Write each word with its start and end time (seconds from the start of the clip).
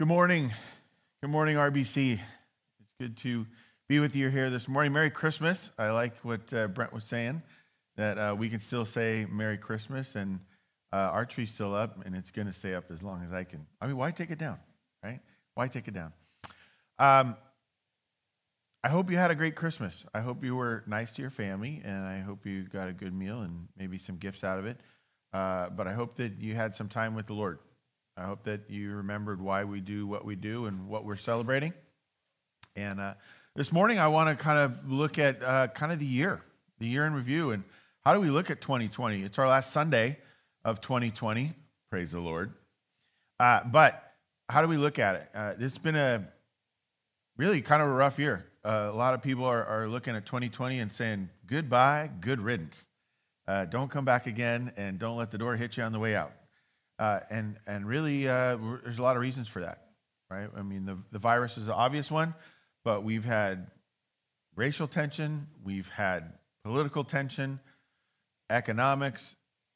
Good 0.00 0.08
morning. 0.08 0.52
Good 1.22 1.30
morning, 1.30 1.54
RBC. 1.54 2.14
It's 2.14 2.92
good 2.98 3.16
to 3.18 3.46
be 3.88 4.00
with 4.00 4.16
you 4.16 4.28
here 4.28 4.50
this 4.50 4.66
morning. 4.66 4.92
Merry 4.92 5.08
Christmas. 5.08 5.70
I 5.78 5.92
like 5.92 6.16
what 6.24 6.52
uh, 6.52 6.66
Brent 6.66 6.92
was 6.92 7.04
saying, 7.04 7.42
that 7.96 8.18
uh, 8.18 8.34
we 8.36 8.50
can 8.50 8.58
still 8.58 8.86
say 8.86 9.24
Merry 9.30 9.56
Christmas, 9.56 10.16
and 10.16 10.40
uh, 10.92 10.96
our 10.96 11.24
tree's 11.24 11.54
still 11.54 11.76
up, 11.76 12.04
and 12.04 12.16
it's 12.16 12.32
going 12.32 12.48
to 12.48 12.52
stay 12.52 12.74
up 12.74 12.90
as 12.90 13.04
long 13.04 13.22
as 13.24 13.32
I 13.32 13.44
can. 13.44 13.68
I 13.80 13.86
mean, 13.86 13.96
why 13.96 14.10
take 14.10 14.32
it 14.32 14.38
down, 14.40 14.58
right? 15.04 15.20
Why 15.54 15.68
take 15.68 15.86
it 15.86 15.94
down? 15.94 16.12
Um, 16.98 17.36
I 18.82 18.88
hope 18.88 19.12
you 19.12 19.16
had 19.16 19.30
a 19.30 19.36
great 19.36 19.54
Christmas. 19.54 20.04
I 20.12 20.22
hope 20.22 20.42
you 20.42 20.56
were 20.56 20.82
nice 20.88 21.12
to 21.12 21.22
your 21.22 21.30
family, 21.30 21.80
and 21.84 22.04
I 22.04 22.18
hope 22.18 22.46
you 22.46 22.64
got 22.64 22.88
a 22.88 22.92
good 22.92 23.14
meal 23.14 23.42
and 23.42 23.68
maybe 23.78 23.98
some 23.98 24.16
gifts 24.16 24.42
out 24.42 24.58
of 24.58 24.66
it. 24.66 24.80
Uh, 25.32 25.70
but 25.70 25.86
I 25.86 25.92
hope 25.92 26.16
that 26.16 26.40
you 26.40 26.56
had 26.56 26.74
some 26.74 26.88
time 26.88 27.14
with 27.14 27.28
the 27.28 27.34
Lord. 27.34 27.60
I 28.16 28.24
hope 28.24 28.44
that 28.44 28.70
you 28.70 28.92
remembered 28.92 29.40
why 29.40 29.64
we 29.64 29.80
do 29.80 30.06
what 30.06 30.24
we 30.24 30.36
do 30.36 30.66
and 30.66 30.88
what 30.88 31.04
we're 31.04 31.16
celebrating. 31.16 31.72
And 32.76 33.00
uh, 33.00 33.14
this 33.56 33.72
morning, 33.72 33.98
I 33.98 34.06
want 34.06 34.36
to 34.36 34.42
kind 34.42 34.58
of 34.58 34.90
look 34.90 35.18
at 35.18 35.42
uh, 35.42 35.68
kind 35.68 35.90
of 35.90 35.98
the 35.98 36.06
year, 36.06 36.40
the 36.78 36.86
year 36.86 37.06
in 37.06 37.14
review, 37.14 37.50
and 37.50 37.64
how 38.04 38.14
do 38.14 38.20
we 38.20 38.30
look 38.30 38.50
at 38.50 38.60
2020? 38.60 39.22
It's 39.22 39.38
our 39.38 39.48
last 39.48 39.72
Sunday 39.72 40.18
of 40.64 40.80
2020. 40.80 41.54
Praise 41.90 42.12
the 42.12 42.20
Lord. 42.20 42.52
Uh, 43.40 43.60
but 43.64 44.12
how 44.48 44.62
do 44.62 44.68
we 44.68 44.76
look 44.76 45.00
at 45.00 45.16
it? 45.16 45.28
Uh, 45.34 45.54
this 45.54 45.72
has 45.72 45.78
been 45.78 45.96
a 45.96 46.24
really 47.36 47.62
kind 47.62 47.82
of 47.82 47.88
a 47.88 47.92
rough 47.92 48.18
year. 48.18 48.44
Uh, 48.64 48.90
a 48.92 48.96
lot 48.96 49.14
of 49.14 49.22
people 49.22 49.44
are, 49.44 49.64
are 49.64 49.88
looking 49.88 50.14
at 50.14 50.24
2020 50.24 50.78
and 50.78 50.92
saying, 50.92 51.30
goodbye, 51.46 52.10
good 52.20 52.40
riddance. 52.40 52.84
Uh, 53.48 53.64
don't 53.64 53.90
come 53.90 54.04
back 54.04 54.26
again, 54.26 54.72
and 54.76 54.98
don't 54.98 55.16
let 55.16 55.30
the 55.30 55.38
door 55.38 55.56
hit 55.56 55.76
you 55.76 55.82
on 55.82 55.92
the 55.92 55.98
way 55.98 56.14
out. 56.14 56.32
Uh, 56.98 57.20
and, 57.30 57.56
and 57.66 57.86
really, 57.86 58.28
uh, 58.28 58.56
there's 58.82 58.98
a 58.98 59.02
lot 59.02 59.16
of 59.16 59.22
reasons 59.22 59.48
for 59.48 59.60
that, 59.60 59.88
right? 60.30 60.48
I 60.56 60.62
mean, 60.62 60.86
the, 60.86 60.98
the 61.10 61.18
virus 61.18 61.58
is 61.58 61.66
the 61.66 61.74
obvious 61.74 62.10
one, 62.10 62.34
but 62.84 63.02
we've 63.02 63.24
had 63.24 63.66
racial 64.54 64.86
tension, 64.86 65.48
we've 65.64 65.88
had 65.88 66.34
political 66.64 67.02
tension, 67.04 67.58
economics. 68.50 69.34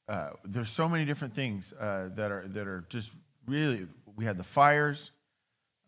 Uh, 0.09 0.31
there's 0.45 0.71
so 0.71 0.89
many 0.89 1.05
different 1.05 1.35
things 1.35 1.73
uh, 1.79 2.09
that, 2.15 2.31
are, 2.31 2.47
that 2.49 2.67
are 2.67 2.85
just 2.89 3.11
really, 3.47 3.87
we 4.17 4.25
had 4.25 4.37
the 4.37 4.45
fires. 4.45 5.11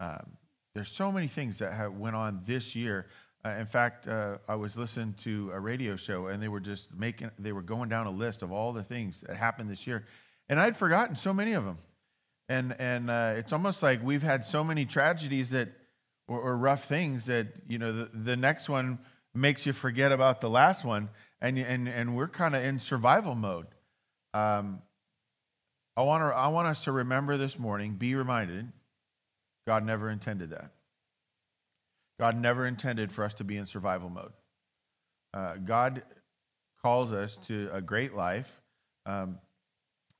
Um, 0.01 0.37
there's 0.75 0.91
so 0.91 1.13
many 1.13 1.27
things 1.27 1.59
that 1.59 1.73
have 1.73 1.95
went 1.95 2.17
on 2.17 2.41
this 2.45 2.75
year. 2.75 3.07
Uh, 3.45 3.51
in 3.51 3.67
fact, 3.67 4.07
uh, 4.07 4.39
I 4.49 4.57
was 4.57 4.77
listening 4.77 5.15
to 5.23 5.51
a 5.53 5.61
radio 5.61 5.97
show, 5.97 6.27
and 6.27 6.43
they 6.43 6.49
were 6.49 6.61
just 6.61 6.95
making, 6.95 7.31
they 7.39 7.53
were 7.53 7.63
going 7.63 7.89
down 7.89 8.07
a 8.07 8.11
list 8.11 8.43
of 8.43 8.53
all 8.53 8.73
the 8.73 8.83
things 8.83 9.23
that 9.27 9.37
happened 9.37 9.71
this 9.71 9.87
year. 9.87 10.05
And 10.51 10.59
I'd 10.59 10.77
forgotten 10.77 11.15
so 11.15 11.33
many 11.33 11.53
of 11.53 11.65
them. 11.65 11.79
And, 12.49 12.75
and 12.81 13.09
uh, 13.09 13.35
it's 13.37 13.53
almost 13.53 13.85
like 13.85 14.03
we've 14.03 14.25
had 14.25 14.45
so 14.45 14.65
many 14.65 14.85
tragedies 14.85 15.51
that, 15.51 15.69
or, 16.27 16.41
or 16.41 16.57
rough 16.57 16.85
things 16.85 17.27
that, 17.27 17.47
you 17.69 17.79
know, 17.79 17.93
the, 17.93 18.11
the 18.13 18.37
next 18.37 18.69
one 18.69 18.99
makes 19.33 19.65
you 19.65 19.73
forget 19.73 20.11
about 20.11 20.41
the 20.41 20.51
last 20.51 20.85
one. 20.85 21.09
And, 21.41 21.57
and, 21.57 21.89
and 21.89 22.17
we're 22.17 22.29
kind 22.29 22.57
of 22.57 22.65
in 22.65 22.81
survival 22.81 23.37
mode. 23.37 23.69
Um, 24.35 24.83
I, 25.97 26.03
want 26.03 26.25
I 26.25 26.49
want 26.49 26.67
us 26.67 26.83
to 26.85 26.93
remember 26.93 27.37
this 27.37 27.57
morning, 27.57 27.95
be 27.95 28.17
reminded, 28.17 28.73
God 29.69 29.87
never 29.87 30.11
intended 30.11 30.51
that. 30.51 30.73
God 32.19 32.37
never 32.37 32.67
intended 32.67 33.13
for 33.13 33.25
us 33.25 33.35
to 33.35 33.45
be 33.45 33.57
in 33.57 33.67
survival 33.67 34.11
mode. 34.11 34.33
Uh, 35.33 35.55
God 35.65 36.03
calls 36.83 37.13
us 37.13 37.39
to 37.47 37.71
a 37.73 37.81
great 37.81 38.17
life. 38.17 38.61
Um, 39.07 39.39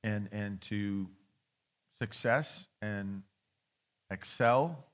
and, 0.03 0.29
and 0.31 0.61
to 0.61 1.07
success 1.99 2.67
and 2.81 3.23
excel, 4.09 4.85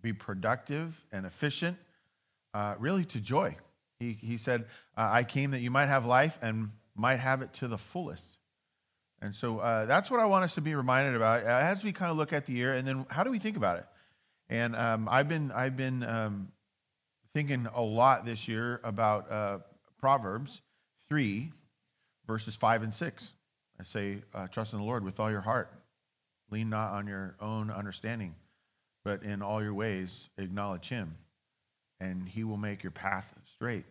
be 0.00 0.12
productive 0.12 1.04
and 1.12 1.26
efficient, 1.26 1.76
uh, 2.54 2.74
really 2.78 3.04
to 3.04 3.20
joy. 3.20 3.56
He, 4.00 4.18
he 4.20 4.36
said, 4.36 4.66
uh, 4.96 5.08
I 5.12 5.24
came 5.24 5.52
that 5.52 5.60
you 5.60 5.70
might 5.70 5.86
have 5.86 6.04
life 6.06 6.38
and 6.42 6.70
might 6.94 7.20
have 7.20 7.42
it 7.42 7.52
to 7.54 7.68
the 7.68 7.78
fullest. 7.78 8.38
And 9.22 9.34
so 9.34 9.60
uh, 9.60 9.86
that's 9.86 10.10
what 10.10 10.18
I 10.18 10.24
want 10.26 10.42
us 10.44 10.54
to 10.56 10.60
be 10.60 10.74
reminded 10.74 11.14
about 11.14 11.44
as 11.44 11.84
we 11.84 11.92
kind 11.92 12.10
of 12.10 12.16
look 12.16 12.32
at 12.32 12.46
the 12.46 12.52
year, 12.52 12.74
and 12.74 12.86
then 12.86 13.06
how 13.08 13.22
do 13.22 13.30
we 13.30 13.38
think 13.38 13.56
about 13.56 13.78
it? 13.78 13.86
And 14.48 14.74
um, 14.74 15.08
I've 15.08 15.28
been 15.28 15.52
I've 15.52 15.76
been 15.76 16.02
um, 16.02 16.48
thinking 17.32 17.68
a 17.72 17.80
lot 17.80 18.24
this 18.24 18.48
year 18.48 18.80
about 18.82 19.30
uh, 19.30 19.58
Proverbs 20.00 20.60
three, 21.08 21.52
verses 22.26 22.56
five 22.56 22.82
and 22.82 22.92
six. 22.92 23.32
I 23.82 23.84
say, 23.84 24.18
uh, 24.32 24.46
trust 24.46 24.72
in 24.72 24.78
the 24.78 24.84
Lord 24.84 25.04
with 25.04 25.18
all 25.18 25.28
your 25.28 25.40
heart. 25.40 25.72
Lean 26.52 26.70
not 26.70 26.92
on 26.92 27.08
your 27.08 27.34
own 27.40 27.68
understanding, 27.68 28.36
but 29.04 29.24
in 29.24 29.42
all 29.42 29.60
your 29.60 29.74
ways 29.74 30.28
acknowledge 30.38 30.88
Him, 30.88 31.16
and 31.98 32.28
He 32.28 32.44
will 32.44 32.56
make 32.56 32.84
your 32.84 32.92
path 32.92 33.34
straight. 33.52 33.84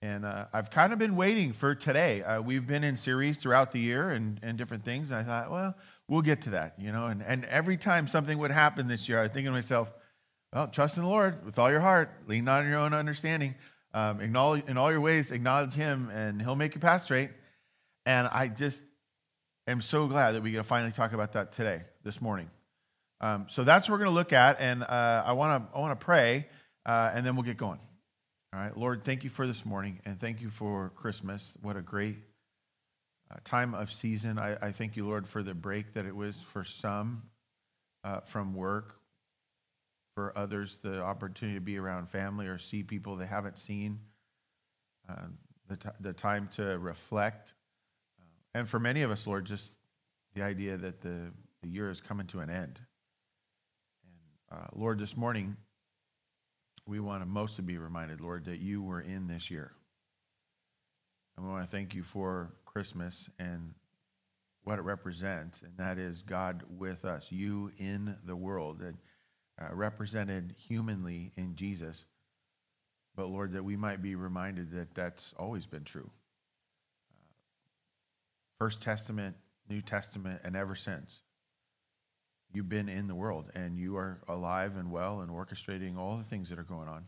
And 0.00 0.24
uh, 0.24 0.46
I've 0.52 0.70
kind 0.70 0.92
of 0.92 1.00
been 1.00 1.16
waiting 1.16 1.52
for 1.52 1.74
today. 1.74 2.22
Uh, 2.22 2.40
we've 2.40 2.68
been 2.68 2.84
in 2.84 2.96
series 2.96 3.38
throughout 3.38 3.72
the 3.72 3.80
year 3.80 4.10
and, 4.10 4.38
and 4.44 4.56
different 4.56 4.84
things. 4.84 5.10
And 5.10 5.18
I 5.18 5.24
thought, 5.24 5.50
well, 5.50 5.74
we'll 6.06 6.22
get 6.22 6.42
to 6.42 6.50
that, 6.50 6.74
you 6.78 6.92
know. 6.92 7.06
And, 7.06 7.20
and 7.20 7.44
every 7.46 7.76
time 7.76 8.06
something 8.06 8.38
would 8.38 8.52
happen 8.52 8.86
this 8.86 9.08
year, 9.08 9.20
I 9.20 9.26
think 9.26 9.46
to 9.46 9.50
myself, 9.50 9.92
well, 10.54 10.68
trust 10.68 10.96
in 10.96 11.02
the 11.02 11.08
Lord 11.08 11.44
with 11.44 11.58
all 11.58 11.70
your 11.70 11.80
heart. 11.80 12.12
Lean 12.28 12.44
not 12.44 12.62
on 12.62 12.70
your 12.70 12.78
own 12.78 12.94
understanding. 12.94 13.56
Um, 13.92 14.20
acknowledge 14.20 14.68
in 14.68 14.76
all 14.78 14.92
your 14.92 15.00
ways, 15.00 15.32
acknowledge 15.32 15.72
Him, 15.72 16.10
and 16.14 16.40
He'll 16.40 16.54
make 16.54 16.74
your 16.76 16.80
path 16.80 17.02
straight. 17.02 17.30
And 18.06 18.28
I 18.28 18.46
just 18.46 18.82
am 19.66 19.80
so 19.80 20.06
glad 20.06 20.32
that 20.32 20.42
we 20.42 20.50
get 20.50 20.58
to 20.58 20.64
finally 20.64 20.92
talk 20.92 21.12
about 21.12 21.32
that 21.34 21.52
today, 21.52 21.82
this 22.02 22.20
morning. 22.20 22.50
Um, 23.20 23.46
so 23.50 23.64
that's 23.64 23.88
what 23.88 23.94
we're 23.94 24.04
going 24.04 24.10
to 24.10 24.14
look 24.14 24.32
at, 24.32 24.60
and 24.60 24.82
uh, 24.82 25.22
I 25.26 25.32
want 25.32 25.70
to 25.70 25.76
I 25.76 25.80
want 25.80 25.98
to 25.98 26.04
pray, 26.04 26.46
uh, 26.86 27.10
and 27.14 27.24
then 27.24 27.36
we'll 27.36 27.44
get 27.44 27.58
going. 27.58 27.78
All 28.52 28.60
right, 28.60 28.76
Lord, 28.76 29.04
thank 29.04 29.24
you 29.24 29.30
for 29.30 29.46
this 29.46 29.64
morning, 29.64 30.00
and 30.04 30.18
thank 30.18 30.40
you 30.40 30.50
for 30.50 30.90
Christmas. 30.96 31.54
What 31.60 31.76
a 31.76 31.82
great 31.82 32.16
uh, 33.30 33.36
time 33.44 33.74
of 33.74 33.92
season. 33.92 34.38
I, 34.38 34.56
I, 34.60 34.72
thank 34.72 34.96
you, 34.96 35.06
Lord, 35.06 35.28
for 35.28 35.42
the 35.42 35.54
break 35.54 35.92
that 35.92 36.04
it 36.04 36.16
was 36.16 36.36
for 36.52 36.64
some 36.64 37.22
uh, 38.02 38.20
from 38.20 38.54
work, 38.54 38.96
for 40.16 40.36
others 40.36 40.78
the 40.82 41.00
opportunity 41.00 41.58
to 41.58 41.60
be 41.60 41.78
around 41.78 42.08
family 42.08 42.48
or 42.48 42.58
see 42.58 42.82
people 42.82 43.16
they 43.16 43.26
haven't 43.26 43.58
seen, 43.58 44.00
uh, 45.08 45.26
the, 45.68 45.76
t- 45.76 45.88
the 46.00 46.12
time 46.12 46.48
to 46.56 46.78
reflect 46.78 47.52
and 48.54 48.68
for 48.68 48.78
many 48.78 49.02
of 49.02 49.10
us, 49.10 49.26
Lord, 49.26 49.46
just 49.46 49.72
the 50.34 50.42
idea 50.42 50.76
that 50.76 51.00
the, 51.00 51.32
the 51.62 51.68
year 51.68 51.90
is 51.90 52.00
coming 52.00 52.26
to 52.28 52.40
an 52.40 52.50
end. 52.50 52.80
And 54.50 54.60
uh, 54.60 54.66
Lord, 54.72 54.98
this 54.98 55.16
morning, 55.16 55.56
we 56.86 57.00
want 57.00 57.22
to 57.22 57.26
mostly 57.26 57.64
be 57.64 57.78
reminded, 57.78 58.20
Lord, 58.20 58.46
that 58.46 58.58
you 58.58 58.82
were 58.82 59.00
in 59.00 59.28
this 59.28 59.50
year. 59.50 59.72
And 61.36 61.46
we 61.46 61.52
want 61.52 61.64
to 61.64 61.70
thank 61.70 61.94
you 61.94 62.02
for 62.02 62.52
Christmas 62.64 63.28
and 63.38 63.74
what 64.64 64.78
it 64.78 64.82
represents, 64.82 65.62
and 65.62 65.72
that 65.78 65.98
is 65.98 66.22
God 66.22 66.62
with 66.68 67.04
us, 67.04 67.28
you 67.30 67.72
in 67.78 68.16
the 68.24 68.36
world, 68.36 68.80
that 68.80 68.94
uh, 69.60 69.74
represented 69.74 70.54
humanly 70.58 71.32
in 71.36 71.54
Jesus. 71.54 72.04
But 73.16 73.28
Lord, 73.28 73.52
that 73.52 73.64
we 73.64 73.76
might 73.76 74.02
be 74.02 74.14
reminded 74.14 74.70
that 74.72 74.94
that's 74.94 75.32
always 75.38 75.66
been 75.66 75.84
true. 75.84 76.10
First 78.60 78.82
Testament, 78.82 79.36
New 79.70 79.80
Testament, 79.80 80.42
and 80.44 80.54
ever 80.54 80.74
since. 80.74 81.22
You've 82.52 82.68
been 82.68 82.90
in 82.90 83.06
the 83.06 83.14
world 83.14 83.50
and 83.54 83.78
you 83.78 83.96
are 83.96 84.20
alive 84.28 84.76
and 84.76 84.90
well 84.90 85.20
and 85.20 85.30
orchestrating 85.30 85.96
all 85.96 86.18
the 86.18 86.24
things 86.24 86.50
that 86.50 86.58
are 86.58 86.64
going 86.64 86.88
on. 86.88 87.04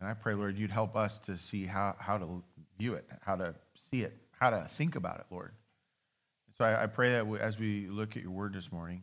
And 0.00 0.08
I 0.08 0.14
pray, 0.14 0.34
Lord, 0.34 0.56
you'd 0.56 0.70
help 0.70 0.96
us 0.96 1.18
to 1.20 1.36
see 1.36 1.66
how, 1.66 1.96
how 1.98 2.16
to 2.16 2.42
view 2.78 2.94
it, 2.94 3.04
how 3.20 3.36
to 3.36 3.54
see 3.90 4.02
it, 4.02 4.16
how 4.30 4.50
to 4.50 4.66
think 4.68 4.96
about 4.96 5.20
it, 5.20 5.26
Lord. 5.30 5.52
So 6.56 6.64
I, 6.64 6.84
I 6.84 6.86
pray 6.86 7.10
that 7.12 7.26
as 7.40 7.58
we 7.58 7.88
look 7.88 8.16
at 8.16 8.22
your 8.22 8.32
word 8.32 8.54
this 8.54 8.72
morning, 8.72 9.02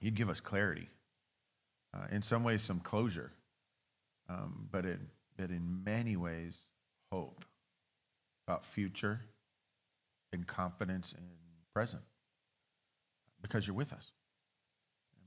you'd 0.00 0.14
give 0.14 0.28
us 0.28 0.40
clarity. 0.40 0.90
Uh, 1.94 2.06
in 2.10 2.22
some 2.22 2.44
ways, 2.44 2.60
some 2.60 2.80
closure, 2.80 3.32
um, 4.28 4.68
but, 4.70 4.84
in, 4.84 5.06
but 5.38 5.50
in 5.50 5.84
many 5.84 6.16
ways, 6.16 6.58
hope 7.10 7.44
about 8.46 8.66
future 8.66 9.20
and 10.34 10.46
confidence 10.46 11.14
and 11.16 11.26
present 11.72 12.02
because 13.40 13.66
you're 13.66 13.76
with 13.76 13.92
us. 13.92 14.12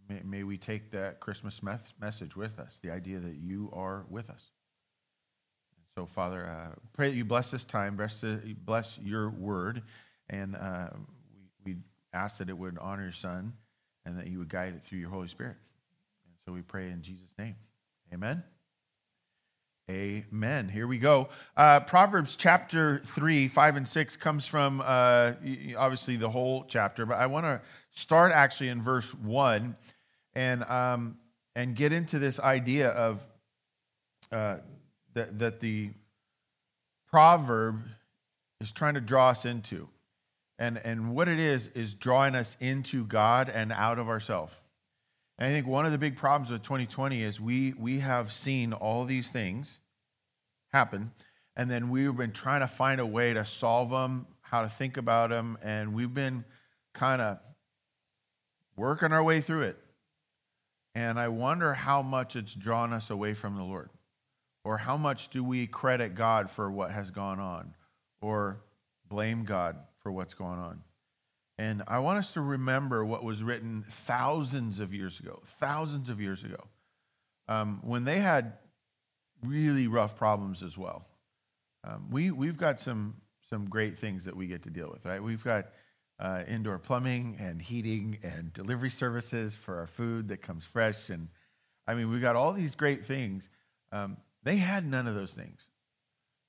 May, 0.10 0.22
may 0.24 0.44
we 0.44 0.58
take 0.58 0.92
that 0.92 1.20
Christmas 1.20 1.62
message 1.64 2.36
with 2.36 2.60
us, 2.60 2.80
the 2.82 2.92
idea 2.92 3.20
that 3.20 3.36
you 3.36 3.70
are 3.74 4.06
with 4.10 4.30
us. 4.30 4.44
So, 5.96 6.06
Father, 6.06 6.46
uh, 6.46 6.76
pray 6.94 7.10
that 7.10 7.16
you 7.16 7.26
bless 7.26 7.50
this 7.50 7.64
time, 7.64 7.96
bless, 7.96 8.24
bless 8.66 9.00
your 9.00 9.30
word, 9.32 9.82
and 10.30 10.56
uh, 10.56 10.90
we, 11.66 11.74
we 11.74 11.80
ask 12.14 12.38
that 12.38 12.50
it 12.50 12.58
would 12.58 12.78
honor 12.80 13.04
your 13.04 13.12
Son 13.12 13.54
and 14.06 14.18
that 14.18 14.28
you 14.28 14.38
would 14.40 14.50
guide 14.50 14.76
it 14.76 14.84
through 14.84 15.00
your 15.00 15.10
Holy 15.10 15.28
Spirit. 15.28 15.58
And 16.26 16.36
so 16.46 16.54
we 16.54 16.62
pray 16.62 16.92
in 16.92 17.02
Jesus' 17.02 17.34
name. 17.38 17.56
Amen. 18.14 18.44
Amen. 19.90 20.68
Here 20.68 20.86
we 20.86 20.98
go. 20.98 21.30
Uh, 21.56 21.80
Proverbs 21.80 22.36
chapter 22.36 23.00
3, 23.06 23.48
5, 23.48 23.76
and 23.78 23.88
6 23.88 24.18
comes 24.18 24.46
from 24.46 24.82
uh, 24.84 25.32
obviously 25.78 26.18
the 26.18 26.30
whole 26.30 26.66
chapter, 26.68 27.06
but 27.06 27.18
I 27.18 27.28
want 27.28 27.46
to 27.46 27.62
start 27.92 28.34
actually 28.34 28.68
in 28.68 28.82
verse 28.82 29.14
1 29.14 29.78
and, 30.36 30.64
um, 30.66 31.18
and 31.56 31.74
get 31.74 31.94
into 31.94 32.20
this 32.20 32.38
idea 32.38 32.90
of 32.90 33.26
uh, 34.30 34.58
that, 35.14 35.40
that 35.40 35.62
the 35.62 35.92
proverb 37.10 37.82
is 38.60 38.74
trying 38.74 38.96
to 38.96 39.02
draw 39.02 39.30
us 39.30 39.46
into. 39.46 39.88
And, 40.60 40.82
and 40.84 41.16
what 41.16 41.30
it 41.30 41.40
is, 41.40 41.68
is 41.76 41.94
drawing 41.94 42.36
us 42.36 42.58
into 42.60 43.06
God 43.06 43.48
and 43.48 43.72
out 43.72 44.00
of 44.00 44.10
ourselves. 44.10 44.54
And 45.38 45.50
I 45.50 45.54
think 45.54 45.68
one 45.68 45.86
of 45.86 45.92
the 45.92 45.98
big 45.98 46.16
problems 46.16 46.52
with 46.52 46.64
2020 46.64 47.22
is 47.22 47.40
we, 47.40 47.74
we 47.74 48.00
have 48.00 48.32
seen 48.32 48.74
all 48.74 49.06
these 49.06 49.30
things 49.30 49.80
happen, 50.74 51.12
and 51.56 51.70
then 51.70 51.90
we've 51.90 52.16
been 52.16 52.32
trying 52.32 52.62
to 52.62 52.68
find 52.68 53.00
a 53.00 53.06
way 53.06 53.34
to 53.34 53.46
solve 53.46 53.92
them, 53.92 54.28
how 54.42 54.64
to 54.64 54.70
think 54.70 54.98
about 54.98 55.30
them, 55.30 55.58
and 55.62 55.94
we've 55.94 56.14
been 56.14 56.44
kind 56.94 57.22
of 57.22 57.38
working 58.76 59.12
our 59.12 59.24
way 59.24 59.42
through 59.42 59.62
it. 59.62 59.78
And 60.96 61.20
I 61.20 61.28
wonder 61.28 61.76
how 61.76 62.02
much 62.02 62.36
it's 62.36 62.56
drawn 62.56 62.92
us 62.92 63.12
away 63.12 63.36
from 63.36 63.56
the 63.56 63.64
Lord. 63.64 63.92
Or 64.64 64.78
how 64.78 64.98
much 64.98 65.30
do 65.30 65.44
we 65.44 65.68
credit 65.68 66.16
God 66.16 66.50
for 66.50 66.72
what 66.72 66.92
has 66.92 67.12
gone 67.12 67.40
on? 67.40 67.76
Or 68.20 68.64
blame 69.08 69.46
God 69.46 69.78
for 70.02 70.12
what's 70.12 70.34
going 70.34 70.60
on? 70.60 70.82
And 71.60 71.84
I 71.88 72.00
want 72.00 72.20
us 72.20 72.34
to 72.34 72.42
remember 72.42 73.04
what 73.04 73.24
was 73.24 73.42
written 73.42 73.84
thousands 73.90 74.80
of 74.80 74.94
years 74.94 75.20
ago, 75.20 75.42
thousands 75.60 76.10
of 76.10 76.22
years 76.22 76.44
ago, 76.44 76.64
um, 77.48 77.80
when 77.84 78.04
they 78.04 78.20
had 78.20 78.54
really 79.44 79.88
rough 79.88 80.16
problems 80.18 80.62
as 80.62 80.78
well. 80.78 81.06
Um, 81.84 82.10
we, 82.12 82.32
we've 82.32 82.58
got 82.58 82.80
some, 82.80 83.16
some 83.50 83.70
great 83.70 83.98
things 83.98 84.26
that 84.26 84.36
we 84.36 84.48
get 84.48 84.64
to 84.64 84.70
deal 84.70 84.90
with, 84.92 85.06
right? 85.06 85.22
We've 85.22 85.44
got 85.44 85.68
uh, 86.20 86.44
indoor 86.48 86.78
plumbing 86.80 87.38
and 87.40 87.62
heating 87.62 88.18
and 88.24 88.52
delivery 88.54 88.90
services 88.90 89.56
for 89.56 89.80
our 89.80 89.88
food 89.88 90.30
that 90.30 90.42
comes 90.42 90.66
fresh. 90.66 91.10
And 91.10 91.30
I 91.88 91.94
mean, 91.94 92.10
we've 92.10 92.22
got 92.22 92.36
all 92.36 92.54
these 92.54 92.76
great 92.76 93.06
things. 93.06 93.50
Um, 93.92 94.18
they 94.44 94.58
had 94.58 94.86
none 94.86 95.08
of 95.08 95.16
those 95.16 95.34
things. 95.34 95.68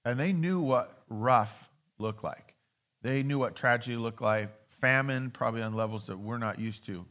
And 0.04 0.18
they 0.18 0.32
knew 0.32 0.60
what 0.60 0.96
rough 1.08 1.70
looked 1.98 2.24
like. 2.24 2.54
They 3.02 3.22
knew 3.22 3.38
what 3.38 3.54
tragedy 3.56 3.96
looked 3.96 4.22
like, 4.22 4.50
famine, 4.80 5.30
probably 5.30 5.62
on 5.62 5.74
levels 5.74 6.06
that 6.06 6.18
we're 6.18 6.38
not 6.38 6.58
used 6.58 6.84
to. 6.86 7.04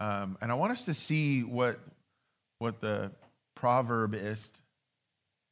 Um, 0.00 0.38
and 0.40 0.50
I 0.50 0.54
want 0.54 0.72
us 0.72 0.84
to 0.86 0.94
see 0.94 1.42
what, 1.42 1.78
what 2.58 2.80
the 2.80 3.12
proverbist 3.54 4.60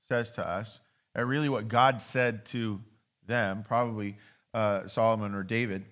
says 0.09 0.31
to 0.33 0.47
us, 0.47 0.81
and 1.15 1.29
really 1.29 1.49
what 1.49 1.69
God 1.69 2.01
said 2.01 2.47
to 2.47 2.81
them, 3.27 3.63
probably 3.63 4.17
uh, 4.55 4.89
Solomon 4.89 5.35
or 5.35 5.43
David. 5.43 5.85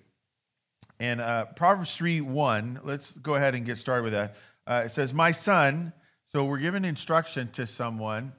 And 0.99 1.21
uh, 1.21 1.45
Proverbs 1.45 1.95
3 1.95 2.21
1, 2.21 2.81
let's 2.83 3.11
go 3.11 3.35
ahead 3.35 3.53
and 3.53 3.65
get 3.65 3.77
started 3.77 4.03
with 4.03 4.13
that. 4.13 4.35
Uh, 4.65 4.83
it 4.85 4.91
says, 4.91 5.13
My 5.13 5.31
son, 5.31 5.93
so 6.31 6.43
we're 6.43 6.57
giving 6.57 6.83
instruction 6.83 7.49
to 7.51 7.67
someone 7.67 8.33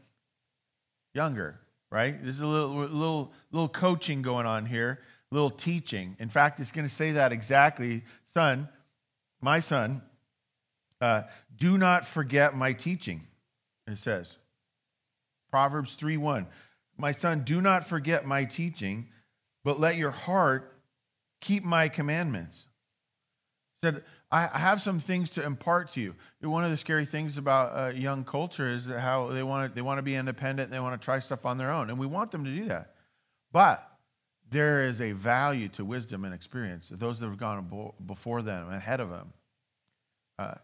younger, 1.15 1.61
right? 1.91 2.21
There's 2.23 2.41
a 2.41 2.47
little, 2.47 2.71
little, 2.71 3.33
little 3.53 3.69
coaching 3.69 4.23
going 4.23 4.47
on 4.47 4.67
here, 4.67 5.01
little 5.31 5.51
teaching. 5.51 6.17
In 6.19 6.29
fact, 6.29 6.61
it's 6.61 6.73
going 6.73 6.89
to 6.89 6.95
say 6.95 7.13
that 7.13 7.33
exactly. 7.33 8.03
Son, 8.33 8.69
my 9.41 9.61
son, 9.61 10.03
uh, 11.01 11.23
do 11.57 11.79
not 11.79 12.05
forget 12.07 12.55
my 12.55 12.73
teaching, 12.73 13.23
it 13.87 13.99
says. 13.99 14.37
Proverbs 15.51 15.95
3 15.95 16.17
1. 16.17 16.47
My 16.97 17.13
son, 17.13 17.41
do 17.45 17.61
not 17.61 17.87
forget 17.87 18.27
my 18.27 18.45
teaching, 18.45 19.09
but 19.65 19.79
let 19.79 19.97
your 19.97 20.11
heart 20.11 20.75
keep 21.41 21.65
my 21.65 21.89
commandments. 21.89 22.67
He 23.81 23.87
said, 23.87 24.03
I 24.31 24.47
have 24.47 24.83
some 24.83 25.01
things 25.01 25.31
to 25.31 25.45
impart 25.45 25.93
to 25.93 26.01
you. 26.01 26.15
One 26.43 26.65
of 26.65 26.71
the 26.71 26.77
scary 26.77 27.07
things 27.07 27.39
about 27.39 27.73
uh, 27.75 27.97
young 27.97 28.25
culture 28.25 28.69
is 28.69 28.87
how 28.87 29.29
they 29.29 29.43
want 29.43 29.71
to 29.71 29.75
they 29.75 29.81
want 29.81 29.99
to 29.99 30.03
be 30.03 30.17
independent. 30.17 30.71
They 30.71 30.81
want 30.81 31.01
to 31.01 31.05
try 31.05 31.19
stuff 31.21 31.47
on 31.47 31.57
their 31.57 31.71
own, 31.71 31.89
and 31.89 31.99
we 31.99 32.07
want 32.07 32.31
them 32.31 32.45
to 32.45 32.51
do 32.51 32.67
that. 32.67 32.95
But 33.53 33.88
there 34.51 34.87
is 34.87 35.01
a 35.01 35.13
value 35.13 35.69
to 35.71 35.85
wisdom 35.85 36.25
and 36.25 36.35
experience. 36.35 36.91
Those 36.91 37.21
that 37.21 37.27
have 37.27 37.39
gone 37.39 37.93
before 38.07 38.43
them, 38.43 38.71
ahead 38.71 39.01
of 39.01 39.11
them. 39.11 39.33
Uh, 40.39 40.55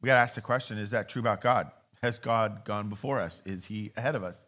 we 0.00 0.06
got 0.06 0.14
to 0.14 0.20
ask 0.20 0.34
the 0.34 0.40
question: 0.40 0.78
Is 0.78 0.90
that 0.90 1.08
true 1.08 1.20
about 1.20 1.40
God? 1.40 1.70
Has 2.02 2.18
God 2.18 2.64
gone 2.64 2.88
before 2.88 3.20
us? 3.20 3.42
Is 3.44 3.66
He 3.66 3.92
ahead 3.96 4.14
of 4.14 4.24
us? 4.24 4.44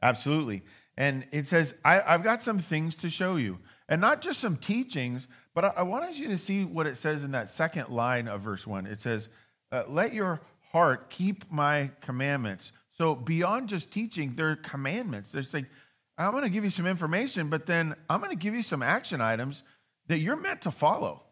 Absolutely. 0.00 0.62
And 0.96 1.26
it 1.32 1.48
says, 1.48 1.74
I, 1.84 2.00
have 2.00 2.22
got 2.22 2.42
some 2.42 2.58
things 2.58 2.94
to 2.96 3.10
show 3.10 3.36
you. 3.36 3.60
And 3.88 4.00
not 4.00 4.20
just 4.20 4.40
some 4.40 4.56
teachings, 4.56 5.26
but 5.54 5.64
I, 5.64 5.68
I, 5.78 5.82
wanted 5.82 6.18
you 6.18 6.28
to 6.28 6.38
see 6.38 6.64
what 6.64 6.86
it 6.86 6.96
says 6.96 7.24
in 7.24 7.32
that 7.32 7.50
second 7.50 7.88
line 7.88 8.28
of 8.28 8.42
verse 8.42 8.66
1. 8.66 8.86
It 8.86 9.00
says, 9.00 9.28
uh, 9.70 9.84
Let 9.88 10.12
your 10.12 10.40
heart 10.72 11.08
keep 11.08 11.50
my 11.50 11.90
commandments. 12.00 12.72
So 12.96 13.14
beyond 13.14 13.68
just 13.68 13.90
teaching, 13.90 14.34
there 14.34 14.50
are 14.50 14.56
commandments. 14.56 15.30
There's 15.30 15.54
like, 15.54 15.70
I'm 16.18 16.32
going 16.32 16.44
to 16.44 16.50
give 16.50 16.64
you 16.64 16.70
some 16.70 16.86
information, 16.86 17.48
but 17.48 17.66
then 17.66 17.94
I'm 18.08 18.20
going 18.20 18.30
to 18.30 18.42
give 18.42 18.54
you 18.54 18.62
some 18.62 18.82
action 18.82 19.20
items 19.20 19.62
that 20.08 20.18
you're 20.18 20.36
meant 20.36 20.62
to 20.62 20.70
follow. 20.70 21.22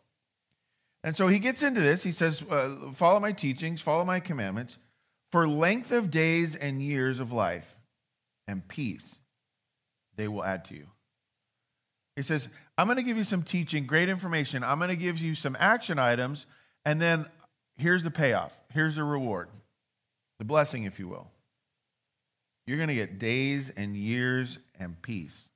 And 1.02 1.16
so 1.16 1.28
he 1.28 1.38
gets 1.38 1.62
into 1.62 1.80
this. 1.80 2.02
He 2.02 2.12
says, 2.12 2.42
uh, 2.42 2.92
Follow 2.92 3.20
my 3.20 3.32
teachings, 3.32 3.80
follow 3.80 4.04
my 4.04 4.20
commandments 4.20 4.78
for 5.30 5.46
length 5.46 5.92
of 5.92 6.10
days 6.10 6.56
and 6.56 6.82
years 6.82 7.20
of 7.20 7.32
life 7.32 7.76
and 8.48 8.66
peace 8.66 9.18
they 10.16 10.28
will 10.28 10.44
add 10.44 10.64
to 10.66 10.74
you. 10.74 10.86
He 12.16 12.22
says, 12.22 12.48
I'm 12.76 12.86
going 12.86 12.96
to 12.96 13.02
give 13.02 13.16
you 13.16 13.24
some 13.24 13.42
teaching, 13.42 13.86
great 13.86 14.08
information. 14.08 14.62
I'm 14.62 14.78
going 14.78 14.90
to 14.90 14.96
give 14.96 15.18
you 15.18 15.34
some 15.34 15.56
action 15.58 15.98
items, 15.98 16.44
and 16.84 17.00
then 17.00 17.26
here's 17.76 18.02
the 18.02 18.10
payoff. 18.10 18.58
Here's 18.72 18.96
the 18.96 19.04
reward, 19.04 19.48
the 20.38 20.44
blessing, 20.44 20.84
if 20.84 20.98
you 20.98 21.08
will. 21.08 21.30
You're 22.70 22.76
going 22.76 22.88
to 22.88 22.94
get 22.94 23.18
days 23.18 23.68
and 23.76 23.96
years 23.96 24.60
and 24.78 25.02
peace. 25.02 25.48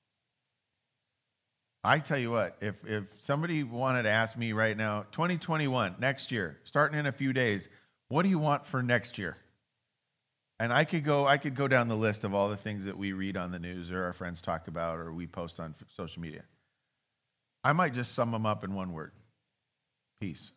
I 1.85 2.01
tell 2.01 2.19
you 2.19 2.33
what, 2.33 2.57
if, 2.61 2.85
if 2.85 3.05
somebody 3.21 3.63
wanted 3.63 4.03
to 4.03 4.09
ask 4.09 4.37
me 4.37 4.53
right 4.53 4.77
now, 4.77 5.05
2021, 5.13 5.95
next 6.01 6.33
year, 6.33 6.59
starting 6.65 6.99
in 6.99 7.07
a 7.07 7.13
few 7.13 7.33
days, 7.33 7.69
what 8.09 8.25
do 8.25 8.31
you 8.31 8.41
want 8.41 8.67
for 8.67 8.83
next 8.83 9.17
year? 9.17 9.37
And 10.59 10.73
I 10.73 10.83
could 10.85 11.05
go 11.05 11.25
I 11.25 11.39
could 11.39 11.55
go 11.55 11.69
down 11.69 11.87
the 11.87 11.95
list 11.95 12.25
of 12.25 12.35
all 12.35 12.49
the 12.49 12.57
things 12.57 12.87
that 12.87 12.99
we 12.99 13.13
read 13.13 13.37
on 13.37 13.53
the 13.53 13.61
news 13.61 13.93
or 13.93 14.03
our 14.07 14.13
friends 14.13 14.41
talk 14.41 14.67
about 14.67 14.99
or 14.99 15.13
we 15.13 15.29
post 15.29 15.61
on 15.61 15.77
social 15.97 16.21
media. 16.21 16.43
I 17.63 17.75
might 17.75 17.95
just 17.95 18.17
sum 18.17 18.33
them 18.33 18.45
up 18.45 18.65
in 18.65 18.75
one 18.75 18.93
word. 18.93 19.13
Peace. 20.21 20.51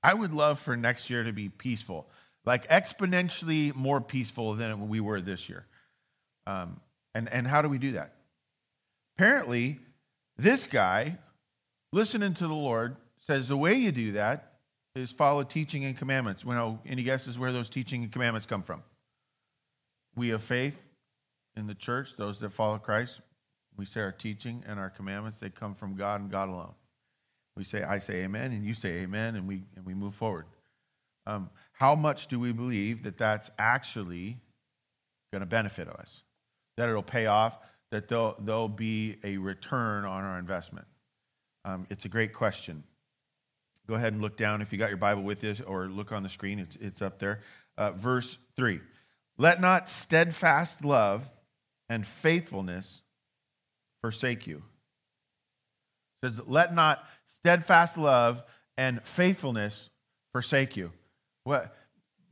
I 0.00 0.14
would 0.14 0.32
love 0.32 0.60
for 0.60 0.76
next 0.76 1.10
year 1.10 1.24
to 1.24 1.32
be 1.32 1.48
peaceful, 1.48 2.08
like 2.44 2.68
exponentially 2.68 3.74
more 3.74 4.00
peaceful 4.00 4.54
than 4.54 4.88
we 4.88 5.00
were 5.00 5.20
this 5.20 5.48
year. 5.48 5.66
Um, 6.46 6.80
and, 7.14 7.30
and 7.32 7.46
how 7.46 7.62
do 7.62 7.68
we 7.68 7.78
do 7.78 7.92
that? 7.92 8.14
Apparently, 9.16 9.80
this 10.36 10.66
guy, 10.66 11.18
listening 11.92 12.34
to 12.34 12.46
the 12.46 12.54
Lord, 12.54 12.96
says 13.26 13.48
the 13.48 13.56
way 13.56 13.74
you 13.74 13.92
do 13.92 14.12
that 14.12 14.54
is 14.94 15.12
follow 15.12 15.42
teaching 15.42 15.84
and 15.84 15.96
commandments. 15.96 16.44
You 16.44 16.52
know, 16.52 16.78
any 16.86 17.02
guesses 17.02 17.38
where 17.38 17.52
those 17.52 17.68
teaching 17.68 18.02
and 18.02 18.12
commandments 18.12 18.46
come 18.46 18.62
from? 18.62 18.82
We 20.16 20.28
have 20.28 20.42
faith 20.42 20.84
in 21.56 21.66
the 21.66 21.74
church, 21.74 22.16
those 22.16 22.40
that 22.40 22.52
follow 22.52 22.78
Christ. 22.78 23.20
We 23.76 23.84
say 23.84 24.00
our 24.00 24.12
teaching 24.12 24.64
and 24.66 24.80
our 24.80 24.90
commandments, 24.90 25.38
they 25.38 25.50
come 25.50 25.74
from 25.74 25.94
God 25.94 26.20
and 26.20 26.30
God 26.30 26.48
alone. 26.48 26.74
We 27.56 27.64
say, 27.64 27.82
I 27.82 27.98
say 27.98 28.22
amen, 28.22 28.52
and 28.52 28.64
you 28.64 28.74
say 28.74 29.00
amen, 29.00 29.34
and 29.34 29.46
we, 29.46 29.64
and 29.76 29.84
we 29.84 29.94
move 29.94 30.14
forward. 30.14 30.46
Um, 31.28 31.50
how 31.72 31.94
much 31.94 32.26
do 32.26 32.40
we 32.40 32.52
believe 32.52 33.02
that 33.04 33.18
that's 33.18 33.50
actually 33.58 34.38
going 35.30 35.40
to 35.40 35.46
benefit 35.46 35.86
us? 35.86 36.22
That 36.78 36.88
it'll 36.88 37.02
pay 37.02 37.26
off, 37.26 37.58
that 37.90 38.08
there'll, 38.08 38.34
there'll 38.40 38.68
be 38.68 39.18
a 39.22 39.36
return 39.36 40.06
on 40.06 40.24
our 40.24 40.38
investment? 40.38 40.86
Um, 41.66 41.86
it's 41.90 42.06
a 42.06 42.08
great 42.08 42.32
question. 42.32 42.82
Go 43.86 43.94
ahead 43.94 44.14
and 44.14 44.22
look 44.22 44.38
down 44.38 44.62
if 44.62 44.72
you 44.72 44.78
got 44.78 44.88
your 44.88 44.96
Bible 44.96 45.22
with 45.22 45.44
you, 45.44 45.54
or 45.66 45.86
look 45.86 46.12
on 46.12 46.22
the 46.22 46.28
screen. 46.30 46.58
It's, 46.58 46.76
it's 46.80 47.02
up 47.02 47.18
there. 47.18 47.40
Uh, 47.76 47.92
verse 47.92 48.38
3 48.56 48.80
Let 49.36 49.60
not 49.60 49.88
steadfast 49.88 50.84
love 50.84 51.30
and 51.90 52.06
faithfulness 52.06 53.02
forsake 54.00 54.46
you. 54.46 54.62
It 56.22 56.30
says, 56.30 56.40
Let 56.46 56.74
not 56.74 57.04
steadfast 57.38 57.98
love 57.98 58.42
and 58.78 59.02
faithfulness 59.02 59.90
forsake 60.32 60.76
you. 60.76 60.92
What 61.48 61.74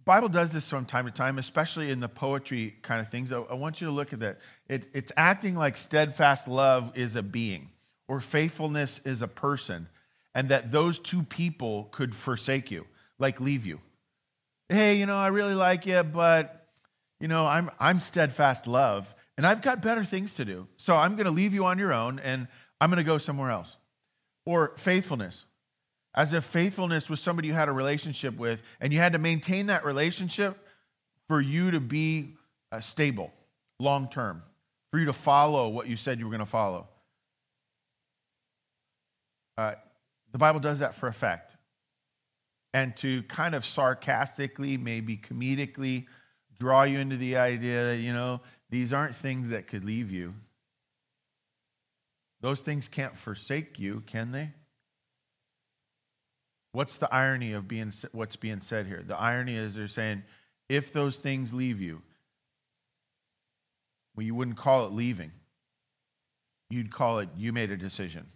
Bible 0.05 0.29
does 0.29 0.53
this 0.53 0.69
from 0.69 0.85
time 0.85 1.07
to 1.07 1.11
time, 1.11 1.39
especially 1.39 1.91
in 1.91 2.01
the 2.01 2.09
poetry 2.09 2.77
kind 2.83 3.01
of 3.01 3.09
things. 3.09 3.33
I, 3.33 3.41
I 3.41 3.55
want 3.55 3.81
you 3.81 3.87
to 3.87 3.93
look 3.93 4.13
at 4.13 4.21
that. 4.21 4.41
It, 4.69 4.91
it's 4.93 5.11
acting 5.17 5.57
like 5.57 5.79
steadfast 5.79 6.47
love 6.47 6.93
is 6.95 7.17
a 7.17 7.23
being, 7.23 7.71
or 8.09 8.21
faithfulness 8.21 9.01
is 9.05 9.23
a 9.23 9.27
person 9.27 9.89
and 10.35 10.51
that 10.51 10.71
those 10.71 10.99
two 10.99 11.23
people 11.23 11.89
could 11.93 12.15
forsake 12.15 12.71
you, 12.71 12.85
like 13.19 13.41
leave 13.41 13.65
you. 13.65 13.81
Hey, 14.69 14.97
you 14.97 15.07
know, 15.07 15.17
I 15.17 15.29
really 15.29 15.55
like 15.55 15.87
you, 15.87 16.03
but 16.03 16.69
you 17.19 17.27
know, 17.27 17.47
I'm, 17.47 17.71
I'm 17.81 18.01
steadfast 18.01 18.67
love 18.67 19.15
and 19.39 19.47
I've 19.47 19.63
got 19.63 19.81
better 19.81 20.05
things 20.05 20.35
to 20.35 20.45
do. 20.45 20.69
So 20.77 20.95
I'm 20.95 21.17
going 21.17 21.25
to 21.25 21.31
leave 21.31 21.55
you 21.55 21.65
on 21.65 21.79
your 21.79 21.95
own 21.95 22.19
and 22.19 22.49
I'm 22.83 22.91
going 22.91 22.99
to 22.99 23.03
go 23.03 23.17
somewhere 23.17 23.51
else. 23.51 23.79
Or 24.45 24.75
faithfulness. 24.77 25.47
As 26.17 26.33
if 26.33 26.45
faithfulness 26.45 27.11
was 27.11 27.21
somebody 27.21 27.49
you 27.49 27.55
had 27.55 27.69
a 27.69 27.73
relationship 27.73 28.37
with 28.39 28.63
and 28.81 28.93
you 28.93 28.99
had 28.99 29.13
to 29.13 29.19
maintain 29.19 29.67
that 29.67 29.85
relationship 29.85 30.57
for 31.29 31.41
you 31.41 31.73
to 31.73 31.81
be 31.81 32.37
uh, 32.73 32.81
stable, 32.81 33.33
long 33.79 34.09
term, 34.09 34.43
for 34.91 34.99
you 34.99 35.07
to 35.07 35.13
follow 35.13 35.69
what 35.69 35.89
you 35.89 35.97
said 35.97 36.19
you 36.19 36.25
were 36.25 36.31
going 36.31 36.41
to 36.41 36.47
follow. 36.47 36.89
Uh, 39.59 39.75
the 40.33 40.39
Bible 40.39 40.61
does 40.61 40.79
that 40.79 40.95
for 40.95 41.07
effect. 41.09 41.55
And 42.73 42.97
to 42.99 43.23
kind 43.25 43.55
of 43.55 43.65
sarcastically, 43.65 44.77
maybe 44.77 45.17
comedically, 45.17 46.07
draw 46.59 46.83
you 46.85 46.99
into 46.99 47.17
the 47.17 47.37
idea 47.37 47.85
that, 47.85 47.99
you 47.99 48.13
know, 48.13 48.41
these 48.71 48.93
aren't 48.93 49.15
things 49.15 49.51
that 49.51 49.67
could 49.67 49.85
leave 49.85 50.11
you. 50.11 50.35
Those 52.41 52.61
things 52.61 52.89
can't 52.89 53.17
forsake 53.17 53.79
you, 53.79 54.03
can 54.07 54.33
they? 54.33 54.53
What's 56.77 56.99
the 56.99 57.09
irony 57.11 57.55
of 57.55 57.67
being 57.67 57.91
what's 58.13 58.37
being 58.37 58.61
said 58.61 58.87
here? 58.87 59.03
The 59.03 59.17
irony 59.17 59.57
is 59.57 59.77
they're 59.77 59.89
saying, 59.89 60.25
if 60.69 60.93
those 60.93 61.17
things 61.17 61.55
leave 61.55 61.81
you, 61.81 62.03
well, 64.15 64.27
you 64.27 64.35
wouldn't 64.35 64.59
call 64.59 64.85
it 64.85 64.93
leaving. 64.93 65.33
You'd 66.69 66.93
call 66.93 67.21
it 67.21 67.31
you 67.35 67.51
made 67.55 67.71
a 67.71 67.79
decision. 67.79 68.27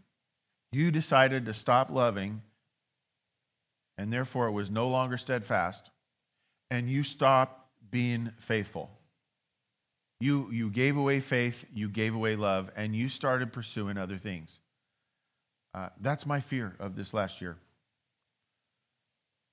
You 0.72 0.90
decided 0.90 1.44
to 1.44 1.52
stop 1.52 1.90
loving, 1.90 2.40
and 3.98 4.10
therefore 4.10 4.46
it 4.46 4.52
was 4.52 4.70
no 4.70 4.88
longer 4.88 5.18
steadfast, 5.18 5.90
and 6.70 6.88
you 6.88 7.02
stopped 7.02 7.60
being 7.90 8.32
faithful. 8.38 8.90
You, 10.18 10.50
you 10.50 10.70
gave 10.70 10.96
away 10.96 11.20
faith, 11.20 11.66
you 11.74 11.90
gave 11.90 12.14
away 12.14 12.36
love, 12.36 12.70
and 12.74 12.96
you 12.96 13.10
started 13.10 13.52
pursuing 13.52 13.98
other 13.98 14.16
things. 14.16 14.60
Uh, 15.74 15.90
that's 16.00 16.24
my 16.24 16.40
fear 16.40 16.74
of 16.80 16.96
this 16.96 17.12
last 17.12 17.42
year. 17.42 17.58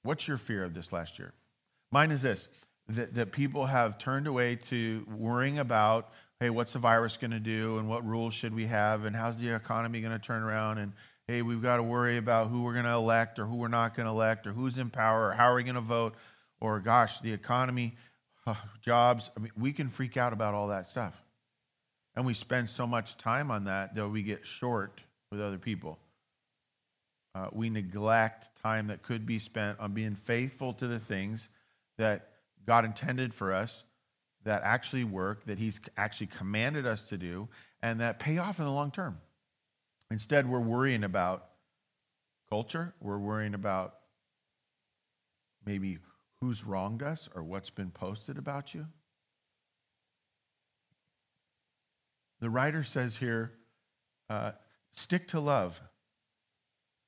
What's 0.08 0.26
your 0.26 0.38
fear 0.38 0.64
of 0.64 0.74
this 0.74 0.94
last 0.94 1.20
year? 1.20 1.34
Mine 1.92 2.12
is 2.12 2.22
this 2.22 2.48
that, 2.88 3.16
that 3.16 3.34
people 3.34 3.66
have 3.66 3.98
turned 3.98 4.26
away 4.26 4.56
to 4.56 5.06
worrying 5.14 5.60
about, 5.60 6.14
hey, 6.40 6.50
what's 6.50 6.72
the 6.72 6.80
virus 6.80 7.18
going 7.18 7.32
to 7.32 7.42
do, 7.42 7.78
and 7.78 7.90
what 7.90 8.08
rules 8.08 8.34
should 8.34 8.56
we 8.56 8.68
have, 8.68 9.04
and 9.04 9.14
how's 9.14 9.38
the 9.38 9.54
economy 9.54 10.00
going 10.00 10.14
to 10.14 10.26
turn 10.26 10.44
around, 10.44 10.78
and 10.78 10.94
hey, 11.28 11.42
we've 11.42 11.62
got 11.62 11.76
to 11.76 11.84
worry 11.84 12.16
about 12.16 12.48
who 12.48 12.62
we're 12.62 12.72
going 12.72 12.86
to 12.86 12.92
elect 12.92 13.38
or 13.38 13.46
who 13.46 13.58
we're 13.58 13.68
not 13.68 13.96
going 13.96 14.06
to 14.06 14.12
elect, 14.12 14.48
or 14.48 14.54
who's 14.54 14.78
in 14.78 14.90
power, 14.90 15.28
or 15.28 15.34
how 15.34 15.52
are 15.52 15.56
we 15.56 15.64
going 15.64 15.76
to 15.76 15.82
vote, 15.82 16.16
or 16.62 16.80
gosh, 16.80 17.20
the 17.20 17.34
economy 17.34 17.98
jobs. 18.82 19.30
I 19.36 19.42
mean, 19.42 19.52
we 19.58 19.74
can 19.74 19.90
freak 19.90 20.16
out 20.16 20.32
about 20.32 20.54
all 20.54 20.70
that 20.70 20.88
stuff. 20.88 21.22
And 22.16 22.26
we 22.26 22.34
spend 22.34 22.70
so 22.70 22.88
much 22.88 23.18
time 23.18 23.52
on 23.52 23.66
that 23.66 23.96
that 23.96 24.08
we 24.08 24.24
get 24.24 24.46
short 24.46 25.02
with 25.34 25.42
other 25.42 25.58
people. 25.58 26.00
Uh, 27.36 27.50
we 27.52 27.70
neglect 27.70 28.48
time 28.68 28.88
that 28.88 29.02
could 29.02 29.26
be 29.26 29.40
spent 29.40 29.80
on 29.80 29.94
being 29.94 30.16
faithful 30.16 30.74
to 30.74 30.88
the 30.88 31.00
things 31.00 31.48
that 31.98 32.30
God 32.66 32.84
intended 32.86 33.34
for 33.34 33.54
us, 33.54 33.86
that 34.44 34.62
actually 34.64 35.04
work, 35.04 35.46
that 35.46 35.58
He's 35.58 35.80
actually 35.96 36.28
commanded 36.28 36.86
us 36.86 37.04
to 37.06 37.18
do, 37.18 37.48
and 37.82 38.02
that 38.02 38.20
pay 38.20 38.38
off 38.38 38.60
in 38.60 38.66
the 38.66 38.72
long 38.72 38.92
term. 38.92 39.20
Instead, 40.12 40.50
we're 40.50 40.60
worrying 40.60 41.04
about 41.04 41.48
culture, 42.50 42.94
we're 43.02 43.18
worrying 43.18 43.54
about 43.54 43.96
maybe 45.66 46.00
who's 46.42 46.64
wronged 46.66 47.04
us 47.04 47.30
or 47.36 47.44
what's 47.44 47.70
been 47.70 47.92
posted 47.92 48.38
about 48.38 48.74
you? 48.74 48.86
The 52.40 52.50
writer 52.50 52.84
says 52.84 53.18
here 53.18 53.52
uh, 54.30 54.52
stick 54.94 55.28
to 55.30 55.40
love 55.40 55.82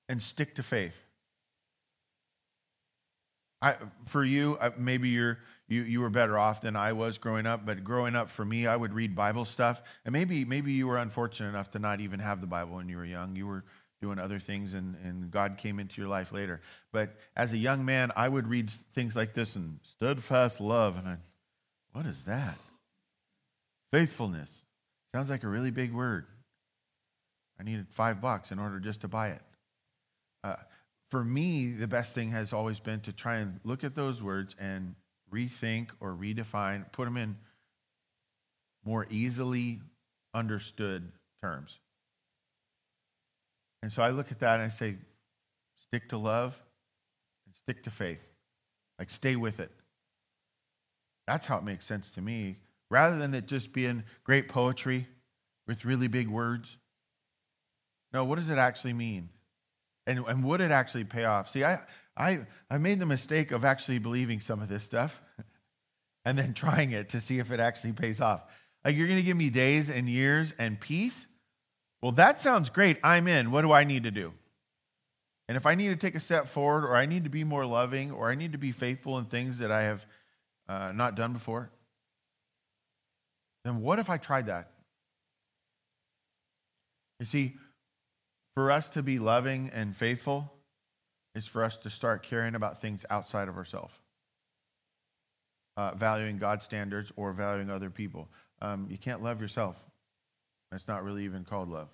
and 0.08 0.22
stick 0.22 0.56
to 0.56 0.64
faith. 0.64 1.06
I, 3.62 3.76
for 4.06 4.24
you, 4.24 4.58
maybe 4.78 5.10
you're, 5.10 5.40
you, 5.68 5.82
you 5.82 6.02
were 6.02 6.10
better 6.10 6.38
off 6.38 6.62
than 6.62 6.76
I 6.76 6.94
was 6.94 7.18
growing 7.18 7.46
up, 7.46 7.66
but 7.66 7.84
growing 7.84 8.16
up 8.16 8.30
for 8.30 8.46
me, 8.46 8.68
I 8.68 8.76
would 8.76 8.94
read 8.94 9.16
Bible 9.16 9.46
stuff. 9.46 9.82
And 10.06 10.14
maybe, 10.14 10.46
maybe 10.46 10.72
you 10.72 10.88
were 10.88 10.98
unfortunate 10.98 11.50
enough 11.50 11.72
to 11.72 11.80
not 11.80 12.00
even 12.00 12.20
have 12.20 12.42
the 12.42 12.48
Bible 12.48 12.76
when 12.76 12.88
you 12.88 12.98
were 12.98 13.06
young. 13.06 13.36
You 13.36 13.48
were 13.48 13.66
doing 14.02 14.18
other 14.18 14.40
things 14.40 14.74
and, 14.74 14.96
and 15.04 15.30
God 15.30 15.58
came 15.58 15.80
into 15.80 16.02
your 16.02 16.10
life 16.10 16.32
later. 16.32 16.62
But 16.94 17.16
as 17.36 17.52
a 17.52 17.58
young 17.58 17.84
man, 17.84 18.12
I 18.16 18.30
would 18.30 18.48
read 18.48 18.70
things 18.94 19.16
like 19.16 19.34
this 19.34 19.56
and 19.58 19.80
steadfast 19.84 20.62
love. 20.62 20.98
And 20.98 21.08
I, 21.08 21.18
what 21.92 22.06
is 22.06 22.24
that? 22.24 22.58
Faithfulness. 23.92 24.64
Sounds 25.14 25.30
like 25.30 25.44
a 25.44 25.48
really 25.48 25.72
big 25.72 25.94
word. 25.94 26.28
I 27.60 27.64
needed 27.64 27.88
five 27.90 28.22
bucks 28.22 28.52
in 28.52 28.60
order 28.60 28.80
just 28.80 29.02
to 29.02 29.10
buy 29.10 29.30
it. 29.30 29.42
Uh, 30.44 30.56
for 31.10 31.24
me, 31.24 31.72
the 31.72 31.88
best 31.88 32.14
thing 32.14 32.32
has 32.32 32.54
always 32.54 32.80
been 32.80 33.00
to 33.02 33.14
try 33.14 33.38
and 33.38 33.60
look 33.64 33.84
at 33.84 33.96
those 33.96 34.22
words 34.22 34.56
and 34.60 34.96
rethink 35.34 35.90
or 36.00 36.14
redefine, 36.14 36.92
put 36.92 37.06
them 37.06 37.18
in 37.18 37.38
more 38.86 39.06
easily 39.10 39.82
understood 40.34 41.12
terms. 41.42 41.80
And 43.82 43.92
so 43.92 44.04
I 44.04 44.10
look 44.10 44.32
at 44.32 44.40
that 44.40 44.56
and 44.56 44.64
I 44.64 44.70
say, 44.70 44.98
stick 45.82 46.10
to 46.10 46.18
love 46.18 46.62
and 47.46 47.56
stick 47.56 47.84
to 47.84 47.90
faith. 47.90 48.22
Like, 48.98 49.10
stay 49.10 49.36
with 49.36 49.60
it. 49.60 49.72
That's 51.26 51.46
how 51.46 51.58
it 51.58 51.64
makes 51.64 51.86
sense 51.86 52.12
to 52.12 52.22
me. 52.22 52.58
Rather 52.92 53.18
than 53.18 53.34
it 53.34 53.48
just 53.48 53.72
being 53.72 54.04
great 54.24 54.50
poetry 54.50 55.08
with 55.68 55.86
really 55.86 56.08
big 56.08 56.28
words. 56.28 56.78
No, 58.12 58.26
what 58.26 58.40
does 58.40 58.50
it 58.50 58.58
actually 58.58 58.94
mean? 58.94 59.30
And, 60.10 60.26
and 60.28 60.44
would 60.44 60.60
it 60.60 60.72
actually 60.72 61.04
pay 61.04 61.26
off? 61.26 61.52
See, 61.52 61.64
I, 61.64 61.82
I, 62.18 62.40
I 62.68 62.80
made 62.80 62.98
the 62.98 63.06
mistake 63.06 63.52
of 63.52 63.64
actually 63.64 64.00
believing 64.00 64.40
some 64.40 64.60
of 64.60 64.68
this 64.68 64.84
stuff 64.84 65.22
and 66.26 66.36
then 66.36 66.56
trying 66.56 66.92
it 66.92 67.10
to 67.10 67.22
see 67.22 67.38
if 67.38 67.52
it 67.52 67.60
actually 67.60 67.94
pays 67.94 68.20
off. 68.20 68.42
Like, 68.84 68.96
you're 68.96 69.06
going 69.06 69.20
to 69.20 69.26
give 69.26 69.38
me 69.38 69.52
days 69.52 69.88
and 69.88 70.10
years 70.10 70.52
and 70.58 70.80
peace? 70.80 71.28
Well, 72.02 72.12
that 72.14 72.40
sounds 72.40 72.72
great. 72.72 72.98
I'm 73.04 73.28
in. 73.28 73.52
What 73.52 73.62
do 73.62 73.72
I 73.72 73.84
need 73.84 74.04
to 74.06 74.12
do? 74.12 74.34
And 75.48 75.56
if 75.56 75.68
I 75.68 75.76
need 75.76 75.90
to 75.90 75.96
take 75.96 76.16
a 76.16 76.20
step 76.20 76.48
forward, 76.48 76.86
or 76.86 76.96
I 76.96 77.06
need 77.06 77.26
to 77.26 77.30
be 77.30 77.44
more 77.44 77.68
loving, 77.68 78.12
or 78.12 78.32
I 78.32 78.36
need 78.36 78.54
to 78.54 78.58
be 78.58 78.72
faithful 78.72 79.20
in 79.20 79.26
things 79.26 79.60
that 79.60 79.72
I 79.72 79.84
have 79.84 80.08
uh, 80.68 80.92
not 80.92 81.16
done 81.16 81.34
before, 81.34 81.70
then 83.64 83.82
what 83.82 84.00
if 84.00 84.10
I 84.10 84.18
tried 84.18 84.48
that? 84.48 84.72
You 87.20 87.28
see, 87.28 87.58
for 88.60 88.72
us 88.72 88.90
to 88.90 89.02
be 89.02 89.20
loving 89.20 89.72
and 89.74 89.96
faithful 89.96 90.52
is 91.34 91.48
for 91.48 91.64
us 91.64 91.78
to 91.78 91.90
start 91.90 92.24
caring 92.24 92.56
about 92.56 92.82
things 92.82 93.06
outside 93.10 93.48
of 93.48 93.56
ourselves, 93.56 93.98
uh, 95.78 95.96
valuing 95.96 96.38
God's 96.38 96.66
standards 96.66 97.10
or 97.16 97.32
valuing 97.32 97.70
other 97.70 97.90
people. 97.90 98.28
Um, 98.62 98.86
you 98.90 98.98
can't 98.98 99.24
love 99.24 99.40
yourself. 99.40 99.82
That's 100.72 100.90
not 100.90 101.06
really 101.06 101.24
even 101.24 101.46
called 101.46 101.70
love. 101.70 101.88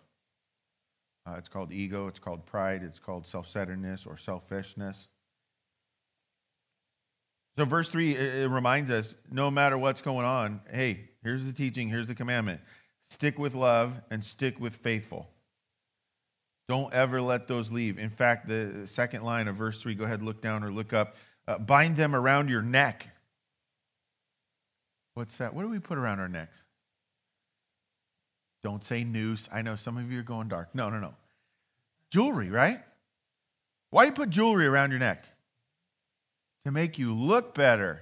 Uh, 1.28 1.36
it's 1.38 1.50
called 1.50 1.72
ego, 1.72 2.08
it's 2.08 2.18
called 2.18 2.48
pride, 2.48 2.82
it's 2.82 2.98
called 2.98 3.28
self 3.28 3.48
centeredness 3.48 4.08
or 4.08 4.18
selfishness. 4.18 5.08
So, 7.60 7.66
verse 7.66 7.90
3, 7.90 8.16
it, 8.16 8.36
it 8.38 8.48
reminds 8.48 8.90
us 8.90 9.14
no 9.30 9.52
matter 9.52 9.78
what's 9.78 10.02
going 10.02 10.26
on, 10.26 10.62
hey, 10.74 11.12
here's 11.22 11.46
the 11.46 11.54
teaching, 11.54 11.90
here's 11.90 12.08
the 12.08 12.16
commandment 12.16 12.62
stick 13.08 13.38
with 13.38 13.54
love 13.54 14.02
and 14.10 14.26
stick 14.26 14.60
with 14.60 14.78
faithful. 14.78 15.30
Don't 16.68 16.92
ever 16.94 17.22
let 17.22 17.48
those 17.48 17.72
leave. 17.72 18.00
In 18.00 18.10
fact, 18.10 18.48
the 18.48 18.88
second 18.88 19.24
line 19.24 19.48
of 19.48 19.56
verse 19.56 19.80
3, 19.82 19.94
go 19.96 20.06
ahead, 20.06 20.24
look 20.24 20.42
down 20.42 20.64
or 20.64 20.72
look 20.72 20.94
up. 20.94 21.16
Uh, 21.48 21.60
bind 21.60 21.96
them 21.96 22.16
around 22.16 22.50
your 22.50 22.64
neck. 22.64 23.08
What's 25.14 25.38
that? 25.38 25.54
What 25.54 25.62
do 25.62 25.70
we 25.70 25.80
put 25.80 25.98
around 25.98 26.20
our 26.20 26.28
necks? 26.28 26.58
Don't 28.64 28.84
say 28.84 29.04
noose. 29.04 29.48
I 29.54 29.62
know 29.62 29.76
some 29.76 29.98
of 29.98 30.12
you 30.12 30.20
are 30.20 30.24
going 30.24 30.48
dark. 30.48 30.74
No, 30.74 30.90
no, 30.90 31.00
no. 31.00 31.14
Jewelry, 32.10 32.50
right? 32.50 32.80
Why 33.92 34.04
do 34.04 34.08
you 34.08 34.14
put 34.14 34.32
jewelry 34.32 34.66
around 34.66 34.90
your 34.90 35.00
neck? 35.00 35.24
To 36.66 36.72
make 36.72 36.98
you 36.98 37.14
look 37.14 37.54
better. 37.54 38.02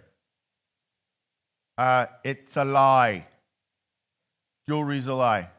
Uh, 1.78 2.06
it's 2.24 2.56
a 2.56 2.64
lie. 2.64 3.28
Jewelry's 4.68 5.08
a 5.08 5.14
lie. 5.14 5.50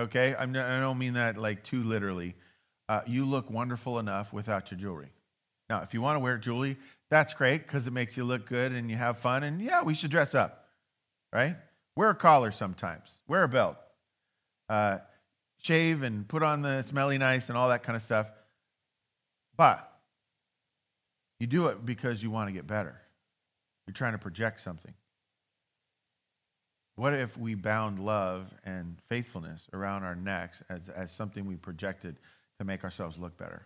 Okay? 0.00 0.34
I'm, 0.38 0.50
I 0.50 0.80
don't 0.80 0.98
mean 0.98 1.14
that 1.14 1.36
like 1.36 1.62
too 1.62 1.82
literally. 1.82 2.34
Uh, 2.88 3.02
you 3.06 3.24
look 3.24 3.50
wonderful 3.50 3.98
enough 3.98 4.32
without 4.32 4.70
your 4.70 4.80
jewelry. 4.80 5.12
Now, 5.68 5.82
if 5.82 5.94
you 5.94 6.00
want 6.00 6.16
to 6.16 6.20
wear 6.20 6.36
jewelry, 6.38 6.76
that's 7.10 7.34
great 7.34 7.62
because 7.62 7.86
it 7.86 7.92
makes 7.92 8.16
you 8.16 8.24
look 8.24 8.46
good 8.46 8.72
and 8.72 8.90
you 8.90 8.96
have 8.96 9.18
fun. 9.18 9.44
And 9.44 9.60
yeah, 9.60 9.82
we 9.82 9.94
should 9.94 10.10
dress 10.10 10.34
up, 10.34 10.66
right? 11.32 11.56
Wear 11.94 12.10
a 12.10 12.14
collar 12.14 12.50
sometimes, 12.50 13.20
wear 13.28 13.44
a 13.44 13.48
belt 13.48 13.76
uh, 14.70 14.98
shave 15.58 16.02
and 16.02 16.26
put 16.26 16.42
on 16.42 16.62
the 16.62 16.82
smelly 16.82 17.18
nice 17.18 17.48
and 17.48 17.58
all 17.58 17.68
that 17.68 17.82
kind 17.82 17.96
of 17.96 18.02
stuff. 18.02 18.30
But 19.56 19.86
you 21.40 21.46
do 21.46 21.66
it 21.66 21.84
because 21.84 22.22
you 22.22 22.30
want 22.30 22.48
to 22.48 22.52
get 22.52 22.66
better. 22.66 22.98
You're 23.86 23.94
trying 23.94 24.12
to 24.12 24.18
project 24.18 24.60
something. 24.60 24.94
What 27.00 27.14
if 27.14 27.38
we 27.38 27.54
bound 27.54 27.98
love 27.98 28.52
and 28.62 28.98
faithfulness 29.08 29.62
around 29.72 30.04
our 30.04 30.14
necks 30.14 30.62
as, 30.68 30.82
as 30.94 31.10
something 31.10 31.46
we 31.46 31.56
projected 31.56 32.16
to 32.58 32.64
make 32.66 32.84
ourselves 32.84 33.16
look 33.16 33.38
better? 33.38 33.62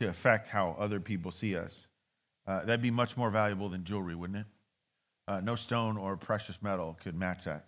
To 0.00 0.08
affect 0.08 0.48
how 0.48 0.74
other 0.80 0.98
people 0.98 1.30
see 1.30 1.56
us. 1.56 1.86
Uh, 2.44 2.64
that'd 2.64 2.82
be 2.82 2.90
much 2.90 3.16
more 3.16 3.30
valuable 3.30 3.68
than 3.68 3.84
jewelry, 3.84 4.16
wouldn't 4.16 4.40
it? 4.40 4.46
Uh, 5.28 5.38
no 5.38 5.54
stone 5.54 5.96
or 5.96 6.16
precious 6.16 6.60
metal 6.60 6.98
could 7.04 7.14
match 7.14 7.44
that. 7.44 7.66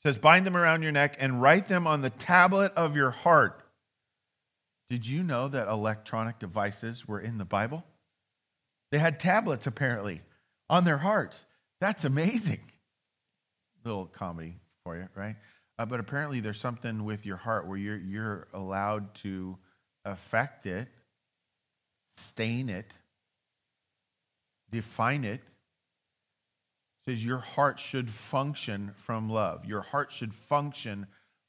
It 0.00 0.08
says, 0.08 0.18
bind 0.18 0.44
them 0.44 0.56
around 0.56 0.82
your 0.82 0.90
neck 0.90 1.14
and 1.20 1.40
write 1.40 1.68
them 1.68 1.86
on 1.86 2.02
the 2.02 2.10
tablet 2.10 2.72
of 2.74 2.96
your 2.96 3.12
heart. 3.12 3.62
Did 4.88 5.06
you 5.06 5.22
know 5.22 5.46
that 5.46 5.68
electronic 5.68 6.40
devices 6.40 7.06
were 7.06 7.20
in 7.20 7.38
the 7.38 7.44
Bible? 7.44 7.84
They 8.90 8.98
had 8.98 9.20
tablets, 9.20 9.68
apparently, 9.68 10.22
on 10.68 10.82
their 10.82 10.98
hearts. 10.98 11.44
That's 11.80 12.04
amazing. 12.04 12.60
Little 13.84 14.06
comedy 14.06 14.60
for 14.84 14.96
you, 14.96 15.08
right? 15.14 15.36
Uh, 15.78 15.86
but 15.86 16.00
apparently, 16.00 16.40
there's 16.40 16.60
something 16.60 17.04
with 17.04 17.24
your 17.24 17.38
heart 17.38 17.66
where 17.66 17.78
you're, 17.78 17.96
you're 17.96 18.48
allowed 18.52 19.14
to 19.16 19.56
affect 20.04 20.66
it, 20.66 20.88
stain 22.16 22.68
it, 22.68 22.92
define 24.70 25.24
it. 25.24 25.34
it. 25.34 25.40
Says 27.06 27.24
your 27.24 27.38
heart 27.38 27.78
should 27.78 28.10
function 28.10 28.92
from 28.94 29.30
love. 29.30 29.64
Your 29.64 29.80
heart 29.80 30.12
should 30.12 30.34
function 30.34 31.06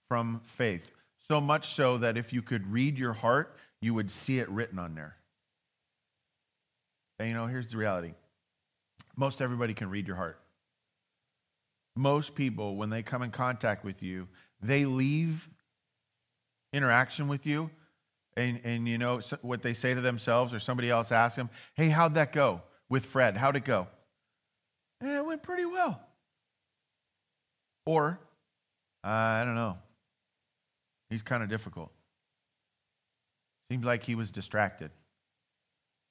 from 0.08 0.42
faith. 0.46 0.92
So 1.28 1.42
much 1.42 1.74
so 1.74 1.98
that 1.98 2.18
if 2.18 2.32
you 2.32 2.42
could 2.42 2.72
read 2.72 2.98
your 2.98 3.14
heart, 3.14 3.58
you 3.82 3.94
would 3.94 4.12
see 4.12 4.40
it 4.40 4.50
written 4.50 4.80
on 4.80 4.96
there. 4.96 5.18
And 7.20 7.28
you 7.28 7.36
know, 7.36 7.48
here's 7.48 7.72
the 7.72 7.78
reality 7.78 8.14
most 9.22 9.40
everybody 9.40 9.76
can 9.76 9.88
read 9.88 10.08
your 10.08 10.16
heart. 10.16 10.40
Most 11.96 12.34
people, 12.34 12.76
when 12.76 12.90
they 12.90 13.04
come 13.04 13.22
in 13.22 13.30
contact 13.30 13.86
with 13.86 14.02
you, 14.02 14.28
they 14.64 14.84
leave 14.86 15.48
interaction 16.74 17.28
with 17.28 17.46
you, 17.46 17.70
and, 18.36 18.60
and 18.64 18.88
you 18.88 18.98
know 18.98 19.22
what 19.44 19.62
they 19.62 19.76
say 19.76 19.94
to 19.94 20.02
themselves, 20.02 20.56
or 20.56 20.60
somebody 20.60 20.90
else 20.90 21.12
asks 21.12 21.36
them, 21.36 21.52
Hey, 21.76 21.90
how'd 21.90 22.16
that 22.16 22.34
go 22.34 22.64
with 22.90 23.06
Fred? 23.06 23.38
How'd 23.38 23.56
it 23.56 23.64
go? 23.64 23.88
Eh, 25.04 25.18
it 25.18 25.24
went 25.24 25.44
pretty 25.44 25.66
well. 25.66 26.02
Or, 27.86 28.20
uh, 29.04 29.08
I 29.08 29.44
don't 29.46 29.54
know. 29.54 29.78
He's 31.12 31.22
kind 31.22 31.44
of 31.44 31.50
difficult. 31.50 31.92
Seems 33.70 33.86
like 33.86 34.04
he 34.04 34.16
was 34.16 34.32
distracted. 34.32 34.90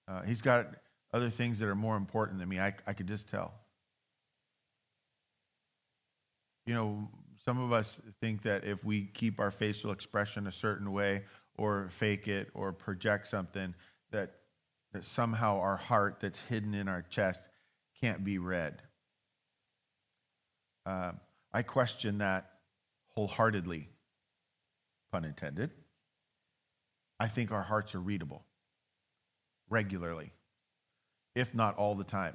Uh, 0.06 0.22
he's 0.22 0.42
got 0.42 0.76
other 1.12 1.30
things 1.30 1.58
that 1.58 1.68
are 1.68 1.74
more 1.74 1.96
important 1.96 2.38
than 2.38 2.48
me. 2.48 2.60
I, 2.60 2.74
I 2.86 2.92
could 2.92 3.08
just 3.08 3.28
tell. 3.28 3.52
You 6.66 6.74
know, 6.74 7.08
some 7.44 7.58
of 7.60 7.72
us 7.72 8.00
think 8.20 8.42
that 8.42 8.64
if 8.64 8.84
we 8.84 9.06
keep 9.06 9.40
our 9.40 9.50
facial 9.50 9.90
expression 9.90 10.46
a 10.46 10.52
certain 10.52 10.92
way 10.92 11.24
or 11.56 11.88
fake 11.90 12.28
it 12.28 12.48
or 12.54 12.72
project 12.72 13.26
something, 13.26 13.74
that, 14.12 14.34
that 14.92 15.04
somehow 15.04 15.58
our 15.58 15.76
heart 15.76 16.18
that's 16.20 16.42
hidden 16.44 16.74
in 16.74 16.86
our 16.86 17.02
chest 17.02 17.48
can't 18.00 18.24
be 18.24 18.38
read. 18.38 18.82
Uh, 20.86 21.12
I 21.52 21.62
question 21.62 22.18
that 22.18 22.50
wholeheartedly 23.14 23.88
pun 25.10 25.24
intended, 25.24 25.70
I 27.18 27.28
think 27.28 27.52
our 27.52 27.62
hearts 27.62 27.94
are 27.94 28.00
readable 28.00 28.44
regularly, 29.68 30.32
if 31.34 31.54
not 31.54 31.76
all 31.76 31.94
the 31.94 32.04
time. 32.04 32.34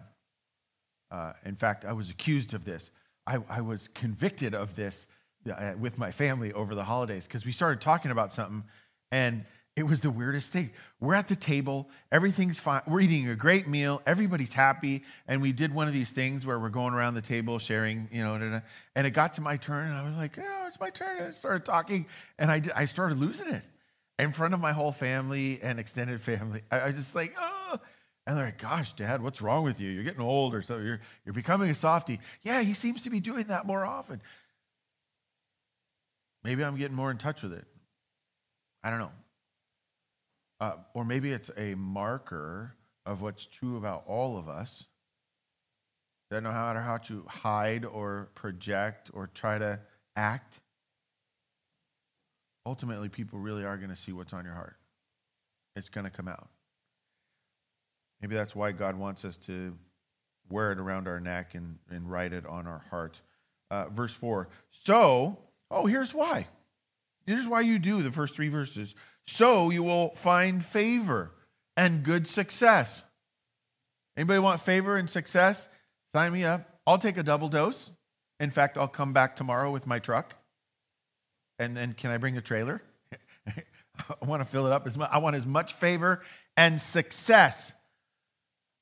Uh, 1.12 1.34
in 1.46 1.56
fact, 1.56 1.86
I 1.86 1.94
was 1.94 2.10
accused 2.10 2.54
of 2.54 2.66
this. 2.66 2.92
I, 3.28 3.40
I 3.50 3.62
was 3.62 3.88
convicted 3.90 4.54
of 4.54 4.76
this 4.76 5.08
uh, 5.50 5.74
with 5.80 5.98
my 5.98 6.12
family 6.12 6.54
over 6.54 6.76
the 6.76 6.84
holidays 6.84 7.28
because 7.28 7.46
we 7.46 7.52
started 7.52 7.82
talking 7.82 8.12
about 8.12 8.34
something 8.34 8.64
and 9.12 9.46
it 9.76 9.84
was 9.84 10.00
the 10.00 10.10
weirdest 10.10 10.52
thing. 10.52 10.72
We're 11.02 11.16
at 11.16 11.28
the 11.28 11.36
table, 11.36 11.90
everything's 12.12 12.60
fine. 12.60 12.82
We're 12.88 13.02
eating 13.02 13.30
a 13.30 13.36
great 13.36 13.68
meal, 13.68 14.02
everybody's 14.06 14.54
happy, 14.54 15.04
and 15.28 15.42
we 15.42 15.52
did 15.52 15.74
one 15.74 15.88
of 15.88 15.94
these 15.94 16.12
things 16.12 16.46
where 16.46 16.58
we're 16.58 16.70
going 16.70 16.94
around 16.94 17.16
the 17.16 17.22
table 17.22 17.60
sharing, 17.60 18.08
you 18.12 18.24
know, 18.24 18.62
and 18.96 19.06
it 19.06 19.12
got 19.12 19.34
to 19.34 19.42
my 19.42 19.58
turn, 19.58 19.88
and 19.88 19.96
I 19.96 20.06
was 20.06 20.16
like, 20.16 20.40
"Oh, 20.40 20.66
it's 20.68 20.80
my 20.80 20.90
turn." 20.90 21.18
And 21.18 21.28
I 21.28 21.32
started 21.32 21.66
talking, 21.66 22.06
and 22.40 22.50
I, 22.50 22.62
I 22.74 22.86
started 22.86 23.18
losing 23.18 23.48
it 23.50 23.64
in 24.18 24.32
front 24.32 24.54
of 24.54 24.62
my 24.62 24.72
whole 24.72 24.94
family 24.94 25.60
and 25.62 25.78
extended 25.78 26.22
family. 26.22 26.62
I, 26.72 26.82
I 26.82 26.92
just 26.92 27.14
like, 27.14 27.36
oh. 27.38 27.65
And 28.28 28.38
they're 28.38 28.46
like, 28.46 28.58
gosh, 28.58 28.94
Dad, 28.94 29.22
what's 29.22 29.42
wrong 29.42 29.64
with 29.64 29.80
you? 29.80 29.90
You're 29.90 30.04
getting 30.04 30.22
old 30.22 30.56
or 30.56 30.62
so. 30.62 30.78
You're, 30.78 31.00
you're 31.26 31.34
becoming 31.34 31.70
a 31.70 31.76
softie. 31.76 32.20
Yeah, 32.42 32.62
he 32.62 32.74
seems 32.74 33.04
to 33.04 33.10
be 33.10 33.20
doing 33.20 33.46
that 33.48 33.66
more 33.68 33.86
often. 33.86 34.22
Maybe 36.44 36.64
I'm 36.64 36.76
getting 36.76 36.96
more 36.96 37.12
in 37.12 37.18
touch 37.18 37.44
with 37.44 37.54
it. 37.54 37.66
I 38.84 38.90
don't 38.90 39.00
know. 39.00 39.12
Uh, 40.60 40.74
or 40.94 41.06
maybe 41.06 41.32
it's 41.32 41.52
a 41.58 41.76
marker 41.76 42.76
of 43.06 43.22
what's 43.22 43.46
true 43.46 43.78
about 43.78 44.04
all 44.08 44.38
of 44.38 44.48
us. 44.48 44.86
That 46.32 46.42
know 46.42 46.52
how 46.52 46.74
how 46.74 46.98
to 46.98 47.24
hide 47.28 47.86
or 47.86 48.30
project 48.34 49.12
or 49.14 49.28
try 49.28 49.60
to 49.60 49.80
act. 50.16 50.60
Ultimately, 52.66 53.10
people 53.10 53.38
really 53.38 53.64
are 53.64 53.78
going 53.78 53.92
to 53.92 53.96
see 53.96 54.12
what's 54.12 54.34
on 54.34 54.44
your 54.44 54.56
heart. 54.56 54.76
It's 55.76 55.90
going 55.90 56.06
to 56.06 56.10
come 56.10 56.28
out. 56.28 56.48
Maybe 58.26 58.38
that's 58.38 58.56
why 58.56 58.72
God 58.72 58.96
wants 58.96 59.24
us 59.24 59.38
to 59.46 59.78
wear 60.50 60.72
it 60.72 60.80
around 60.80 61.08
our 61.08 61.20
neck 61.20 61.54
and, 61.54 61.78
and 61.92 62.10
write 62.10 62.34
it 62.34 62.44
on 62.48 62.66
our 62.66 62.84
heart. 62.90 63.22
Uh, 63.70 63.86
verse 63.90 64.14
4. 64.14 64.50
So, 64.72 65.38
oh, 65.70 65.86
here's 65.86 66.12
why. 66.12 66.48
Here's 67.28 67.48
why 67.48 67.62
you 67.62 67.78
do 67.78 68.02
the 68.02 68.12
first 68.12 68.34
three 68.34 68.50
verses 68.50 68.96
so 69.28 69.70
you 69.70 69.84
will 69.84 70.10
find 70.16 70.66
favor 70.66 71.34
and 71.78 72.02
good 72.02 72.26
success. 72.26 73.04
Anybody 74.18 74.40
want 74.40 74.60
favor 74.60 74.98
and 74.98 75.08
success? 75.08 75.70
Sign 76.16 76.34
me 76.34 76.44
up. 76.44 76.80
I'll 76.88 76.98
take 76.98 77.18
a 77.18 77.24
double 77.24 77.48
dose. 77.48 77.92
In 78.40 78.50
fact, 78.50 78.76
I'll 78.76 78.88
come 78.88 79.14
back 79.14 79.36
tomorrow 79.36 79.70
with 79.70 79.86
my 79.86 80.00
truck. 80.00 80.34
And 81.60 81.78
then 81.78 81.94
can 81.94 82.10
I 82.10 82.18
bring 82.18 82.38
a 82.38 82.42
trailer? 82.42 82.82
I 83.48 84.26
want 84.26 84.42
to 84.42 84.48
fill 84.48 84.66
it 84.66 84.72
up 84.72 84.88
as 84.88 84.98
much. 84.98 85.12
I 85.14 85.20
want 85.20 85.36
as 85.36 85.46
much 85.46 85.74
favor 85.74 86.24
and 86.58 86.82
success. 86.82 87.72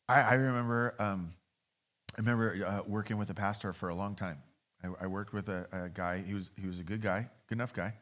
I, 0.10 0.22
I 0.22 0.34
remember, 0.34 0.96
um, 1.00 1.34
I 2.16 2.22
remember 2.22 2.66
uh, 2.66 2.82
working 2.88 3.18
with 3.18 3.30
a 3.30 3.34
pastor 3.34 3.74
for 3.74 3.89
a 3.89 3.96
long 3.96 4.16
time. 4.16 4.38
I, 4.84 5.06
I 5.06 5.08
worked 5.08 5.34
with 5.34 5.50
a, 5.50 5.68
a, 5.72 5.89
guy. 5.89 6.24
He 6.26 6.34
was 6.34 6.50
he 6.58 6.68
was 6.68 6.80
a 6.80 6.84
good 6.84 7.02
guy, 7.02 7.30
good 7.48 7.58
enough 7.58 7.74
guy. 7.74 7.94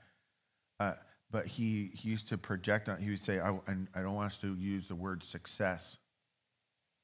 Uh, 0.80 0.94
but 1.32 1.48
he, 1.48 1.92
he 1.94 2.10
used 2.10 2.28
to 2.28 2.38
project 2.38 2.90
on, 2.90 2.98
he 2.98 3.10
would 3.10 3.24
say, 3.24 3.40
I, 3.40 3.58
I 3.96 4.02
don't 4.02 4.16
want 4.16 4.34
us 4.34 4.38
to 4.40 4.54
use 4.56 4.88
the 4.88 4.96
word 4.96 5.24
success 5.24 5.98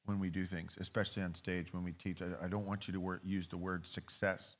when 0.04 0.18
we 0.18 0.28
do 0.28 0.44
things, 0.44 0.76
especially 0.80 1.22
on 1.22 1.34
stage 1.34 1.72
when 1.72 1.82
we 1.82 1.92
teach. 1.92 2.20
I, 2.20 2.44
I 2.44 2.48
don't 2.48 2.66
want 2.66 2.88
you 2.88 2.92
to 2.94 3.00
word, 3.00 3.20
use 3.24 3.48
the 3.48 3.56
word 3.56 3.86
success. 3.86 4.56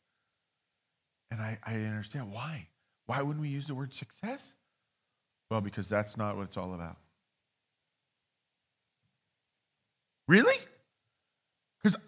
And 1.30 1.40
I, 1.40 1.58
I 1.64 1.74
understand 1.74 2.32
why. 2.32 2.68
Why 3.06 3.20
wouldn't 3.20 3.42
we 3.42 3.48
use 3.48 3.66
the 3.66 3.74
word 3.74 3.92
success? 3.92 4.54
Well, 5.50 5.60
because 5.60 5.88
that's 5.88 6.16
not 6.16 6.36
what 6.36 6.44
it's 6.44 6.56
all 6.56 6.74
about. 6.74 6.96
Really? 10.28 10.56
Because 11.82 11.98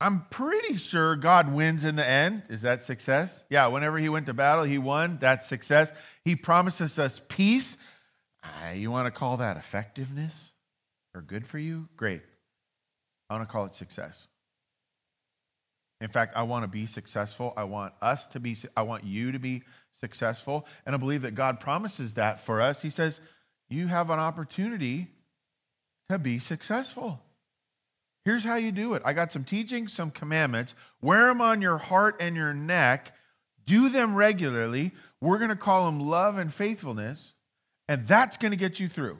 I'm 0.00 0.26
pretty 0.28 0.76
sure 0.76 1.16
God 1.16 1.54
wins 1.54 1.84
in 1.84 1.96
the 1.96 2.06
end. 2.06 2.42
Is 2.48 2.62
that 2.62 2.82
success? 2.82 3.44
Yeah, 3.48 3.68
whenever 3.68 3.98
he 3.98 4.08
went 4.08 4.26
to 4.26 4.34
battle, 4.34 4.64
he 4.64 4.76
won. 4.76 5.18
That's 5.20 5.46
success. 5.46 5.92
He 6.24 6.34
promises 6.36 6.98
us 6.98 7.22
peace. 7.28 7.76
Uh, 8.42 8.72
you 8.72 8.90
want 8.90 9.06
to 9.06 9.16
call 9.16 9.38
that 9.38 9.56
effectiveness 9.56 10.52
or 11.14 11.22
good 11.22 11.46
for 11.46 11.58
you? 11.58 11.88
Great. 11.96 12.22
I 13.30 13.34
want 13.34 13.48
to 13.48 13.52
call 13.52 13.64
it 13.66 13.74
success. 13.74 14.26
In 16.00 16.08
fact, 16.08 16.36
I 16.36 16.42
want 16.42 16.64
to 16.64 16.68
be 16.68 16.86
successful. 16.86 17.54
I 17.56 17.64
want 17.64 17.94
us 18.02 18.26
to 18.28 18.40
be, 18.40 18.56
I 18.76 18.82
want 18.82 19.04
you 19.04 19.32
to 19.32 19.38
be 19.38 19.62
successful. 20.00 20.66
And 20.84 20.94
I 20.94 20.98
believe 20.98 21.22
that 21.22 21.34
God 21.34 21.60
promises 21.60 22.14
that 22.14 22.40
for 22.40 22.60
us. 22.60 22.82
He 22.82 22.90
says, 22.90 23.20
You 23.68 23.86
have 23.86 24.10
an 24.10 24.18
opportunity 24.18 25.08
to 26.10 26.18
be 26.18 26.38
successful. 26.38 27.20
Here's 28.24 28.44
how 28.44 28.56
you 28.56 28.72
do 28.72 28.94
it. 28.94 29.02
I 29.04 29.12
got 29.12 29.32
some 29.32 29.44
teachings, 29.44 29.92
some 29.92 30.10
commandments. 30.10 30.74
Wear 31.02 31.26
them 31.26 31.40
on 31.40 31.60
your 31.60 31.78
heart 31.78 32.16
and 32.20 32.34
your 32.34 32.54
neck. 32.54 33.12
Do 33.66 33.88
them 33.88 34.14
regularly. 34.14 34.92
We're 35.20 35.38
going 35.38 35.50
to 35.50 35.56
call 35.56 35.86
them 35.86 36.00
love 36.00 36.38
and 36.38 36.52
faithfulness, 36.52 37.34
and 37.88 38.06
that's 38.06 38.36
going 38.36 38.50
to 38.50 38.56
get 38.56 38.80
you 38.80 38.88
through. 38.88 39.18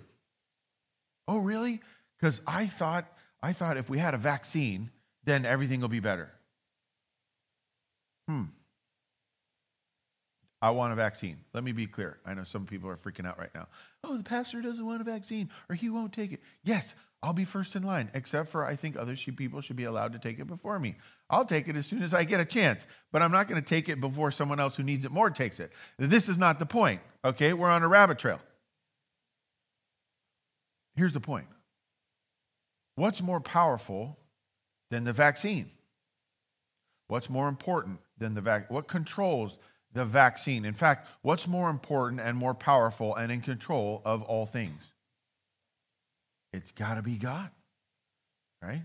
Oh, 1.28 1.38
really? 1.38 1.80
Because 2.18 2.40
I 2.46 2.66
thought 2.66 3.10
I 3.42 3.52
thought 3.52 3.76
if 3.76 3.90
we 3.90 3.98
had 3.98 4.14
a 4.14 4.18
vaccine, 4.18 4.90
then 5.24 5.44
everything 5.44 5.80
will 5.80 5.88
be 5.88 6.00
better. 6.00 6.30
Hmm. 8.26 8.44
I 10.64 10.70
want 10.70 10.94
a 10.94 10.96
vaccine. 10.96 11.36
Let 11.52 11.62
me 11.62 11.72
be 11.72 11.86
clear. 11.86 12.16
I 12.24 12.32
know 12.32 12.42
some 12.42 12.64
people 12.64 12.88
are 12.88 12.96
freaking 12.96 13.26
out 13.26 13.38
right 13.38 13.54
now. 13.54 13.68
Oh, 14.02 14.16
the 14.16 14.22
pastor 14.22 14.62
doesn't 14.62 14.86
want 14.86 15.02
a 15.02 15.04
vaccine 15.04 15.50
or 15.68 15.74
he 15.74 15.90
won't 15.90 16.14
take 16.14 16.32
it. 16.32 16.40
Yes, 16.62 16.94
I'll 17.22 17.34
be 17.34 17.44
first 17.44 17.76
in 17.76 17.82
line, 17.82 18.10
except 18.14 18.48
for 18.48 18.64
I 18.64 18.74
think 18.74 18.96
other 18.96 19.14
people 19.14 19.60
should 19.60 19.76
be 19.76 19.84
allowed 19.84 20.14
to 20.14 20.18
take 20.18 20.38
it 20.38 20.46
before 20.46 20.78
me. 20.78 20.96
I'll 21.28 21.44
take 21.44 21.68
it 21.68 21.76
as 21.76 21.84
soon 21.84 22.02
as 22.02 22.14
I 22.14 22.24
get 22.24 22.40
a 22.40 22.46
chance, 22.46 22.86
but 23.12 23.20
I'm 23.20 23.30
not 23.30 23.46
going 23.46 23.62
to 23.62 23.68
take 23.68 23.90
it 23.90 24.00
before 24.00 24.30
someone 24.30 24.58
else 24.58 24.74
who 24.74 24.82
needs 24.82 25.04
it 25.04 25.10
more 25.10 25.28
takes 25.28 25.60
it. 25.60 25.70
This 25.98 26.30
is 26.30 26.38
not 26.38 26.58
the 26.58 26.64
point, 26.64 27.02
okay? 27.22 27.52
We're 27.52 27.68
on 27.68 27.82
a 27.82 27.88
rabbit 27.88 28.18
trail. 28.18 28.40
Here's 30.96 31.12
the 31.12 31.20
point 31.20 31.48
What's 32.94 33.20
more 33.20 33.40
powerful 33.40 34.16
than 34.90 35.04
the 35.04 35.12
vaccine? 35.12 35.72
What's 37.08 37.28
more 37.28 37.48
important 37.48 37.98
than 38.16 38.32
the 38.32 38.40
vaccine? 38.40 38.74
What 38.74 38.88
controls 38.88 39.58
the 39.94 40.04
vaccine? 40.04 40.64
In 40.64 40.74
fact, 40.74 41.08
what's 41.22 41.48
more 41.48 41.70
important 41.70 42.20
and 42.20 42.36
more 42.36 42.54
powerful 42.54 43.14
and 43.14 43.32
in 43.32 43.40
control 43.40 44.02
of 44.04 44.22
all 44.22 44.44
things? 44.44 44.90
It's 46.52 46.72
got 46.72 46.94
to 46.94 47.02
be 47.02 47.16
God, 47.16 47.50
right? 48.62 48.82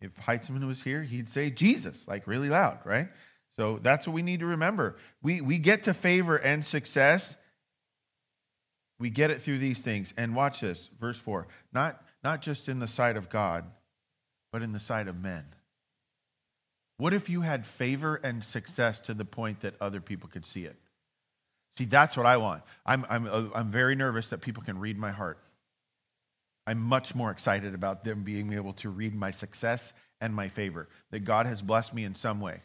If 0.00 0.14
Heitzman 0.16 0.66
was 0.66 0.82
here, 0.82 1.02
he'd 1.02 1.28
say 1.28 1.50
Jesus, 1.50 2.06
like 2.06 2.26
really 2.26 2.48
loud, 2.48 2.80
right? 2.84 3.08
So 3.56 3.78
that's 3.82 4.06
what 4.06 4.12
we 4.12 4.22
need 4.22 4.40
to 4.40 4.46
remember. 4.46 4.96
We, 5.22 5.40
we 5.40 5.58
get 5.58 5.84
to 5.84 5.94
favor 5.94 6.36
and 6.36 6.64
success. 6.64 7.36
We 8.98 9.08
get 9.08 9.30
it 9.30 9.40
through 9.40 9.58
these 9.58 9.78
things. 9.78 10.12
And 10.16 10.36
watch 10.36 10.60
this, 10.60 10.90
verse 11.00 11.16
4. 11.16 11.46
Not, 11.72 12.02
not 12.22 12.42
just 12.42 12.68
in 12.68 12.78
the 12.78 12.88
sight 12.88 13.16
of 13.16 13.30
God, 13.30 13.64
but 14.52 14.62
in 14.62 14.72
the 14.72 14.80
sight 14.80 15.08
of 15.08 15.20
men. 15.20 15.44
What 16.98 17.12
if 17.12 17.28
you 17.28 17.42
had 17.42 17.66
favor 17.66 18.16
and 18.16 18.42
success 18.42 19.00
to 19.00 19.14
the 19.14 19.24
point 19.24 19.60
that 19.60 19.74
other 19.80 20.00
people 20.00 20.28
could 20.28 20.46
see 20.46 20.64
it? 20.64 20.76
See, 21.76 21.84
that's 21.84 22.16
what 22.16 22.24
I 22.24 22.38
want. 22.38 22.62
I'm, 22.86 23.04
I'm, 23.10 23.26
uh, 23.26 23.44
I'm 23.54 23.70
very 23.70 23.94
nervous 23.94 24.28
that 24.28 24.40
people 24.40 24.62
can 24.62 24.78
read 24.78 24.96
my 24.96 25.10
heart. 25.10 25.38
I'm 26.66 26.80
much 26.80 27.14
more 27.14 27.30
excited 27.30 27.74
about 27.74 28.02
them 28.02 28.24
being 28.24 28.52
able 28.54 28.72
to 28.74 28.88
read 28.88 29.14
my 29.14 29.30
success 29.30 29.92
and 30.20 30.34
my 30.34 30.48
favor, 30.48 30.88
that 31.10 31.20
God 31.20 31.46
has 31.46 31.60
blessed 31.60 31.92
me 31.92 32.04
in 32.04 32.14
some 32.14 32.40
way. 32.40 32.62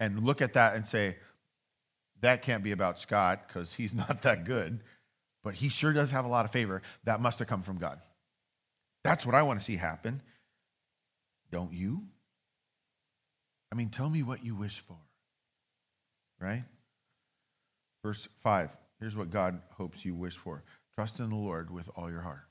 And 0.00 0.24
look 0.24 0.40
at 0.40 0.54
that 0.54 0.74
and 0.74 0.86
say, 0.86 1.16
that 2.22 2.42
can't 2.42 2.64
be 2.64 2.72
about 2.72 2.98
Scott 2.98 3.46
because 3.46 3.74
he's 3.74 3.94
not 3.94 4.22
that 4.22 4.44
good, 4.44 4.80
but 5.44 5.54
he 5.54 5.68
sure 5.68 5.92
does 5.92 6.10
have 6.10 6.24
a 6.24 6.28
lot 6.28 6.46
of 6.46 6.50
favor. 6.50 6.80
That 7.04 7.20
must 7.20 7.38
have 7.40 7.48
come 7.48 7.62
from 7.62 7.76
God. 7.76 8.00
That's 9.04 9.26
what 9.26 9.34
I 9.34 9.42
want 9.42 9.60
to 9.60 9.64
see 9.64 9.76
happen. 9.76 10.22
Don't 11.50 11.72
you? 11.72 12.04
I 13.72 13.74
mean, 13.74 13.88
tell 13.88 14.10
me 14.10 14.22
what 14.22 14.44
you 14.44 14.54
wish 14.54 14.80
for. 14.80 14.98
Right? 16.38 16.64
Verse 18.04 18.28
5. 18.42 18.76
Here's 19.00 19.16
what 19.16 19.30
God 19.30 19.60
hopes 19.70 20.04
you 20.04 20.14
wish 20.14 20.36
for 20.36 20.62
trust 20.94 21.20
in 21.20 21.30
the 21.30 21.36
Lord 21.36 21.70
with 21.70 21.88
all 21.96 22.10
your 22.10 22.20
heart. 22.20 22.44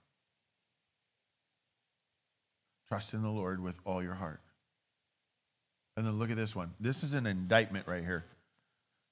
Trust 2.88 3.14
in 3.14 3.22
the 3.22 3.30
Lord 3.30 3.62
with 3.62 3.78
all 3.86 4.02
your 4.02 4.16
heart. 4.16 4.42
And 5.96 6.06
then 6.06 6.18
look 6.18 6.32
at 6.32 6.38
this 6.38 6.56
one. 6.56 6.74
This 6.80 7.04
is 7.04 7.14
an 7.14 7.28
indictment 7.28 7.88
right 7.88 8.04
here. 8.04 8.26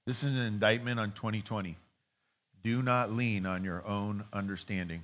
This 0.07 0.23
is 0.23 0.33
an 0.33 0.41
indictment 0.41 0.99
on 0.99 1.11
2020. 1.11 1.77
Do 2.63 2.81
not 2.81 3.13
lean 3.13 3.45
on 3.45 3.63
your 3.63 3.85
own 3.85 4.23
understanding. 4.33 5.03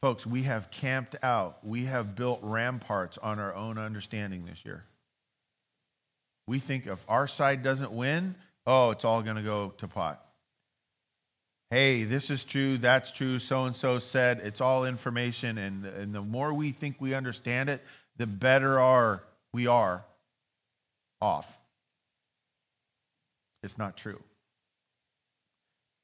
Folks, 0.00 0.24
we 0.24 0.44
have 0.44 0.70
camped 0.70 1.16
out. 1.22 1.58
We 1.64 1.86
have 1.86 2.14
built 2.14 2.38
ramparts 2.42 3.18
on 3.18 3.38
our 3.38 3.54
own 3.54 3.78
understanding 3.78 4.44
this 4.46 4.64
year. 4.64 4.84
We 6.46 6.60
think 6.60 6.86
if 6.86 7.04
our 7.08 7.26
side 7.26 7.62
doesn't 7.62 7.90
win, 7.90 8.36
oh, 8.66 8.90
it's 8.90 9.04
all 9.04 9.22
going 9.22 9.36
to 9.36 9.42
go 9.42 9.74
to 9.78 9.88
pot. 9.88 10.24
Hey, 11.70 12.04
this 12.04 12.30
is 12.30 12.44
true, 12.44 12.78
that's 12.78 13.10
true, 13.10 13.38
so 13.38 13.64
and 13.64 13.76
so 13.76 13.98
said. 13.98 14.40
It's 14.42 14.60
all 14.60 14.86
information. 14.86 15.58
And, 15.58 15.84
and 15.84 16.14
the 16.14 16.22
more 16.22 16.54
we 16.54 16.72
think 16.72 16.96
we 17.00 17.12
understand 17.12 17.68
it, 17.68 17.82
the 18.16 18.26
better 18.26 18.78
are 18.78 19.22
we 19.52 19.66
are 19.66 20.04
off. 21.20 21.58
It's 23.62 23.76
not 23.76 23.96
true. 23.96 24.22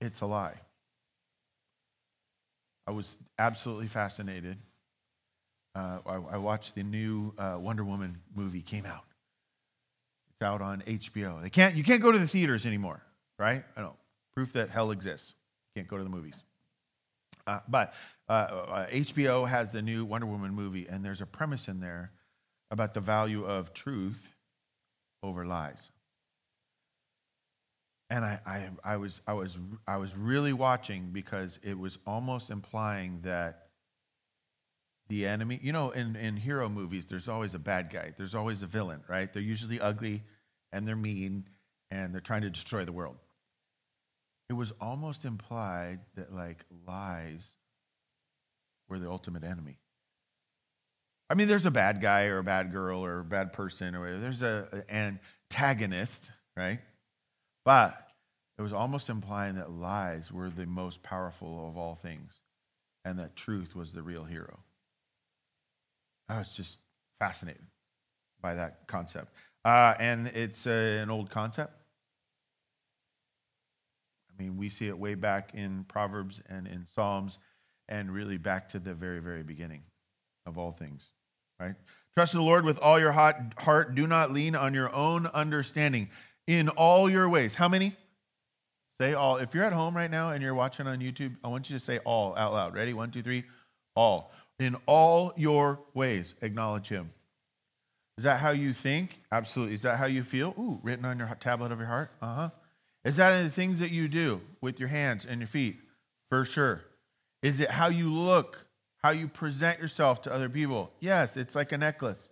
It's 0.01 0.21
a 0.21 0.27
lie. 0.27 0.61
I 2.87 2.91
was 2.91 3.17
absolutely 3.39 3.87
fascinated. 3.87 4.59
Uh, 5.75 5.99
I, 6.07 6.15
I, 6.15 6.37
watched 6.37 6.75
the 6.77 6.85
new 6.85 7.33
uh, 7.37 7.57
Wonder 7.59 7.83
Woman 7.83 8.21
movie 8.35 8.61
came 8.61 8.87
out. 8.87 9.05
It's 10.31 10.43
out 10.43 10.63
on 10.63 10.83
HBO. 10.83 11.43
They 11.43 11.51
can't. 11.51 11.75
You 11.75 11.83
can't 11.83 12.01
go 12.01 12.13
to 12.13 12.19
the 12.19 12.29
theaters 12.29 12.65
anymore, 12.65 13.03
right? 13.39 13.65
I 13.77 13.81
know. 13.81 13.97
Proof 14.35 14.53
that 14.53 14.69
hell 14.69 14.93
exists. 14.93 15.35
You 15.75 15.81
can't 15.81 15.89
go 15.89 15.97
to 15.97 16.05
the 16.05 16.11
movies. 16.11 16.37
Uh, 17.47 17.61
but 17.69 17.93
HBO 18.29 19.29
uh, 19.29 19.43
uh, 19.43 19.45
has 19.47 19.73
the 19.73 19.83
new 19.83 20.05
Wonder 20.05 20.27
Woman 20.27 20.55
movie, 20.55 20.87
and 20.89 21.05
there's 21.05 21.21
a 21.21 21.27
premise 21.27 21.67
in 21.67 21.81
there 21.81 22.13
about 22.71 22.95
the 22.95 23.01
value 23.01 23.45
of 23.45 23.75
truth 23.75 24.35
over 25.23 25.45
lies 25.45 25.91
and 28.11 28.25
I, 28.25 28.41
I, 28.47 28.69
I, 28.85 28.97
was, 28.97 29.21
I, 29.27 29.33
was, 29.33 29.57
I 29.87 29.97
was 29.97 30.17
really 30.17 30.53
watching 30.53 31.11
because 31.13 31.59
it 31.63 31.79
was 31.79 31.99
almost 32.07 32.51
implying 32.51 33.21
that 33.23 33.69
the 35.09 35.27
enemy, 35.27 35.59
you 35.63 35.73
know, 35.73 35.91
in, 35.91 36.17
in 36.17 36.37
hero 36.37 36.69
movies, 36.69 37.07
there's 37.07 37.29
always 37.29 37.55
a 37.55 37.59
bad 37.59 37.91
guy, 37.91 38.13
there's 38.17 38.35
always 38.35 38.63
a 38.63 38.67
villain, 38.67 39.03
right? 39.09 39.33
They're 39.33 39.43
usually 39.43 39.81
ugly 39.81 40.23
and 40.73 40.87
they're 40.87 40.97
mean 40.97 41.45
and 41.91 42.13
they're 42.13 42.21
trying 42.21 42.43
to 42.43 42.51
destroy 42.51 42.85
the 42.85 42.93
world. 42.93 43.17
It 44.51 44.55
was 44.55 44.73
almost 44.81 45.25
implied 45.25 46.01
that, 46.17 46.35
like, 46.35 46.65
lies 46.87 47.49
were 48.89 48.99
the 48.99 49.11
ultimate 49.11 49.45
enemy. 49.45 49.79
I 51.31 51.35
mean, 51.35 51.49
there's 51.49 51.67
a 51.67 51.71
bad 51.71 52.03
guy 52.03 52.27
or 52.27 52.39
a 52.39 52.45
bad 52.45 52.71
girl 52.71 53.05
or 53.05 53.21
a 53.21 53.25
bad 53.25 53.53
person 53.53 53.95
or 53.95 54.01
whatever. 54.01 54.21
There's 54.21 54.43
a, 54.43 54.85
an 54.91 55.19
antagonist, 55.51 56.31
right? 56.57 56.81
But 57.65 58.09
it 58.59 58.63
was 58.63 58.73
almost 58.73 59.09
implying 59.09 59.57
that 59.57 59.71
lies 59.71 60.31
were 60.31 60.51
the 60.51 60.67
most 60.67 61.03
powerful 61.03 61.69
of 61.69 61.77
all 61.77 61.95
things 61.95 62.41
and 63.05 63.19
that 63.19 63.37
truth 63.37 63.75
was 63.75 63.93
the 63.93 64.03
real 64.03 64.25
hero. 64.25 64.61
I 66.29 66.39
was 66.39 66.53
just 66.53 66.79
fascinated 67.19 67.67
by 68.41 68.55
that 68.55 68.87
concept. 68.87 69.35
Uh, 69.65 69.95
and 69.99 70.29
it's 70.29 70.67
uh, 70.67 71.01
an 71.03 71.11
old 71.11 71.31
concept. 71.31 71.73
I 74.31 74.43
mean, 74.43 74.57
we 74.57 74.69
see 74.69 74.89
it 74.89 74.99
way 74.99 75.15
back 75.15 75.53
in 75.55 75.85
Proverbs 75.85 76.41
and 76.49 76.67
in 76.67 76.87
Psalms 76.95 77.39
and 77.89 78.11
really 78.11 78.37
back 78.37 78.69
to 78.71 78.79
the 78.79 78.95
very, 78.95 79.21
very 79.21 79.43
beginning 79.43 79.83
of 80.47 80.59
all 80.59 80.73
things, 80.73 81.11
right? 81.61 81.75
Trust 82.15 82.35
in 82.35 82.41
the 82.41 82.47
Lord 82.47 82.65
with 82.65 82.79
all 82.79 82.99
your 82.99 83.13
hot 83.13 83.55
heart. 83.59 83.95
Do 83.95 84.07
not 84.07 84.33
lean 84.33 84.55
on 84.57 84.75
your 84.75 84.93
own 84.95 85.27
understanding 85.27 86.11
in 86.47 86.69
all 86.71 87.11
your 87.11 87.29
ways. 87.29 87.55
How 87.55 87.69
many? 87.69 87.97
Say 89.01 89.15
all. 89.15 89.37
If 89.39 89.55
you're 89.55 89.65
at 89.65 89.73
home 89.73 89.97
right 89.97 90.11
now 90.11 90.31
and 90.31 90.43
you're 90.43 90.55
watching 90.55 90.87
on 90.87 91.01
YouTube, 91.01 91.37
I 91.43 91.49
want 91.49 91.69
you 91.69 91.77
to 91.77 91.85
say 91.85 91.99
all 91.99 92.37
out 92.37 92.53
loud. 92.53 92.75
Ready? 92.75 92.93
One, 92.93 93.11
two, 93.11 93.23
three. 93.23 93.45
All. 93.97 94.31
In 94.59 94.77
all 94.87 95.33
your 95.37 95.81
ways, 95.95 96.35
acknowledge 96.43 96.89
Him. 96.89 97.11
Is 98.19 98.25
that 98.25 98.39
how 98.39 98.51
you 98.51 98.73
think? 98.73 99.21
Absolutely. 99.33 99.75
Is 99.75 99.83
that 99.83 99.97
how 99.97 100.07
you 100.07 100.23
feel? 100.23 100.55
Ooh, 100.59 100.79
written 100.83 101.05
on 101.05 101.19
your 101.19 101.29
tablet 101.41 101.73
of 101.73 101.79
your 101.79 101.89
heart? 101.89 102.11
Uh 102.23 102.35
huh. 102.35 102.51
Is 103.05 103.17
that 103.17 103.33
in 103.33 103.45
the 103.45 103.51
things 103.51 103.81
that 103.81 103.91
you 103.91 104.07
do 104.07 104.41
with 104.61 104.79
your 104.79 104.89
hands 104.89 105.27
and 105.29 105.41
your 105.41 105.49
feet? 105.49 105.81
For 106.31 106.45
sure. 106.45 106.83
Is 107.43 107.61
it 107.61 107.71
how 107.71 107.89
you 107.89 108.13
look, 108.13 108.67
how 109.03 109.11
you 109.11 109.29
present 109.29 109.81
yourself 109.81 110.23
to 110.23 110.33
other 110.33 110.49
people? 110.49 110.93
Yes, 111.01 111.37
it's 111.37 111.55
like 111.55 111.73
a 111.73 111.79
necklace. 111.79 112.31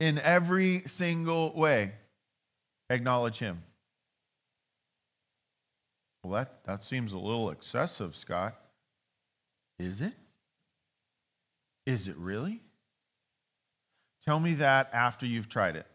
In 0.00 0.18
every 0.18 0.82
single 0.86 1.52
way 1.54 1.92
acknowledge 2.92 3.38
him. 3.38 3.62
Well, 6.22 6.34
that, 6.34 6.64
that 6.64 6.84
seems 6.84 7.12
a 7.12 7.18
little 7.18 7.50
excessive, 7.50 8.14
Scott. 8.14 8.56
Is 9.78 10.00
it? 10.00 10.12
Is 11.84 12.06
it 12.06 12.16
really? 12.16 12.60
Tell 14.24 14.38
me 14.38 14.54
that 14.54 14.88
after 14.92 15.26
you've 15.26 15.48
tried 15.48 15.74
it. 15.74 15.86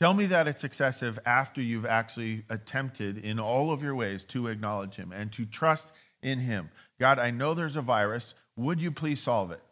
Tell 0.00 0.14
me 0.14 0.26
that 0.26 0.48
it's 0.48 0.64
excessive 0.64 1.18
after 1.26 1.60
you've 1.60 1.86
actually 1.86 2.44
attempted 2.48 3.18
in 3.18 3.38
all 3.38 3.70
of 3.70 3.82
your 3.82 3.94
ways 3.94 4.24
to 4.26 4.48
acknowledge 4.48 4.96
Him 4.96 5.12
and 5.12 5.30
to 5.32 5.44
trust 5.44 5.92
in 6.22 6.40
Him. 6.40 6.70
God, 6.98 7.18
I 7.18 7.30
know 7.30 7.54
there's 7.54 7.76
a 7.76 7.82
virus. 7.82 8.34
Would 8.56 8.80
you 8.80 8.90
please 8.90 9.20
solve 9.20 9.52
it? 9.52 9.62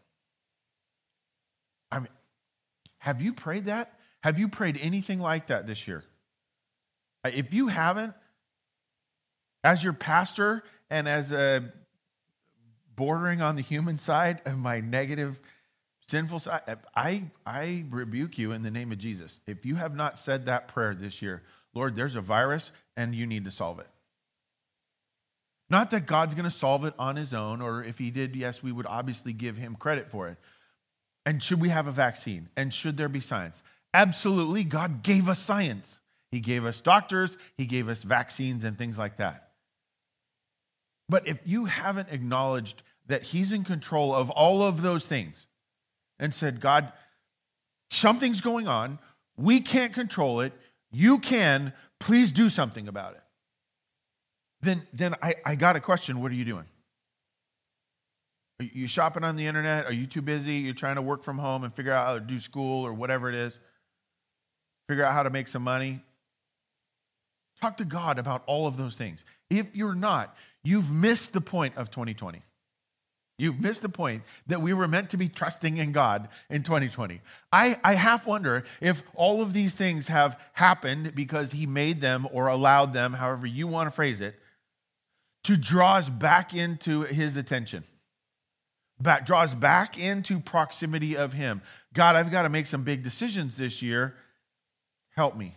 I 1.90 2.00
mean, 2.00 2.08
have 2.98 3.22
you 3.22 3.32
prayed 3.32 3.64
that? 3.64 3.98
Have 4.22 4.38
you 4.38 4.48
prayed 4.48 4.78
anything 4.80 5.20
like 5.20 5.46
that 5.46 5.66
this 5.66 5.88
year? 5.88 6.04
Uh, 7.24 7.30
if 7.34 7.52
you 7.54 7.68
haven't, 7.68 8.14
as 9.64 9.82
your 9.82 9.92
pastor 9.92 10.62
and 10.88 11.08
as 11.08 11.32
a 11.32 11.72
bordering 12.96 13.40
on 13.40 13.56
the 13.56 13.62
human 13.62 13.98
side 13.98 14.40
of 14.44 14.58
my 14.58 14.80
negative 14.80 15.38
sinful 16.06 16.40
side, 16.40 16.62
I, 16.94 17.24
I 17.46 17.84
rebuke 17.88 18.36
you 18.38 18.52
in 18.52 18.62
the 18.62 18.70
name 18.70 18.92
of 18.92 18.98
Jesus. 18.98 19.38
If 19.46 19.64
you 19.64 19.76
have 19.76 19.94
not 19.94 20.18
said 20.18 20.46
that 20.46 20.68
prayer 20.68 20.94
this 20.94 21.22
year, 21.22 21.42
Lord, 21.72 21.94
there's 21.94 22.16
a 22.16 22.20
virus 22.20 22.72
and 22.96 23.14
you 23.14 23.26
need 23.26 23.44
to 23.44 23.50
solve 23.50 23.78
it. 23.78 23.88
Not 25.70 25.90
that 25.92 26.06
God's 26.06 26.34
going 26.34 26.46
to 26.46 26.50
solve 26.50 26.84
it 26.84 26.94
on 26.98 27.14
his 27.14 27.32
own, 27.32 27.62
or 27.62 27.84
if 27.84 27.98
he 27.98 28.10
did, 28.10 28.34
yes, 28.34 28.60
we 28.60 28.72
would 28.72 28.86
obviously 28.86 29.32
give 29.32 29.56
him 29.56 29.76
credit 29.76 30.10
for 30.10 30.28
it. 30.28 30.36
And 31.24 31.40
should 31.40 31.60
we 31.60 31.68
have 31.68 31.86
a 31.86 31.92
vaccine? 31.92 32.48
And 32.56 32.74
should 32.74 32.96
there 32.96 33.08
be 33.08 33.20
science? 33.20 33.62
Absolutely. 33.92 34.64
God 34.64 35.02
gave 35.02 35.28
us 35.28 35.38
science. 35.38 36.00
He 36.30 36.40
gave 36.40 36.64
us 36.64 36.80
doctors, 36.80 37.36
He 37.56 37.66
gave 37.66 37.88
us 37.88 38.02
vaccines 38.02 38.64
and 38.64 38.78
things 38.78 38.96
like 38.98 39.16
that. 39.16 39.50
But 41.08 41.26
if 41.26 41.38
you 41.44 41.64
haven't 41.64 42.08
acknowledged 42.10 42.82
that 43.08 43.24
He's 43.24 43.52
in 43.52 43.64
control 43.64 44.14
of 44.14 44.30
all 44.30 44.62
of 44.62 44.82
those 44.82 45.04
things 45.04 45.46
and 46.20 46.32
said, 46.32 46.60
God, 46.60 46.92
something's 47.90 48.40
going 48.40 48.68
on, 48.68 49.00
we 49.36 49.60
can't 49.60 49.92
control 49.92 50.40
it, 50.40 50.52
you 50.92 51.18
can, 51.18 51.72
please 51.98 52.30
do 52.30 52.48
something 52.48 52.86
about 52.86 53.14
it. 53.14 53.22
Then, 54.62 54.86
then 54.92 55.14
I, 55.22 55.34
I 55.44 55.56
got 55.56 55.76
a 55.76 55.80
question 55.80 56.20
what 56.20 56.30
are 56.30 56.36
you 56.36 56.44
doing? 56.44 56.66
Are 58.60 58.64
you 58.64 58.86
shopping 58.86 59.24
on 59.24 59.36
the 59.36 59.46
internet? 59.46 59.86
Are 59.86 59.92
you 59.92 60.06
too 60.06 60.20
busy? 60.20 60.56
You're 60.56 60.74
trying 60.74 60.96
to 60.96 61.02
work 61.02 61.24
from 61.24 61.38
home 61.38 61.64
and 61.64 61.74
figure 61.74 61.92
out 61.92 62.06
how 62.06 62.14
to 62.14 62.20
do 62.20 62.38
school 62.38 62.86
or 62.86 62.92
whatever 62.92 63.30
it 63.30 63.34
is? 63.34 63.58
Figure 64.90 65.04
out 65.04 65.12
how 65.12 65.22
to 65.22 65.30
make 65.30 65.46
some 65.46 65.62
money? 65.62 66.00
Talk 67.60 67.76
to 67.76 67.84
God 67.84 68.18
about 68.18 68.42
all 68.46 68.66
of 68.66 68.76
those 68.76 68.96
things. 68.96 69.22
If 69.48 69.68
you're 69.72 69.94
not, 69.94 70.36
you've 70.64 70.90
missed 70.90 71.32
the 71.32 71.40
point 71.40 71.76
of 71.76 71.92
2020. 71.92 72.42
You've 73.38 73.60
missed 73.60 73.82
the 73.82 73.88
point 73.88 74.24
that 74.48 74.60
we 74.60 74.72
were 74.72 74.88
meant 74.88 75.10
to 75.10 75.16
be 75.16 75.28
trusting 75.28 75.76
in 75.76 75.92
God 75.92 76.28
in 76.48 76.64
2020. 76.64 77.20
I, 77.52 77.78
I 77.84 77.94
half 77.94 78.26
wonder 78.26 78.64
if 78.80 79.04
all 79.14 79.42
of 79.42 79.52
these 79.52 79.76
things 79.76 80.08
have 80.08 80.36
happened 80.54 81.14
because 81.14 81.52
He 81.52 81.66
made 81.66 82.00
them 82.00 82.26
or 82.32 82.48
allowed 82.48 82.92
them, 82.92 83.12
however 83.12 83.46
you 83.46 83.68
want 83.68 83.86
to 83.86 83.92
phrase 83.92 84.20
it, 84.20 84.34
to 85.44 85.56
draw 85.56 85.98
us 85.98 86.08
back 86.08 86.52
into 86.52 87.02
His 87.02 87.36
attention, 87.36 87.84
back, 89.00 89.24
draw 89.24 89.42
us 89.42 89.54
back 89.54 89.96
into 89.96 90.40
proximity 90.40 91.16
of 91.16 91.32
Him. 91.32 91.62
God, 91.94 92.16
I've 92.16 92.32
got 92.32 92.42
to 92.42 92.48
make 92.48 92.66
some 92.66 92.82
big 92.82 93.04
decisions 93.04 93.56
this 93.56 93.82
year. 93.82 94.16
Help 95.16 95.36
me. 95.36 95.56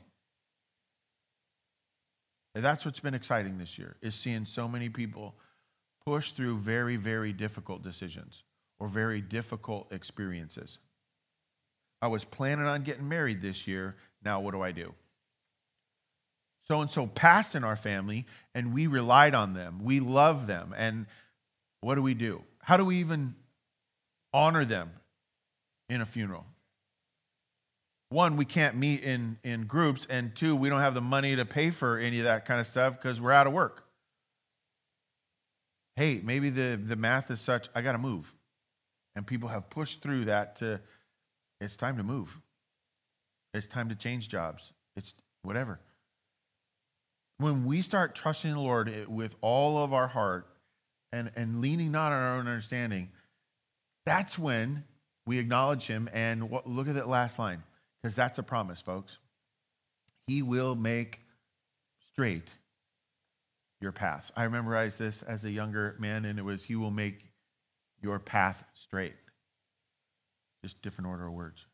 That's 2.55 2.85
what's 2.85 2.99
been 2.99 3.15
exciting 3.15 3.57
this 3.57 3.79
year, 3.79 3.95
is 4.01 4.13
seeing 4.13 4.45
so 4.45 4.67
many 4.67 4.89
people 4.89 5.35
push 6.05 6.31
through 6.31 6.57
very, 6.57 6.97
very 6.97 7.33
difficult 7.33 7.81
decisions 7.81 8.43
or 8.79 8.87
very 8.87 9.21
difficult 9.21 9.91
experiences. 9.91 10.77
I 12.01 12.07
was 12.07 12.25
planning 12.25 12.65
on 12.65 12.83
getting 12.83 13.07
married 13.07 13.41
this 13.41 13.65
year. 13.65 13.95
Now, 14.23 14.41
what 14.41 14.51
do 14.51 14.61
I 14.61 14.71
do? 14.71 14.93
So 16.67 16.81
and 16.81 16.91
so 16.91 17.07
passed 17.07 17.55
in 17.55 17.63
our 17.63 17.75
family, 17.75 18.25
and 18.53 18.73
we 18.73 18.87
relied 18.87 19.33
on 19.35 19.53
them. 19.53 19.79
We 19.83 19.99
love 19.99 20.47
them. 20.47 20.73
And 20.77 21.07
what 21.81 21.95
do 21.95 22.01
we 22.01 22.13
do? 22.13 22.43
How 22.59 22.77
do 22.77 22.85
we 22.85 22.97
even 22.97 23.35
honor 24.31 24.63
them 24.63 24.91
in 25.89 26.01
a 26.01 26.05
funeral? 26.05 26.45
One, 28.13 28.37
we 28.37 28.45
can't 28.45 28.75
meet 28.75 29.01
in, 29.01 29.37
in 29.43 29.65
groups, 29.65 30.05
and 30.09 30.35
two, 30.35 30.55
we 30.55 30.69
don't 30.69 30.79
have 30.79 30.93
the 30.93 31.01
money 31.01 31.35
to 31.35 31.45
pay 31.45 31.71
for 31.71 31.97
any 31.97 32.19
of 32.19 32.25
that 32.25 32.45
kind 32.45 32.61
of 32.61 32.67
stuff 32.67 32.93
because 32.93 33.19
we're 33.19 33.31
out 33.31 33.47
of 33.47 33.53
work. 33.53 33.83
Hey, 35.95 36.21
maybe 36.23 36.49
the, 36.49 36.79
the 36.81 36.95
math 36.95 37.29
is 37.31 37.41
such, 37.41 37.67
I 37.75 37.81
got 37.81 37.93
to 37.93 37.97
move. 37.97 38.31
And 39.15 39.25
people 39.25 39.49
have 39.49 39.69
pushed 39.69 40.01
through 40.01 40.25
that 40.25 40.57
to, 40.57 40.79
it's 41.59 41.75
time 41.75 41.97
to 41.97 42.03
move. 42.03 42.39
It's 43.53 43.67
time 43.67 43.89
to 43.89 43.95
change 43.95 44.29
jobs. 44.29 44.71
It's 44.95 45.13
whatever. 45.41 45.79
When 47.39 47.65
we 47.65 47.81
start 47.81 48.15
trusting 48.15 48.51
the 48.51 48.59
Lord 48.59 49.07
with 49.07 49.35
all 49.41 49.83
of 49.83 49.91
our 49.91 50.07
heart 50.07 50.47
and, 51.11 51.31
and 51.35 51.61
leaning 51.61 51.91
not 51.91 52.11
on 52.11 52.21
our 52.21 52.37
own 52.37 52.47
understanding, 52.47 53.09
that's 54.05 54.37
when 54.37 54.83
we 55.25 55.39
acknowledge 55.39 55.87
Him. 55.87 56.09
And 56.13 56.49
what, 56.49 56.67
look 56.67 56.87
at 56.87 56.95
that 56.95 57.07
last 57.07 57.37
line 57.37 57.63
because 58.03 58.15
that's 58.15 58.37
a 58.37 58.43
promise, 58.43 58.81
folks. 58.81 59.17
He 60.27 60.41
will 60.41 60.75
make 60.75 61.21
straight 62.11 62.49
your 63.81 63.93
path. 63.93 64.31
I 64.35 64.47
memorized 64.47 64.99
this 64.99 65.21
as 65.23 65.45
a 65.45 65.49
younger 65.49 65.95
man, 65.99 66.25
and 66.25 66.37
it 66.37 66.43
was, 66.43 66.63
He 66.63 66.75
will 66.75 66.91
make 66.91 67.25
your 68.01 68.19
path 68.19 68.63
straight. 68.73 69.15
Just 70.63 70.81
different 70.81 71.09
order 71.09 71.27
of 71.27 71.33
words. 71.33 71.65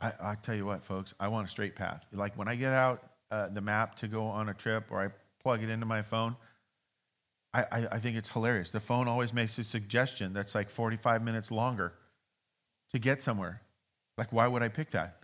I, 0.00 0.12
I 0.20 0.34
tell 0.36 0.54
you 0.54 0.66
what, 0.66 0.84
folks, 0.84 1.14
I 1.18 1.28
want 1.28 1.46
a 1.46 1.50
straight 1.50 1.76
path. 1.76 2.06
Like 2.12 2.36
when 2.38 2.48
I 2.48 2.56
get 2.56 2.72
out 2.72 3.02
uh, 3.30 3.48
the 3.48 3.60
map 3.60 3.96
to 3.96 4.08
go 4.08 4.24
on 4.24 4.48
a 4.48 4.54
trip 4.54 4.86
or 4.90 5.02
I 5.02 5.08
plug 5.42 5.62
it 5.62 5.68
into 5.68 5.84
my 5.86 6.02
phone, 6.02 6.36
I, 7.52 7.62
I, 7.70 7.86
I 7.92 7.98
think 7.98 8.16
it's 8.16 8.30
hilarious. 8.30 8.70
The 8.70 8.80
phone 8.80 9.08
always 9.08 9.34
makes 9.34 9.58
a 9.58 9.64
suggestion 9.64 10.32
that's 10.32 10.54
like 10.54 10.70
45 10.70 11.22
minutes 11.22 11.50
longer 11.50 11.92
to 12.92 12.98
get 12.98 13.20
somewhere. 13.22 13.60
Like, 14.20 14.34
why 14.34 14.46
would 14.46 14.62
I 14.62 14.68
pick 14.68 14.90
that? 14.90 15.16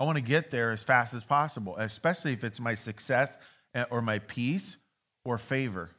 I 0.00 0.04
want 0.04 0.16
to 0.16 0.22
get 0.22 0.50
there 0.50 0.72
as 0.72 0.82
fast 0.82 1.14
as 1.14 1.22
possible, 1.22 1.76
especially 1.76 2.32
if 2.32 2.42
it's 2.42 2.58
my 2.58 2.74
success 2.74 3.38
eh, 3.76 3.84
or 3.92 4.02
my 4.02 4.18
peace 4.18 4.76
or 5.24 5.38
favor. 5.38 5.90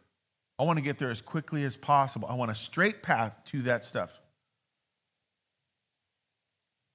I 0.59 0.63
want 0.63 0.75
to 0.79 0.83
get 0.83 0.99
there 0.99 1.11
as 1.11 1.21
quickly 1.21 1.63
as 1.63 1.77
possible. 1.77 2.27
I 2.29 2.33
want 2.33 2.51
a 2.51 2.55
straight 2.55 3.01
path 3.01 3.39
to 3.51 3.61
that 3.61 3.85
stuff. 3.85 4.19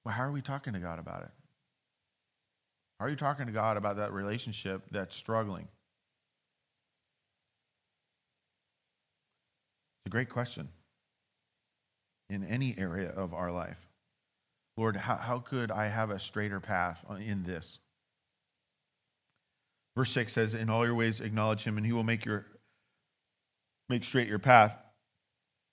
Well, 0.05 0.13
how 0.13 0.25
are 0.25 0.31
we 0.31 0.43
talking 0.43 0.73
to 0.73 0.79
God 0.79 0.99
about 0.99 1.23
it? 1.23 1.31
How 2.99 3.07
are 3.07 3.09
you 3.09 3.15
talking 3.15 3.47
to 3.47 3.51
God 3.51 3.77
about 3.77 3.97
that 3.97 4.13
relationship 4.13 4.83
that's 4.91 5.15
struggling? 5.15 5.67
It's 10.03 10.05
a 10.05 10.09
great 10.11 10.29
question 10.29 10.69
in 12.29 12.43
any 12.43 12.75
area 12.77 13.09
of 13.09 13.33
our 13.33 13.51
life. 13.51 13.79
Lord, 14.77 14.97
how, 14.97 15.15
how 15.15 15.39
could 15.39 15.71
I 15.71 15.87
have 15.87 16.09
a 16.09 16.19
straighter 16.19 16.59
path 16.59 17.05
in 17.19 17.43
this? 17.43 17.79
Verse 19.95 20.11
6 20.11 20.33
says, 20.33 20.53
In 20.53 20.69
all 20.69 20.85
your 20.85 20.95
ways 20.95 21.21
acknowledge 21.21 21.63
him, 21.63 21.77
and 21.77 21.85
he 21.85 21.93
will 21.93 22.03
make 22.03 22.25
your 22.25 22.45
make 23.87 24.03
straight 24.03 24.27
your 24.27 24.39
path. 24.39 24.77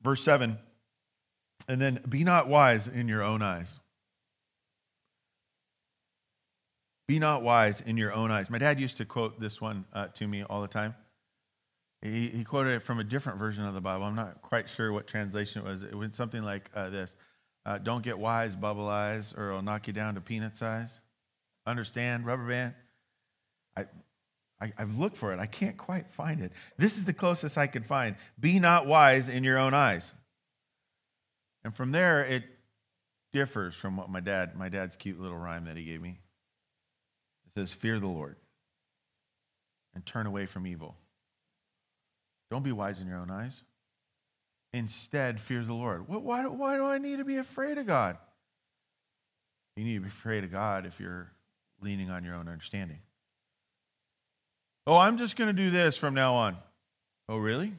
Verse 0.02 0.22
7, 0.22 0.58
and 1.68 1.80
then 1.80 2.00
be 2.08 2.24
not 2.24 2.48
wise 2.48 2.86
in 2.86 3.08
your 3.08 3.22
own 3.22 3.42
eyes. 3.42 3.68
Be 7.08 7.18
not 7.18 7.42
wise 7.42 7.80
in 7.80 7.96
your 7.96 8.12
own 8.12 8.30
eyes. 8.30 8.50
My 8.50 8.58
dad 8.58 8.80
used 8.80 8.96
to 8.98 9.04
quote 9.04 9.40
this 9.40 9.60
one 9.60 9.84
uh, 9.92 10.08
to 10.14 10.26
me 10.26 10.44
all 10.44 10.62
the 10.62 10.68
time. 10.68 10.94
He, 12.00 12.28
he, 12.28 12.42
quoted 12.42 12.74
it 12.74 12.82
from 12.82 12.98
a 12.98 13.04
different 13.04 13.38
version 13.38 13.64
of 13.64 13.74
the 13.74 13.80
Bible. 13.80 14.06
I'm 14.06 14.16
not 14.16 14.42
quite 14.42 14.68
sure 14.68 14.92
what 14.92 15.06
translation 15.06 15.62
it 15.62 15.64
was. 15.68 15.84
It 15.84 15.94
was 15.94 16.10
something 16.14 16.42
like 16.42 16.68
uh, 16.74 16.90
this 16.90 17.14
uh, 17.64 17.78
don't 17.78 18.02
get 18.02 18.18
wise, 18.18 18.56
bubble 18.56 18.88
eyes, 18.88 19.34
or 19.36 19.50
it'll 19.50 19.62
knock 19.62 19.86
you 19.86 19.92
down 19.92 20.14
to 20.14 20.20
peanut 20.20 20.56
size. 20.56 20.90
Understand, 21.66 22.26
rubber 22.26 22.48
band? 22.48 22.74
I, 23.76 23.86
I, 24.60 24.72
have 24.76 24.98
looked 24.98 25.16
for 25.16 25.32
it. 25.32 25.38
I 25.38 25.46
can't 25.46 25.76
quite 25.76 26.10
find 26.10 26.40
it. 26.40 26.52
This 26.76 26.96
is 26.96 27.04
the 27.04 27.12
closest 27.12 27.56
I 27.56 27.68
could 27.68 27.86
find. 27.86 28.16
Be 28.38 28.58
not 28.58 28.86
wise 28.86 29.28
in 29.28 29.44
your 29.44 29.58
own 29.58 29.74
eyes. 29.74 30.12
And 31.64 31.74
from 31.74 31.92
there, 31.92 32.24
it 32.24 32.44
differs 33.32 33.74
from 33.74 33.96
what 33.96 34.10
my 34.10 34.20
dad, 34.20 34.56
my 34.56 34.68
dad's 34.68 34.96
cute 34.96 35.20
little 35.20 35.38
rhyme 35.38 35.64
that 35.66 35.76
he 35.76 35.84
gave 35.84 36.02
me. 36.02 36.18
It 37.46 37.60
says, 37.60 37.72
Fear 37.72 38.00
the 38.00 38.08
Lord 38.08 38.36
and 39.94 40.04
turn 40.04 40.26
away 40.26 40.46
from 40.46 40.66
evil. 40.66 40.96
Don't 42.50 42.62
be 42.62 42.72
wise 42.72 43.00
in 43.00 43.06
your 43.06 43.18
own 43.18 43.30
eyes. 43.30 43.62
Instead, 44.74 45.38
fear 45.40 45.62
the 45.62 45.74
Lord. 45.74 46.08
Why, 46.08 46.46
why 46.46 46.76
do 46.76 46.84
I 46.84 46.98
need 46.98 47.18
to 47.18 47.24
be 47.24 47.36
afraid 47.36 47.78
of 47.78 47.86
God? 47.86 48.16
You 49.76 49.84
need 49.84 49.94
to 49.94 50.00
be 50.00 50.08
afraid 50.08 50.44
of 50.44 50.50
God 50.50 50.86
if 50.86 50.98
you're 50.98 51.30
leaning 51.80 52.10
on 52.10 52.24
your 52.24 52.34
own 52.34 52.48
understanding. 52.48 53.00
Oh, 54.86 54.96
I'm 54.96 55.18
just 55.18 55.36
going 55.36 55.48
to 55.48 55.62
do 55.62 55.70
this 55.70 55.96
from 55.96 56.14
now 56.14 56.34
on. 56.34 56.56
Oh, 57.28 57.36
really? 57.36 57.72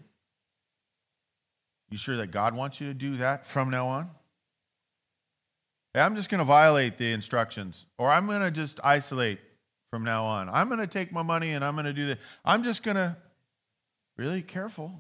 You 1.90 1.98
sure 1.98 2.18
that 2.18 2.32
God 2.32 2.56
wants 2.56 2.80
you 2.80 2.88
to 2.88 2.94
do 2.94 3.18
that 3.18 3.46
from 3.46 3.70
now 3.70 3.88
on? 3.88 4.10
Hey, 5.94 6.02
I'm 6.02 6.16
just 6.16 6.30
going 6.30 6.40
to 6.40 6.46
violate 6.46 6.98
the 6.98 7.12
instructions, 7.12 7.86
or 7.98 8.10
I'm 8.10 8.26
going 8.26 8.42
to 8.42 8.52
just 8.52 8.80
isolate 8.84 9.40
from 9.92 10.04
now 10.04 10.26
on. 10.26 10.50
I'm 10.50 10.70
going 10.70 10.80
to 10.80 10.88
take 10.88 11.12
my 11.12 11.22
money 11.22 11.52
and 11.52 11.64
I'm 11.64 11.76
going 11.76 11.86
to 11.86 11.94
do 11.94 12.08
that. 12.08 12.20
I'm 12.44 12.64
just 12.64 12.82
going 12.82 12.96
to, 12.96 13.16
really 14.18 14.42
careful. 14.42 14.92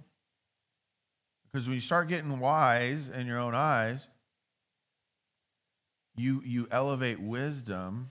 Because 1.53 1.67
when 1.67 1.75
you 1.75 1.81
start 1.81 2.07
getting 2.07 2.39
wise 2.39 3.09
in 3.09 3.27
your 3.27 3.37
own 3.37 3.53
eyes, 3.53 4.07
you, 6.15 6.41
you 6.43 6.67
elevate 6.71 7.19
wisdom 7.19 8.09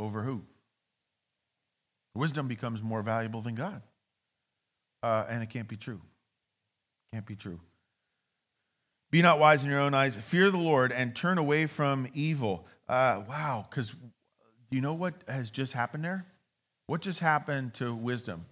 over 0.00 0.22
who? 0.22 0.42
Wisdom 2.14 2.48
becomes 2.48 2.82
more 2.82 3.02
valuable 3.02 3.42
than 3.42 3.54
God. 3.54 3.82
Uh, 5.02 5.26
and 5.28 5.42
it 5.42 5.50
can't 5.50 5.68
be 5.68 5.76
true. 5.76 6.00
Can't 7.12 7.26
be 7.26 7.36
true. 7.36 7.60
Be 9.10 9.22
not 9.22 9.38
wise 9.38 9.62
in 9.62 9.70
your 9.70 9.80
own 9.80 9.94
eyes. 9.94 10.16
Fear 10.16 10.50
the 10.50 10.58
Lord 10.58 10.92
and 10.92 11.14
turn 11.14 11.38
away 11.38 11.66
from 11.66 12.08
evil. 12.14 12.66
Uh, 12.88 13.22
wow, 13.28 13.66
because 13.68 13.94
you 14.70 14.80
know 14.80 14.94
what 14.94 15.14
has 15.28 15.50
just 15.50 15.74
happened 15.74 16.04
there? 16.04 16.26
What 16.86 17.02
just 17.02 17.20
happened 17.20 17.74
to 17.74 17.94
wisdom? 17.94 18.46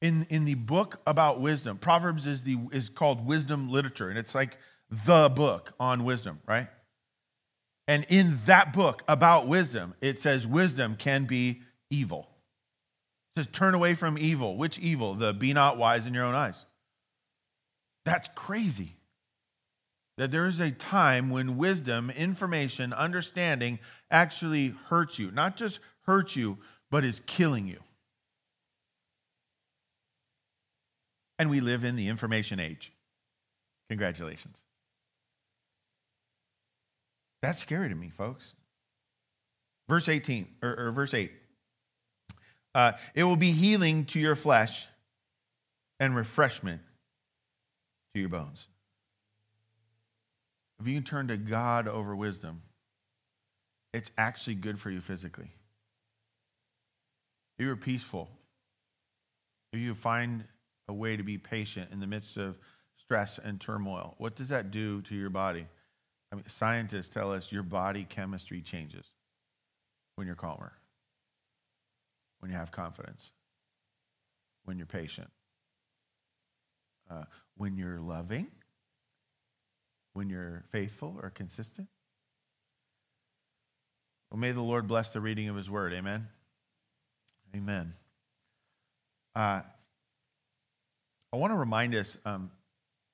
In, 0.00 0.26
in 0.30 0.44
the 0.44 0.54
book 0.54 1.00
about 1.06 1.40
wisdom, 1.40 1.76
Proverbs 1.78 2.26
is, 2.26 2.42
the, 2.42 2.56
is 2.72 2.88
called 2.88 3.26
wisdom 3.26 3.68
literature, 3.68 4.08
and 4.08 4.18
it's 4.18 4.34
like 4.34 4.56
the 4.90 5.28
book 5.28 5.72
on 5.80 6.04
wisdom, 6.04 6.40
right? 6.46 6.68
And 7.88 8.06
in 8.08 8.38
that 8.46 8.72
book 8.72 9.02
about 9.08 9.48
wisdom, 9.48 9.94
it 10.00 10.20
says 10.20 10.46
wisdom 10.46 10.94
can 10.96 11.24
be 11.24 11.62
evil. 11.90 12.28
It 13.34 13.40
says 13.40 13.48
turn 13.50 13.74
away 13.74 13.94
from 13.94 14.18
evil. 14.18 14.56
Which 14.56 14.78
evil? 14.78 15.14
The 15.14 15.32
be 15.32 15.52
not 15.52 15.78
wise 15.78 16.06
in 16.06 16.14
your 16.14 16.24
own 16.24 16.34
eyes. 16.34 16.66
That's 18.04 18.28
crazy. 18.34 18.94
That 20.18 20.30
there 20.30 20.46
is 20.46 20.60
a 20.60 20.70
time 20.70 21.30
when 21.30 21.56
wisdom, 21.56 22.10
information, 22.10 22.92
understanding 22.92 23.78
actually 24.10 24.74
hurts 24.88 25.18
you. 25.18 25.30
Not 25.30 25.56
just 25.56 25.78
hurts 26.02 26.36
you, 26.36 26.58
but 26.90 27.04
is 27.04 27.22
killing 27.26 27.66
you. 27.66 27.80
And 31.38 31.50
we 31.50 31.60
live 31.60 31.84
in 31.84 31.96
the 31.96 32.08
information 32.08 32.58
age. 32.58 32.92
Congratulations. 33.88 34.62
That's 37.42 37.60
scary 37.60 37.88
to 37.88 37.94
me, 37.94 38.10
folks. 38.10 38.54
Verse 39.88 40.08
18, 40.08 40.48
or, 40.62 40.88
or 40.88 40.90
verse 40.92 41.14
8. 41.14 41.32
Uh, 42.74 42.92
it 43.14 43.24
will 43.24 43.36
be 43.36 43.52
healing 43.52 44.04
to 44.06 44.20
your 44.20 44.36
flesh 44.36 44.86
and 45.98 46.14
refreshment 46.14 46.82
to 48.14 48.20
your 48.20 48.28
bones. 48.28 48.66
If 50.80 50.86
you 50.86 50.94
can 50.94 51.04
turn 51.04 51.28
to 51.28 51.36
God 51.36 51.88
over 51.88 52.14
wisdom, 52.14 52.62
it's 53.92 54.10
actually 54.18 54.54
good 54.54 54.78
for 54.78 54.90
you 54.90 55.00
physically. 55.00 55.50
If 57.58 57.64
you're 57.64 57.76
peaceful, 57.76 58.28
if 59.72 59.80
you 59.80 59.94
find 59.94 60.44
a 60.88 60.92
way 60.92 61.16
to 61.16 61.22
be 61.22 61.38
patient 61.38 61.90
in 61.92 62.00
the 62.00 62.06
midst 62.06 62.36
of 62.36 62.58
stress 62.96 63.38
and 63.42 63.60
turmoil, 63.60 64.14
what 64.18 64.34
does 64.34 64.48
that 64.48 64.70
do 64.70 65.02
to 65.02 65.14
your 65.14 65.30
body? 65.30 65.66
I 66.32 66.36
mean, 66.36 66.44
scientists 66.48 67.08
tell 67.08 67.32
us 67.32 67.52
your 67.52 67.62
body 67.62 68.04
chemistry 68.08 68.60
changes 68.60 69.06
when 70.16 70.26
you're 70.26 70.36
calmer, 70.36 70.72
when 72.40 72.50
you 72.50 72.56
have 72.56 72.70
confidence, 72.70 73.30
when 74.64 74.78
you're 74.78 74.86
patient, 74.86 75.30
uh, 77.10 77.24
when 77.56 77.76
you're 77.76 78.00
loving, 78.00 78.48
when 80.12 80.28
you're 80.28 80.64
faithful 80.70 81.18
or 81.22 81.30
consistent. 81.30 81.88
Well, 84.30 84.38
may 84.38 84.52
the 84.52 84.60
Lord 84.60 84.86
bless 84.86 85.10
the 85.10 85.20
reading 85.20 85.48
of 85.48 85.56
his 85.56 85.70
word. 85.70 85.92
Amen. 85.94 86.28
Amen. 87.54 87.94
Uh, 89.34 89.62
I 91.32 91.36
want 91.36 91.52
to 91.52 91.58
remind 91.58 91.94
us 91.94 92.16
um, 92.24 92.50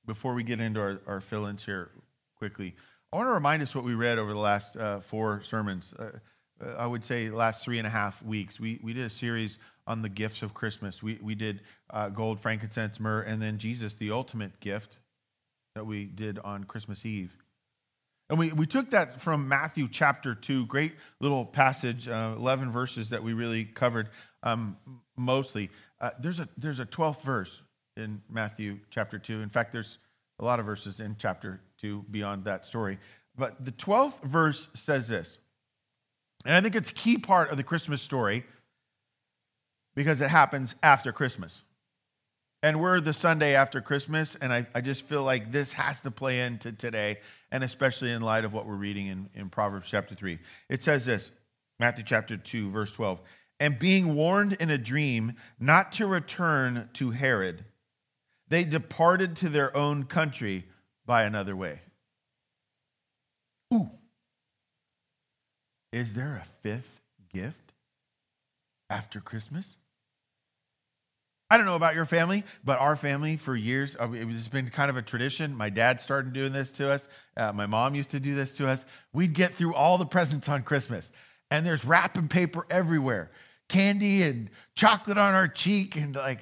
before 0.06 0.34
we 0.34 0.44
get 0.44 0.60
into 0.60 0.80
our, 0.80 1.00
our 1.06 1.20
fill 1.20 1.46
ins 1.46 1.64
here 1.64 1.90
quickly. 2.36 2.76
I 3.12 3.16
want 3.16 3.28
to 3.28 3.32
remind 3.32 3.62
us 3.62 3.74
what 3.74 3.84
we 3.84 3.94
read 3.94 4.18
over 4.18 4.32
the 4.32 4.38
last 4.38 4.76
uh, 4.76 5.00
four 5.00 5.42
sermons. 5.42 5.92
Uh, 5.98 6.10
uh, 6.64 6.74
I 6.78 6.86
would 6.86 7.04
say 7.04 7.28
last 7.30 7.64
three 7.64 7.78
and 7.78 7.86
a 7.86 7.90
half 7.90 8.22
weeks. 8.22 8.60
We, 8.60 8.80
we 8.84 8.92
did 8.92 9.04
a 9.04 9.10
series 9.10 9.58
on 9.86 10.02
the 10.02 10.08
gifts 10.08 10.42
of 10.42 10.54
Christmas. 10.54 11.02
We, 11.02 11.18
we 11.20 11.34
did 11.34 11.62
uh, 11.90 12.08
gold, 12.10 12.38
frankincense, 12.38 13.00
myrrh, 13.00 13.22
and 13.22 13.42
then 13.42 13.58
Jesus, 13.58 13.94
the 13.94 14.12
ultimate 14.12 14.60
gift 14.60 14.98
that 15.74 15.84
we 15.84 16.04
did 16.04 16.38
on 16.38 16.64
Christmas 16.64 17.04
Eve. 17.04 17.36
And 18.30 18.38
we, 18.38 18.52
we 18.52 18.66
took 18.66 18.90
that 18.90 19.20
from 19.20 19.48
Matthew 19.48 19.88
chapter 19.90 20.36
2, 20.36 20.66
great 20.66 20.94
little 21.20 21.44
passage, 21.44 22.08
uh, 22.08 22.34
11 22.36 22.70
verses 22.70 23.10
that 23.10 23.24
we 23.24 23.32
really 23.32 23.64
covered 23.64 24.08
um, 24.44 24.76
mostly. 25.16 25.70
Uh, 26.00 26.10
there's, 26.20 26.38
a, 26.38 26.48
there's 26.56 26.78
a 26.78 26.86
12th 26.86 27.22
verse 27.22 27.60
in 27.96 28.22
Matthew 28.28 28.78
chapter 28.90 29.18
2. 29.18 29.40
In 29.40 29.50
fact, 29.50 29.72
there's 29.72 29.98
a 30.38 30.44
lot 30.44 30.60
of 30.60 30.66
verses 30.66 31.00
in 31.00 31.16
chapter 31.18 31.60
2 31.80 32.06
beyond 32.10 32.44
that 32.44 32.66
story. 32.66 32.98
But 33.36 33.64
the 33.64 33.72
12th 33.72 34.22
verse 34.22 34.68
says 34.74 35.08
this, 35.08 35.38
and 36.44 36.54
I 36.54 36.60
think 36.60 36.74
it's 36.74 36.90
a 36.90 36.94
key 36.94 37.18
part 37.18 37.50
of 37.50 37.56
the 37.56 37.62
Christmas 37.62 38.02
story 38.02 38.44
because 39.94 40.20
it 40.20 40.28
happens 40.28 40.74
after 40.82 41.12
Christmas. 41.12 41.62
And 42.62 42.80
we're 42.80 43.00
the 43.00 43.12
Sunday 43.12 43.54
after 43.54 43.80
Christmas, 43.80 44.36
and 44.40 44.52
I, 44.52 44.66
I 44.74 44.80
just 44.80 45.02
feel 45.02 45.22
like 45.22 45.52
this 45.52 45.72
has 45.72 46.00
to 46.00 46.10
play 46.10 46.40
into 46.40 46.72
today, 46.72 47.18
and 47.50 47.62
especially 47.62 48.10
in 48.10 48.22
light 48.22 48.44
of 48.44 48.54
what 48.54 48.66
we're 48.66 48.74
reading 48.74 49.06
in, 49.06 49.28
in 49.34 49.50
Proverbs 49.50 49.88
chapter 49.90 50.14
3. 50.14 50.38
It 50.70 50.82
says 50.82 51.04
this 51.04 51.30
Matthew 51.78 52.04
chapter 52.04 52.36
2, 52.36 52.70
verse 52.70 52.92
12. 52.92 53.20
And 53.60 53.78
being 53.78 54.14
warned 54.14 54.54
in 54.54 54.70
a 54.70 54.78
dream 54.78 55.34
not 55.60 55.92
to 55.92 56.06
return 56.06 56.88
to 56.94 57.10
Herod, 57.10 57.64
they 58.48 58.64
departed 58.64 59.36
to 59.36 59.48
their 59.48 59.76
own 59.76 60.04
country 60.04 60.66
by 61.06 61.22
another 61.24 61.56
way. 61.56 61.80
Ooh. 63.72 63.90
Is 65.92 66.14
there 66.14 66.40
a 66.42 66.46
fifth 66.62 67.00
gift 67.32 67.72
after 68.90 69.20
Christmas? 69.20 69.76
I 71.50 71.56
don't 71.56 71.66
know 71.66 71.76
about 71.76 71.94
your 71.94 72.04
family, 72.04 72.42
but 72.64 72.80
our 72.80 72.96
family 72.96 73.36
for 73.36 73.54
years, 73.54 73.96
uh, 74.00 74.10
it's 74.12 74.48
been 74.48 74.70
kind 74.70 74.90
of 74.90 74.96
a 74.96 75.02
tradition. 75.02 75.54
My 75.54 75.70
dad 75.70 76.00
started 76.00 76.32
doing 76.32 76.52
this 76.52 76.70
to 76.72 76.90
us. 76.90 77.06
Uh, 77.36 77.52
my 77.52 77.66
mom 77.66 77.94
used 77.94 78.10
to 78.10 78.18
do 78.18 78.34
this 78.34 78.56
to 78.56 78.66
us. 78.66 78.84
We'd 79.12 79.34
get 79.34 79.54
through 79.54 79.74
all 79.74 79.98
the 79.98 80.06
presents 80.06 80.48
on 80.48 80.62
Christmas, 80.62 81.12
and 81.50 81.64
there's 81.64 81.84
wrapping 81.84 82.28
paper 82.28 82.66
everywhere, 82.70 83.30
candy 83.68 84.22
and 84.22 84.50
chocolate 84.74 85.18
on 85.18 85.34
our 85.34 85.46
cheek, 85.46 85.96
and 85.96 86.16
like 86.16 86.40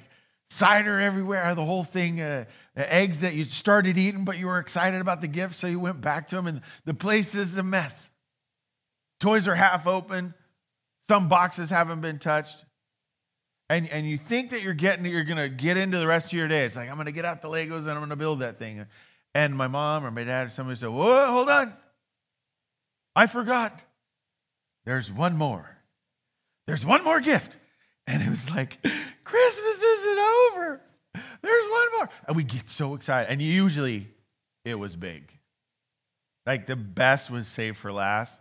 cider 0.53 0.99
everywhere, 0.99 1.55
the 1.55 1.65
whole 1.65 1.83
thing. 1.83 2.21
Uh, 2.21 2.45
eggs 2.75 3.19
that 3.19 3.33
you 3.33 3.43
started 3.45 3.97
eating, 3.97 4.25
but 4.25 4.37
you 4.37 4.47
were 4.47 4.59
excited 4.59 4.99
about 4.99 5.21
the 5.21 5.27
gift, 5.27 5.55
so 5.55 5.67
you 5.67 5.79
went 5.79 6.01
back 6.01 6.27
to 6.29 6.35
them, 6.35 6.47
and 6.47 6.61
the 6.85 6.93
place 6.93 7.35
is 7.35 7.57
a 7.57 7.63
mess. 7.63 8.09
Toys 9.19 9.47
are 9.47 9.55
half 9.55 9.85
open, 9.85 10.33
some 11.07 11.29
boxes 11.29 11.69
haven't 11.69 12.01
been 12.01 12.19
touched. 12.19 12.65
And, 13.69 13.89
and 13.89 14.05
you 14.07 14.17
think 14.17 14.51
that 14.51 14.61
you're 14.61 14.73
getting 14.73 15.05
you're 15.05 15.23
gonna 15.23 15.49
get 15.49 15.77
into 15.77 15.97
the 15.97 16.05
rest 16.05 16.27
of 16.27 16.33
your 16.33 16.47
day. 16.47 16.65
It's 16.65 16.75
like 16.75 16.89
I'm 16.89 16.97
gonna 16.97 17.11
get 17.11 17.25
out 17.25 17.41
the 17.41 17.47
Legos 17.47 17.81
and 17.81 17.91
I'm 17.91 17.99
gonna 17.99 18.15
build 18.15 18.39
that 18.39 18.59
thing. 18.59 18.85
And 19.33 19.55
my 19.55 19.67
mom 19.67 20.05
or 20.05 20.11
my 20.11 20.23
dad 20.23 20.47
or 20.47 20.49
somebody 20.49 20.77
said, 20.77 20.89
Whoa, 20.89 21.31
hold 21.31 21.49
on. 21.49 21.73
I 23.15 23.27
forgot. 23.27 23.81
There's 24.85 25.11
one 25.11 25.37
more. 25.37 25.77
There's 26.67 26.85
one 26.85 27.03
more 27.03 27.19
gift. 27.19 27.57
And 28.07 28.21
it 28.21 28.29
was 28.29 28.49
like, 28.49 28.81
Christmas 29.23 29.81
isn't 29.81 30.19
over. 30.19 30.81
There's 31.41 31.69
one 31.69 31.87
more. 31.97 32.09
And 32.27 32.35
we 32.35 32.43
get 32.43 32.69
so 32.69 32.95
excited. 32.95 33.31
And 33.31 33.41
usually 33.41 34.07
it 34.65 34.75
was 34.75 34.95
big. 34.95 35.31
Like 36.45 36.65
the 36.65 36.75
best 36.75 37.29
was 37.29 37.47
saved 37.47 37.77
for 37.77 37.91
last. 37.91 38.39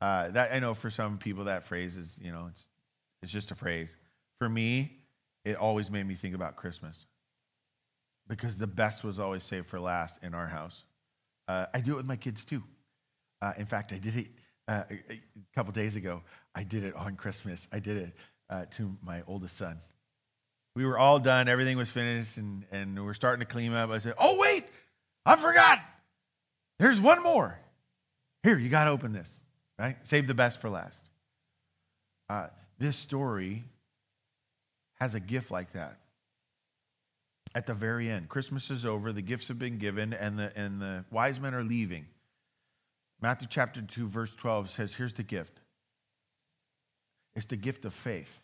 Uh, 0.00 0.30
that 0.30 0.52
I 0.52 0.58
know 0.60 0.74
for 0.74 0.90
some 0.90 1.18
people 1.18 1.44
that 1.44 1.64
phrase 1.64 1.96
is, 1.96 2.16
you 2.22 2.30
know, 2.30 2.48
it's 2.50 2.66
it's 3.22 3.32
just 3.32 3.50
a 3.50 3.54
phrase. 3.54 3.94
For 4.38 4.48
me, 4.48 4.92
it 5.44 5.56
always 5.56 5.90
made 5.90 6.06
me 6.06 6.14
think 6.14 6.34
about 6.34 6.56
Christmas 6.56 7.06
because 8.28 8.58
the 8.58 8.66
best 8.66 9.02
was 9.02 9.18
always 9.18 9.42
saved 9.42 9.66
for 9.66 9.80
last 9.80 10.18
in 10.22 10.34
our 10.34 10.46
house. 10.46 10.84
Uh, 11.48 11.66
I 11.74 11.80
do 11.80 11.94
it 11.94 11.96
with 11.96 12.06
my 12.06 12.16
kids 12.16 12.44
too. 12.44 12.62
Uh, 13.40 13.54
in 13.56 13.66
fact, 13.66 13.92
I 13.92 13.98
did 13.98 14.16
it 14.16 14.26
uh, 14.68 14.84
a 14.90 15.20
couple 15.54 15.72
days 15.72 15.96
ago. 15.96 16.22
I 16.54 16.62
did 16.62 16.84
it 16.84 16.94
on 16.94 17.16
Christmas. 17.16 17.66
I 17.72 17.78
did 17.78 17.96
it 17.96 18.14
uh, 18.50 18.64
to 18.72 18.96
my 19.02 19.22
oldest 19.26 19.56
son 19.56 19.80
we 20.78 20.86
were 20.86 20.96
all 20.96 21.18
done. 21.18 21.48
Everything 21.48 21.76
was 21.76 21.90
finished, 21.90 22.36
and, 22.36 22.64
and 22.70 23.04
we're 23.04 23.12
starting 23.12 23.40
to 23.40 23.52
clean 23.52 23.74
up. 23.74 23.90
I 23.90 23.98
said, 23.98 24.14
Oh, 24.16 24.38
wait, 24.38 24.64
I 25.26 25.34
forgot. 25.34 25.80
There's 26.78 27.00
one 27.00 27.20
more. 27.20 27.58
Here, 28.44 28.56
you 28.56 28.68
got 28.68 28.84
to 28.84 28.90
open 28.90 29.12
this, 29.12 29.40
right? 29.76 29.96
Save 30.04 30.28
the 30.28 30.34
best 30.34 30.60
for 30.60 30.70
last. 30.70 31.00
Uh, 32.30 32.46
this 32.78 32.96
story 32.96 33.64
has 35.00 35.16
a 35.16 35.20
gift 35.20 35.50
like 35.50 35.72
that. 35.72 35.98
At 37.56 37.66
the 37.66 37.74
very 37.74 38.08
end, 38.08 38.28
Christmas 38.28 38.70
is 38.70 38.86
over, 38.86 39.12
the 39.12 39.20
gifts 39.20 39.48
have 39.48 39.58
been 39.58 39.78
given, 39.78 40.12
and 40.12 40.38
the, 40.38 40.56
and 40.56 40.80
the 40.80 41.04
wise 41.10 41.40
men 41.40 41.54
are 41.54 41.64
leaving. 41.64 42.06
Matthew 43.20 43.48
chapter 43.50 43.82
2, 43.82 44.06
verse 44.06 44.32
12 44.36 44.70
says, 44.70 44.94
Here's 44.94 45.14
the 45.14 45.24
gift 45.24 45.58
it's 47.36 47.46
the 47.46 47.56
gift 47.56 47.84
of 47.84 47.94
faith. 47.94 48.40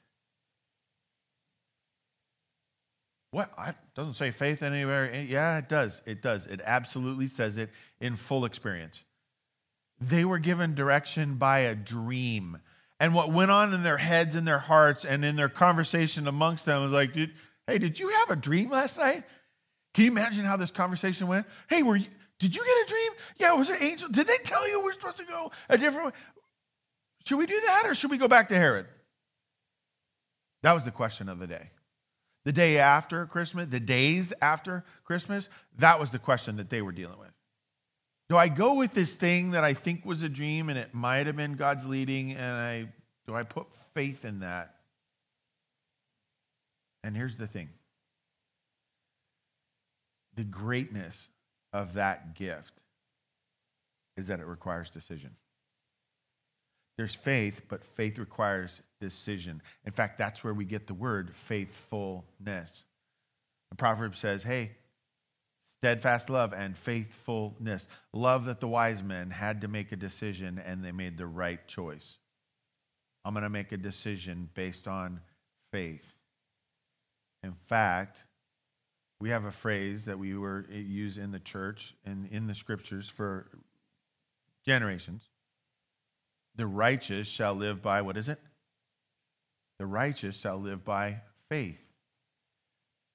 What? 3.30 3.50
It 3.66 3.74
doesn't 3.96 4.14
say 4.14 4.30
faith 4.30 4.62
anywhere. 4.62 5.12
Yeah, 5.12 5.58
it 5.58 5.68
does. 5.68 6.00
It 6.06 6.22
does. 6.22 6.46
It 6.46 6.60
absolutely 6.64 7.26
says 7.26 7.56
it 7.56 7.70
in 8.00 8.14
full 8.14 8.44
experience. 8.44 9.02
They 10.00 10.24
were 10.24 10.38
given 10.38 10.74
direction 10.74 11.34
by 11.34 11.60
a 11.60 11.74
dream. 11.74 12.58
And 13.00 13.12
what 13.12 13.32
went 13.32 13.50
on 13.50 13.74
in 13.74 13.82
their 13.82 13.96
heads 13.96 14.36
and 14.36 14.46
their 14.46 14.60
hearts 14.60 15.04
and 15.04 15.24
in 15.24 15.34
their 15.34 15.48
conversation 15.48 16.28
amongst 16.28 16.64
them 16.64 16.82
was 16.82 16.92
like, 16.92 17.14
hey, 17.66 17.78
did 17.78 17.98
you 17.98 18.08
have 18.08 18.30
a 18.30 18.36
dream 18.36 18.70
last 18.70 18.98
night? 18.98 19.24
Can 19.94 20.04
you 20.04 20.10
imagine 20.12 20.44
how 20.44 20.56
this 20.56 20.70
conversation 20.70 21.26
went? 21.26 21.46
Hey, 21.68 21.82
were 21.82 21.96
you, 21.96 22.06
did 22.38 22.54
you 22.54 22.64
get 22.64 22.86
a 22.86 22.88
dream? 22.88 23.12
Yeah, 23.38 23.52
was 23.54 23.68
it 23.68 23.82
angel? 23.82 24.08
Did 24.08 24.28
they 24.28 24.38
tell 24.44 24.68
you 24.68 24.80
we're 24.80 24.92
supposed 24.92 25.16
to 25.16 25.24
go 25.24 25.50
a 25.68 25.76
different 25.76 26.06
way? 26.06 26.12
Should 27.26 27.38
we 27.38 27.46
do 27.46 27.60
that 27.66 27.84
or 27.86 27.94
should 27.94 28.10
we 28.10 28.18
go 28.18 28.28
back 28.28 28.48
to 28.48 28.54
Herod? 28.54 28.86
That 30.62 30.72
was 30.72 30.84
the 30.84 30.90
question 30.90 31.28
of 31.28 31.38
the 31.38 31.46
day. 31.46 31.70
The 32.44 32.52
day 32.52 32.78
after 32.78 33.26
Christmas, 33.26 33.68
the 33.70 33.80
days 33.80 34.32
after 34.42 34.84
Christmas, 35.04 35.48
that 35.78 35.98
was 35.98 36.10
the 36.10 36.18
question 36.18 36.56
that 36.56 36.68
they 36.68 36.82
were 36.82 36.92
dealing 36.92 37.18
with. 37.18 37.32
Do 38.28 38.36
I 38.36 38.48
go 38.48 38.74
with 38.74 38.92
this 38.92 39.14
thing 39.14 39.52
that 39.52 39.64
I 39.64 39.74
think 39.74 40.04
was 40.04 40.22
a 40.22 40.28
dream 40.28 40.68
and 40.68 40.78
it 40.78 40.94
might 40.94 41.26
have 41.26 41.36
been 41.36 41.54
God's 41.54 41.86
leading 41.86 42.32
and 42.32 42.56
I 42.56 42.88
do 43.26 43.34
I 43.34 43.42
put 43.42 43.74
faith 43.94 44.24
in 44.24 44.40
that? 44.40 44.74
And 47.02 47.16
here's 47.16 47.36
the 47.36 47.46
thing. 47.46 47.70
The 50.36 50.44
greatness 50.44 51.28
of 51.72 51.94
that 51.94 52.34
gift 52.34 52.82
is 54.16 54.26
that 54.26 54.40
it 54.40 54.46
requires 54.46 54.90
decision. 54.90 55.36
There's 56.96 57.14
faith, 57.14 57.62
but 57.68 57.84
faith 57.84 58.18
requires 58.18 58.80
decision. 59.00 59.62
In 59.84 59.92
fact, 59.92 60.18
that's 60.18 60.44
where 60.44 60.54
we 60.54 60.64
get 60.64 60.86
the 60.86 60.94
word 60.94 61.34
faithfulness. 61.34 62.84
The 63.70 63.76
proverb 63.76 64.14
says, 64.14 64.44
hey, 64.44 64.72
steadfast 65.78 66.30
love 66.30 66.52
and 66.52 66.78
faithfulness. 66.78 67.88
Love 68.12 68.44
that 68.44 68.60
the 68.60 68.68
wise 68.68 69.02
men 69.02 69.30
had 69.30 69.60
to 69.62 69.68
make 69.68 69.90
a 69.90 69.96
decision 69.96 70.58
and 70.64 70.84
they 70.84 70.92
made 70.92 71.18
the 71.18 71.26
right 71.26 71.66
choice. 71.66 72.18
I'm 73.24 73.34
going 73.34 73.42
to 73.42 73.50
make 73.50 73.72
a 73.72 73.76
decision 73.76 74.48
based 74.54 74.86
on 74.86 75.20
faith. 75.72 76.14
In 77.42 77.54
fact, 77.66 78.24
we 79.20 79.30
have 79.30 79.44
a 79.44 79.50
phrase 79.50 80.04
that 80.04 80.18
we 80.18 80.36
were 80.36 80.66
eh, 80.72 80.78
use 80.78 81.18
in 81.18 81.32
the 81.32 81.38
church 81.38 81.94
and 82.04 82.26
in 82.30 82.46
the 82.46 82.54
scriptures 82.54 83.08
for 83.08 83.48
generations. 84.64 85.28
The 86.56 86.66
righteous 86.66 87.26
shall 87.26 87.54
live 87.54 87.82
by 87.82 88.02
what 88.02 88.16
is 88.16 88.28
it? 88.28 88.40
The 89.78 89.86
righteous 89.86 90.36
shall 90.36 90.58
live 90.58 90.84
by 90.84 91.20
faith. 91.48 91.80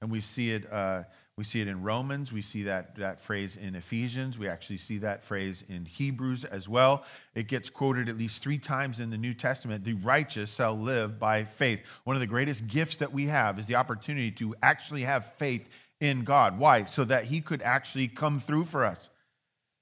And 0.01 0.11
we 0.11 0.21
see 0.21 0.51
it, 0.51 0.71
uh, 0.71 1.03
we 1.37 1.43
see 1.43 1.61
it 1.61 1.67
in 1.67 1.83
Romans. 1.83 2.31
We 2.31 2.41
see 2.41 2.63
that, 2.63 2.95
that 2.97 3.21
phrase 3.21 3.57
in 3.57 3.75
Ephesians. 3.75 4.37
We 4.37 4.47
actually 4.47 4.77
see 4.77 4.97
that 4.99 5.23
phrase 5.23 5.63
in 5.67 5.85
Hebrews 5.85 6.45
as 6.45 6.69
well. 6.69 7.03
It 7.35 7.47
gets 7.47 7.69
quoted 7.69 8.07
at 8.09 8.17
least 8.17 8.41
three 8.41 8.59
times 8.59 8.99
in 8.99 9.09
the 9.09 9.17
New 9.17 9.33
Testament. 9.33 9.83
The 9.83 9.93
righteous 9.93 10.53
shall 10.53 10.77
live 10.77 11.19
by 11.19 11.43
faith. 11.45 11.81
One 12.03 12.15
of 12.15 12.21
the 12.21 12.27
greatest 12.27 12.67
gifts 12.67 12.97
that 12.97 13.13
we 13.13 13.27
have 13.27 13.59
is 13.59 13.65
the 13.65 13.75
opportunity 13.75 14.31
to 14.31 14.55
actually 14.61 15.03
have 15.03 15.33
faith 15.37 15.67
in 15.99 16.23
God. 16.23 16.57
Why? 16.59 16.85
So 16.85 17.03
that 17.05 17.25
He 17.25 17.41
could 17.41 17.61
actually 17.61 18.07
come 18.07 18.39
through 18.39 18.65
for 18.65 18.85
us, 18.85 19.09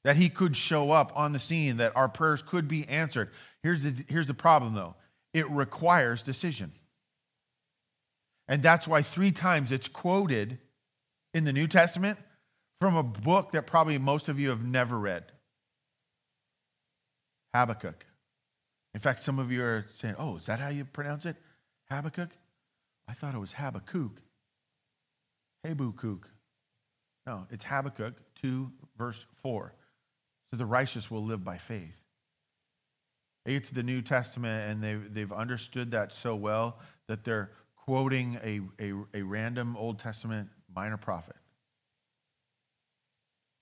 that 0.04 0.16
He 0.16 0.30
could 0.30 0.56
show 0.58 0.92
up 0.92 1.12
on 1.16 1.32
the 1.32 1.40
scene, 1.40 1.78
that 1.78 1.96
our 1.96 2.10
prayers 2.10 2.42
could 2.42 2.68
be 2.68 2.88
answered. 2.88 3.30
Here's 3.64 3.82
the, 3.82 3.94
here's 4.08 4.28
the 4.28 4.34
problem, 4.34 4.74
though 4.74 4.96
it 5.34 5.50
requires 5.52 6.24
decision. 6.24 6.72
And 8.48 8.64
that's 8.64 8.88
why 8.88 9.02
three 9.02 9.32
times 9.32 9.72
it's 9.72 9.88
quoted 9.88 10.58
in 11.34 11.44
the 11.44 11.54
New 11.54 11.68
Testament 11.68 12.18
from 12.80 12.96
a 12.96 13.04
book 13.04 13.52
that 13.52 13.68
probably 13.68 13.98
most 13.98 14.30
of 14.30 14.40
you 14.40 14.50
have 14.50 14.64
never 14.64 14.98
read 14.98 15.26
Habakkuk. 17.54 18.06
In 18.94 19.00
fact, 19.00 19.20
some 19.20 19.38
of 19.38 19.52
you 19.52 19.64
are 19.64 19.86
saying, 19.98 20.16
oh, 20.18 20.38
is 20.38 20.46
that 20.46 20.60
how 20.60 20.70
you 20.70 20.86
pronounce 20.86 21.26
it? 21.26 21.36
Habakkuk? 21.90 22.30
I 23.08 23.14
thought 23.14 23.36
it 23.36 23.40
was 23.40 23.54
Habakkuk. 23.54 24.22
Habakkuk. 25.64 26.30
No, 27.26 27.46
it's 27.52 27.64
Habakkuk 27.64 28.16
2, 28.42 28.72
verse 28.98 29.26
4. 29.42 29.74
So 30.50 30.58
the 30.58 30.66
righteous 30.66 31.12
will 31.12 31.24
live 31.24 31.44
by 31.44 31.58
faith. 31.58 32.07
They 33.48 33.54
get 33.54 33.64
to 33.64 33.74
the 33.74 33.82
New 33.82 34.02
Testament 34.02 34.70
and 34.70 34.84
they've, 34.84 35.14
they've 35.14 35.32
understood 35.32 35.92
that 35.92 36.12
so 36.12 36.36
well 36.36 36.80
that 37.08 37.24
they're 37.24 37.50
quoting 37.78 38.38
a, 38.44 38.60
a, 38.84 38.94
a 39.14 39.22
random 39.22 39.78
Old 39.78 40.00
Testament 40.00 40.50
minor 40.76 40.98
prophet 40.98 41.38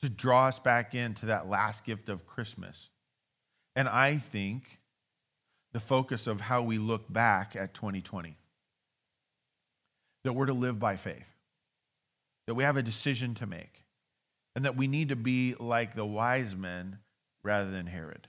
to 0.02 0.10
draw 0.10 0.48
us 0.48 0.58
back 0.58 0.96
into 0.96 1.28
that 1.28 1.48
last 1.48 1.86
gift 1.86 2.10
of 2.10 2.26
Christmas. 2.26 2.90
And 3.76 3.88
I 3.88 4.18
think 4.18 4.80
the 5.72 5.80
focus 5.80 6.26
of 6.26 6.42
how 6.42 6.64
we 6.64 6.80
look 6.80 7.06
back 7.14 7.56
at 7.56 7.76
2020 7.76 8.36
that 10.24 10.34
we're 10.34 10.48
to 10.48 10.54
live 10.54 10.80
by 10.80 10.96
faith 10.96 11.32
that 12.48 12.56
we 12.56 12.64
have 12.64 12.78
a 12.78 12.84
decision 12.84 13.36
to 13.36 13.46
make, 13.46 13.84
and 14.56 14.66
that 14.66 14.78
we 14.78 14.88
need 14.88 15.10
to 15.10 15.16
be 15.16 15.56
like 15.60 15.96
the 15.96 16.06
wise 16.06 16.56
men 16.56 17.00
rather 17.44 17.70
than 17.70 17.88
Herod. 17.88 18.28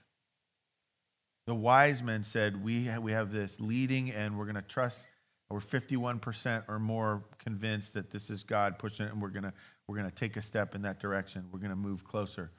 The 1.46 1.54
wise 1.54 2.02
men 2.02 2.24
said, 2.24 2.62
We 2.62 2.84
have, 2.84 3.02
we 3.02 3.12
have 3.12 3.32
this 3.32 3.60
leading, 3.60 4.10
and 4.10 4.38
we're 4.38 4.46
going 4.46 4.56
to 4.56 4.62
trust. 4.62 5.06
We're 5.48 5.60
51% 5.60 6.64
or 6.68 6.80
more 6.80 7.22
convinced 7.38 7.94
that 7.94 8.10
this 8.10 8.30
is 8.30 8.42
God 8.42 8.78
pushing 8.78 9.06
it, 9.06 9.12
and 9.12 9.22
we're 9.22 9.28
going 9.28 9.44
to 9.44 9.52
we're 9.86 9.96
going 9.96 10.10
to 10.10 10.14
take 10.14 10.36
a 10.36 10.42
step 10.42 10.74
in 10.74 10.82
that 10.82 10.98
direction. 10.98 11.44
We're 11.52 11.60
going 11.60 11.70
to 11.70 11.76
move 11.76 12.02
closer 12.02 12.50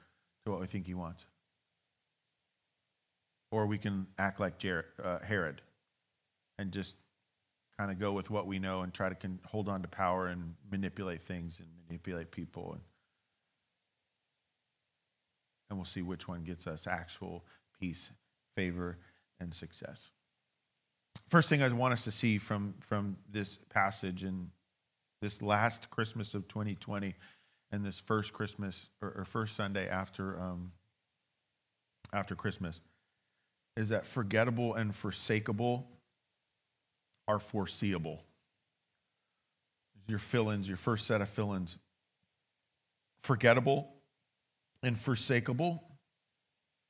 to 0.44 0.50
what 0.50 0.60
we 0.60 0.66
think 0.66 0.86
He 0.86 0.94
wants. 0.94 1.26
Or 3.50 3.66
we 3.66 3.76
can 3.76 4.06
act 4.18 4.40
like 4.40 4.58
Jared, 4.58 4.86
uh, 5.02 5.18
Herod 5.20 5.60
and 6.58 6.72
just 6.72 6.94
kind 7.78 7.90
of 7.90 7.98
go 7.98 8.12
with 8.12 8.30
what 8.30 8.46
we 8.46 8.58
know 8.58 8.82
and 8.82 8.92
try 8.92 9.08
to 9.08 9.14
con- 9.14 9.38
hold 9.44 9.68
on 9.68 9.82
to 9.82 9.88
power 9.88 10.26
and 10.26 10.54
manipulate 10.70 11.22
things 11.22 11.58
and 11.58 11.68
manipulate 11.86 12.30
people. 12.30 12.72
And, 12.72 12.82
and 15.70 15.78
we'll 15.78 15.86
see 15.86 16.02
which 16.02 16.26
one 16.26 16.42
gets 16.42 16.66
us 16.66 16.86
actual 16.86 17.44
peace, 17.80 18.10
favor, 18.58 18.98
and 19.38 19.54
success. 19.54 20.10
First 21.28 21.48
thing 21.48 21.62
I 21.62 21.68
want 21.68 21.92
us 21.92 22.02
to 22.04 22.10
see 22.10 22.38
from, 22.38 22.74
from 22.80 23.16
this 23.30 23.56
passage 23.68 24.24
and 24.24 24.50
this 25.22 25.40
last 25.40 25.90
Christmas 25.90 26.34
of 26.34 26.48
2020 26.48 27.14
and 27.70 27.84
this 27.86 28.00
first 28.00 28.32
Christmas 28.32 28.88
or, 29.00 29.14
or 29.18 29.24
first 29.24 29.54
Sunday 29.54 29.88
after, 29.88 30.40
um, 30.40 30.72
after 32.12 32.34
Christmas 32.34 32.80
is 33.76 33.90
that 33.90 34.04
forgettable 34.04 34.74
and 34.74 34.92
forsakable 34.92 35.86
are 37.28 37.38
foreseeable. 37.38 38.24
Your 40.08 40.18
fill 40.18 40.50
ins, 40.50 40.66
your 40.66 40.78
first 40.78 41.06
set 41.06 41.20
of 41.20 41.28
fill 41.28 41.52
ins. 41.52 41.78
Forgettable 43.22 43.88
and 44.82 44.98
forsakable 44.98 45.84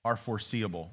are 0.03 0.17
foreseeable. 0.17 0.93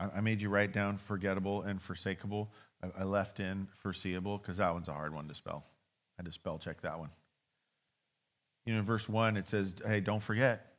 I 0.00 0.20
made 0.20 0.40
you 0.40 0.48
write 0.48 0.72
down 0.72 0.96
forgettable 0.96 1.62
and 1.62 1.82
forsakable. 1.82 2.52
I 2.96 3.02
left 3.02 3.40
in 3.40 3.66
foreseeable 3.82 4.38
because 4.38 4.58
that 4.58 4.72
one's 4.72 4.88
a 4.88 4.92
hard 4.92 5.12
one 5.12 5.26
to 5.28 5.34
spell. 5.34 5.64
I 6.16 6.22
had 6.22 6.26
to 6.26 6.32
spell 6.32 6.58
check 6.58 6.80
that 6.82 6.98
one. 6.98 7.10
You 8.64 8.74
know, 8.74 8.80
in 8.80 8.84
verse 8.84 9.08
1, 9.08 9.36
it 9.36 9.48
says, 9.48 9.74
hey, 9.84 10.00
don't 10.00 10.22
forget. 10.22 10.74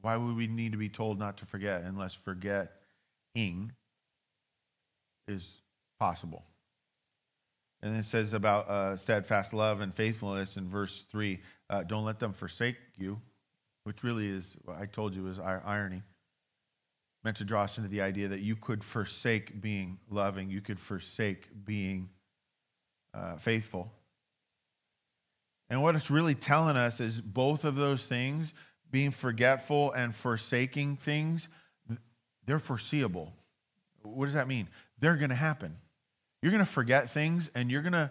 Why 0.00 0.16
would 0.16 0.36
we 0.36 0.46
need 0.46 0.72
to 0.72 0.78
be 0.78 0.88
told 0.88 1.18
not 1.18 1.36
to 1.38 1.46
forget 1.46 1.82
unless 1.82 2.14
forgetting 2.14 3.72
is 5.28 5.60
possible? 5.98 6.44
And 7.82 7.96
it 7.96 8.06
says 8.06 8.32
about 8.32 8.68
uh, 8.68 8.96
steadfast 8.96 9.52
love 9.52 9.80
and 9.80 9.92
faithfulness 9.92 10.56
in 10.56 10.68
verse 10.68 11.04
3 11.10 11.40
uh, 11.68 11.82
don't 11.82 12.04
let 12.04 12.20
them 12.20 12.32
forsake 12.32 12.76
you, 12.96 13.20
which 13.84 14.04
really 14.04 14.28
is, 14.28 14.54
what 14.64 14.78
I 14.78 14.86
told 14.86 15.14
you, 15.14 15.26
is 15.26 15.38
irony. 15.38 16.02
Meant 17.24 17.36
to 17.36 17.44
draw 17.44 17.62
us 17.62 17.76
into 17.78 17.88
the 17.88 18.00
idea 18.00 18.28
that 18.28 18.40
you 18.40 18.56
could 18.56 18.82
forsake 18.82 19.60
being 19.60 19.98
loving, 20.10 20.50
you 20.50 20.60
could 20.60 20.80
forsake 20.80 21.48
being 21.64 22.08
uh, 23.14 23.36
faithful. 23.36 23.92
And 25.70 25.82
what 25.82 25.94
it's 25.94 26.10
really 26.10 26.34
telling 26.34 26.76
us 26.76 27.00
is 27.00 27.20
both 27.20 27.64
of 27.64 27.76
those 27.76 28.04
things, 28.04 28.52
being 28.90 29.10
forgetful 29.10 29.92
and 29.92 30.14
forsaking 30.14 30.96
things, 30.96 31.48
they're 32.46 32.58
foreseeable. 32.58 33.32
What 34.02 34.26
does 34.26 34.34
that 34.34 34.48
mean? 34.48 34.68
They're 34.98 35.16
going 35.16 35.30
to 35.30 35.36
happen. 35.36 35.76
You're 36.42 36.50
going 36.50 36.64
to 36.64 36.70
forget 36.70 37.10
things 37.10 37.50
and 37.54 37.70
you're 37.70 37.82
going 37.82 37.92
to 37.92 38.10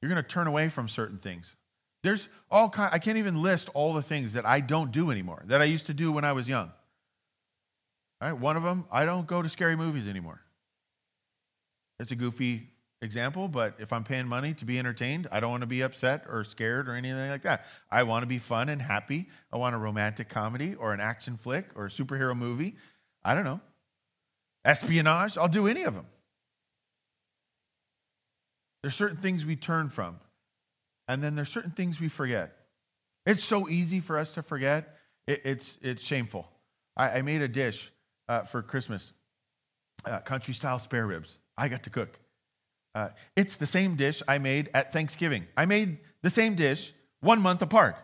you're 0.00 0.08
going 0.08 0.22
to 0.22 0.28
turn 0.28 0.48
away 0.48 0.68
from 0.68 0.88
certain 0.88 1.18
things. 1.18 1.54
There's 2.02 2.28
all 2.50 2.68
kind 2.70 2.90
I 2.92 2.98
can't 2.98 3.18
even 3.18 3.42
list 3.42 3.68
all 3.74 3.92
the 3.92 4.02
things 4.02 4.32
that 4.32 4.46
I 4.46 4.60
don't 4.60 4.90
do 4.90 5.10
anymore 5.10 5.42
that 5.46 5.60
I 5.60 5.64
used 5.64 5.86
to 5.86 5.94
do 5.94 6.10
when 6.12 6.24
I 6.24 6.32
was 6.32 6.48
young. 6.48 6.72
All 8.22 8.28
right, 8.28 8.38
one 8.38 8.56
of 8.56 8.62
them, 8.62 8.84
I 8.92 9.04
don't 9.04 9.26
go 9.26 9.42
to 9.42 9.48
scary 9.48 9.74
movies 9.74 10.06
anymore. 10.06 10.40
It's 11.98 12.12
a 12.12 12.14
goofy 12.14 12.68
example, 13.00 13.48
but 13.48 13.74
if 13.80 13.92
I'm 13.92 14.04
paying 14.04 14.28
money 14.28 14.54
to 14.54 14.64
be 14.64 14.78
entertained, 14.78 15.26
I 15.32 15.40
don't 15.40 15.50
want 15.50 15.62
to 15.62 15.66
be 15.66 15.80
upset 15.80 16.26
or 16.28 16.44
scared 16.44 16.88
or 16.88 16.94
anything 16.94 17.30
like 17.30 17.42
that. 17.42 17.64
I 17.90 18.04
want 18.04 18.22
to 18.22 18.28
be 18.28 18.38
fun 18.38 18.68
and 18.68 18.80
happy. 18.80 19.28
I 19.52 19.56
want 19.56 19.74
a 19.74 19.78
romantic 19.78 20.28
comedy 20.28 20.76
or 20.76 20.94
an 20.94 21.00
action 21.00 21.36
flick 21.36 21.70
or 21.74 21.86
a 21.86 21.88
superhero 21.88 22.36
movie. 22.36 22.76
I 23.24 23.34
don't 23.34 23.42
know. 23.42 23.60
Espionage, 24.64 25.36
I'll 25.36 25.48
do 25.48 25.66
any 25.66 25.82
of 25.82 25.96
them. 25.96 26.06
There's 28.82 28.94
certain 28.94 29.16
things 29.16 29.44
we 29.44 29.56
turn 29.56 29.88
from, 29.88 30.20
and 31.08 31.24
then 31.24 31.34
there's 31.34 31.48
certain 31.48 31.72
things 31.72 32.00
we 32.00 32.06
forget. 32.06 32.56
It's 33.26 33.42
so 33.42 33.68
easy 33.68 33.98
for 33.98 34.16
us 34.16 34.30
to 34.34 34.44
forget. 34.44 34.96
It, 35.26 35.42
it's, 35.44 35.76
it's 35.82 36.04
shameful. 36.04 36.48
I, 36.96 37.18
I 37.18 37.22
made 37.22 37.42
a 37.42 37.48
dish 37.48 37.90
uh, 38.28 38.42
for 38.42 38.62
Christmas 38.62 39.12
uh, 40.04 40.18
country 40.20 40.54
style 40.54 40.78
spare 40.78 41.06
ribs. 41.06 41.38
I 41.56 41.68
got 41.68 41.82
to 41.84 41.90
cook. 41.90 42.18
Uh, 42.94 43.08
it's 43.36 43.56
the 43.56 43.66
same 43.66 43.96
dish 43.96 44.22
I 44.28 44.38
made 44.38 44.70
at 44.74 44.92
Thanksgiving. 44.92 45.46
I 45.56 45.64
made 45.64 45.98
the 46.22 46.30
same 46.30 46.54
dish 46.54 46.92
one 47.20 47.40
month 47.40 47.62
apart. 47.62 47.96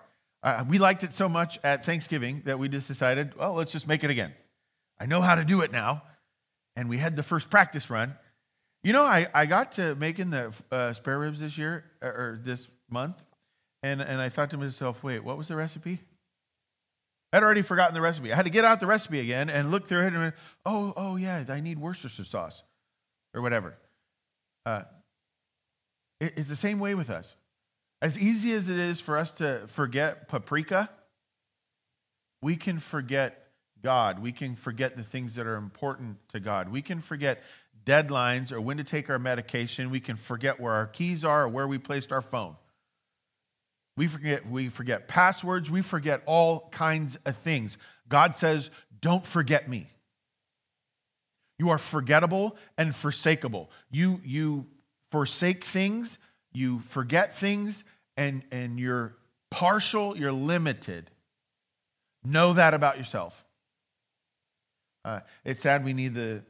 Uh, 0.42 0.64
we 0.68 0.78
liked 0.78 1.02
it 1.02 1.12
so 1.12 1.28
much 1.28 1.58
at 1.64 1.84
Thanksgiving 1.84 2.42
that 2.44 2.58
we 2.58 2.68
just 2.68 2.88
decided, 2.88 3.36
well, 3.36 3.54
let's 3.54 3.72
just 3.72 3.88
make 3.88 4.04
it 4.04 4.10
again. 4.10 4.32
I 4.98 5.06
know 5.06 5.20
how 5.20 5.34
to 5.34 5.44
do 5.44 5.60
it 5.62 5.72
now. 5.72 6.02
And 6.76 6.88
we 6.88 6.98
had 6.98 7.16
the 7.16 7.22
first 7.22 7.50
practice 7.50 7.90
run. 7.90 8.14
You 8.84 8.92
know, 8.92 9.02
I, 9.02 9.26
I 9.34 9.46
got 9.46 9.72
to 9.72 9.96
making 9.96 10.30
the 10.30 10.54
uh, 10.70 10.92
spare 10.92 11.18
ribs 11.18 11.40
this 11.40 11.58
year 11.58 11.84
or 12.00 12.38
this 12.42 12.68
month, 12.88 13.22
and, 13.82 14.00
and 14.00 14.20
I 14.20 14.28
thought 14.28 14.50
to 14.50 14.56
myself, 14.56 15.02
wait, 15.02 15.24
what 15.24 15.36
was 15.36 15.48
the 15.48 15.56
recipe? 15.56 15.98
I'd 17.32 17.42
already 17.42 17.62
forgotten 17.62 17.94
the 17.94 18.00
recipe. 18.00 18.32
I 18.32 18.36
had 18.36 18.46
to 18.46 18.50
get 18.50 18.64
out 18.64 18.80
the 18.80 18.86
recipe 18.86 19.20
again 19.20 19.50
and 19.50 19.70
look 19.70 19.86
through 19.86 20.06
it 20.06 20.14
and, 20.14 20.32
oh, 20.64 20.94
oh, 20.96 21.16
yeah, 21.16 21.44
I 21.48 21.60
need 21.60 21.78
Worcestershire 21.78 22.24
sauce 22.24 22.62
or 23.34 23.42
whatever. 23.42 23.76
Uh, 24.64 24.82
it, 26.20 26.34
it's 26.36 26.48
the 26.48 26.56
same 26.56 26.78
way 26.78 26.94
with 26.94 27.10
us. 27.10 27.36
As 28.00 28.16
easy 28.16 28.54
as 28.54 28.68
it 28.68 28.78
is 28.78 29.00
for 29.00 29.18
us 29.18 29.32
to 29.34 29.62
forget 29.66 30.28
paprika, 30.28 30.88
we 32.40 32.56
can 32.56 32.78
forget 32.78 33.48
God. 33.82 34.20
We 34.20 34.32
can 34.32 34.56
forget 34.56 34.96
the 34.96 35.02
things 35.02 35.34
that 35.34 35.46
are 35.46 35.56
important 35.56 36.16
to 36.30 36.40
God. 36.40 36.70
We 36.70 36.80
can 36.80 37.00
forget 37.00 37.42
deadlines 37.84 38.52
or 38.52 38.60
when 38.60 38.76
to 38.76 38.84
take 38.84 39.10
our 39.10 39.18
medication. 39.18 39.90
We 39.90 40.00
can 40.00 40.16
forget 40.16 40.60
where 40.60 40.72
our 40.72 40.86
keys 40.86 41.24
are 41.24 41.44
or 41.44 41.48
where 41.48 41.66
we 41.66 41.78
placed 41.78 42.12
our 42.12 42.22
phone. 42.22 42.56
We 43.98 44.06
forget, 44.06 44.48
we 44.48 44.68
forget 44.68 45.08
passwords. 45.08 45.68
We 45.68 45.82
forget 45.82 46.22
all 46.24 46.68
kinds 46.70 47.18
of 47.26 47.36
things. 47.36 47.76
God 48.08 48.36
says, 48.36 48.70
Don't 49.00 49.26
forget 49.26 49.68
me. 49.68 49.90
You 51.58 51.70
are 51.70 51.78
forgettable 51.78 52.56
and 52.78 52.94
forsakable. 52.94 53.72
You, 53.90 54.20
you 54.24 54.66
forsake 55.10 55.64
things, 55.64 56.18
you 56.52 56.78
forget 56.78 57.34
things, 57.34 57.82
and, 58.16 58.44
and 58.52 58.78
you're 58.78 59.16
partial, 59.50 60.16
you're 60.16 60.30
limited. 60.30 61.10
Know 62.22 62.52
that 62.52 62.74
about 62.74 62.98
yourself. 62.98 63.44
Uh, 65.04 65.20
it's 65.44 65.62
sad 65.62 65.84
we 65.84 65.92
need 65.92 66.14
the 66.14 66.44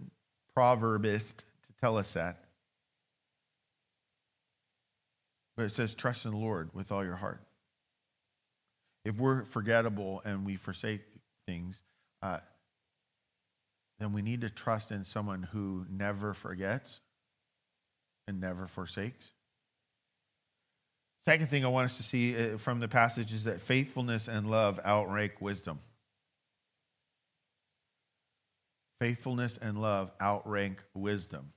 proverbist 0.52 1.38
to 1.38 1.80
tell 1.80 1.96
us 1.96 2.12
that. 2.12 2.44
But 5.58 5.64
it 5.64 5.70
says, 5.70 5.92
trust 5.96 6.24
in 6.24 6.30
the 6.30 6.36
Lord 6.36 6.70
with 6.72 6.92
all 6.92 7.04
your 7.04 7.16
heart. 7.16 7.42
If 9.04 9.16
we're 9.16 9.44
forgettable 9.44 10.22
and 10.24 10.46
we 10.46 10.54
forsake 10.54 11.00
things, 11.48 11.80
uh, 12.22 12.38
then 13.98 14.12
we 14.12 14.22
need 14.22 14.42
to 14.42 14.50
trust 14.50 14.92
in 14.92 15.04
someone 15.04 15.42
who 15.42 15.84
never 15.90 16.32
forgets 16.32 17.00
and 18.28 18.40
never 18.40 18.68
forsakes. 18.68 19.32
Second 21.24 21.50
thing 21.50 21.64
I 21.64 21.68
want 21.68 21.86
us 21.86 21.96
to 21.96 22.04
see 22.04 22.36
uh, 22.36 22.56
from 22.56 22.78
the 22.78 22.86
passage 22.86 23.32
is 23.32 23.42
that 23.42 23.60
faithfulness 23.60 24.28
and 24.28 24.48
love 24.48 24.78
outrank 24.86 25.40
wisdom. 25.40 25.80
Faithfulness 29.00 29.58
and 29.60 29.82
love 29.82 30.12
outrank 30.22 30.84
wisdom. 30.94 31.52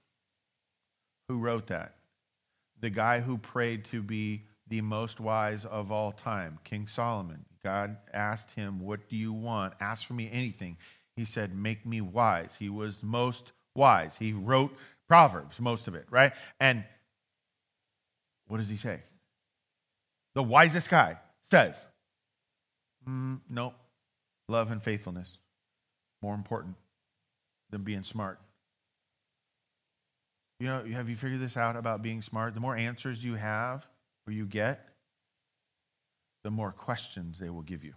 Who 1.30 1.38
wrote 1.38 1.68
that? 1.68 1.98
The 2.82 2.90
guy 2.90 3.22
who 3.22 3.38
prayed 3.38 3.86
to 3.86 4.02
be 4.02 4.44
the 4.68 4.82
most 4.82 5.20
wise 5.20 5.66
of 5.66 5.92
all 5.92 6.12
time, 6.12 6.60
King 6.64 6.88
Solomon. 6.88 7.46
God 7.64 7.98
asked 8.14 8.52
him, 8.52 8.80
What 8.80 9.08
do 9.08 9.16
you 9.16 9.32
want? 9.32 9.74
Ask 9.80 10.08
for 10.08 10.14
me 10.14 10.30
anything. 10.32 10.78
He 11.16 11.26
said, 11.26 11.56
Make 11.56 11.86
me 11.86 12.02
wise. 12.02 12.56
He 12.58 12.70
was 12.70 13.04
most 13.04 13.52
wise. 13.76 14.18
He 14.18 14.34
wrote 14.34 14.76
Proverbs, 15.08 15.60
most 15.60 15.88
of 15.88 15.96
it, 15.96 16.06
right? 16.10 16.34
And 16.60 16.84
what 18.48 18.58
does 18.58 18.70
he 18.70 18.78
say? 18.78 19.02
The 20.34 20.44
wisest 20.44 20.90
guy 20.90 21.18
says, 21.50 21.86
mm, 23.08 23.40
Nope, 23.50 23.76
love 24.48 24.72
and 24.72 24.82
faithfulness, 24.82 25.38
more 26.22 26.34
important 26.34 26.76
than 27.70 27.84
being 27.84 28.04
smart. 28.04 28.40
You 30.62 30.68
know, 30.68 30.86
have 30.94 31.10
you 31.10 31.16
figured 31.16 31.40
this 31.40 31.58
out 31.58 31.76
about 31.76 32.04
being 32.04 32.22
smart? 32.22 32.54
The 32.54 32.60
more 32.60 32.76
answers 32.76 33.26
you 33.26 33.34
have 33.34 33.84
or 34.28 34.32
you 34.32 34.46
get, 34.46 34.90
the 36.44 36.52
more 36.52 36.72
questions 36.72 37.40
they 37.40 37.50
will 37.50 37.64
give 37.64 37.84
you. 37.84 37.96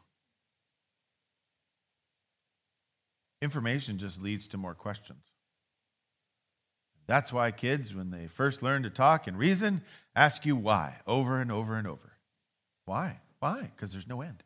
Information 3.42 3.98
just 3.98 4.22
leads 4.22 4.48
to 4.48 4.56
more 4.56 4.74
questions. 4.74 5.24
That's 7.06 7.34
why 7.34 7.50
kids, 7.50 7.94
when 7.94 8.10
they 8.10 8.28
first 8.28 8.62
learn 8.62 8.82
to 8.84 8.90
talk 8.90 9.26
and 9.26 9.36
reason, 9.36 9.82
ask 10.16 10.46
you 10.46 10.56
why 10.56 11.00
over 11.06 11.42
and 11.42 11.52
over 11.52 11.76
and 11.76 11.86
over. 11.86 12.12
Why? 12.86 13.20
Why? 13.40 13.72
Because 13.76 13.92
there's 13.92 14.08
no 14.08 14.22
end. 14.22 14.42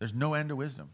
There's 0.00 0.14
no 0.14 0.34
end 0.34 0.48
to 0.48 0.56
wisdom. 0.56 0.90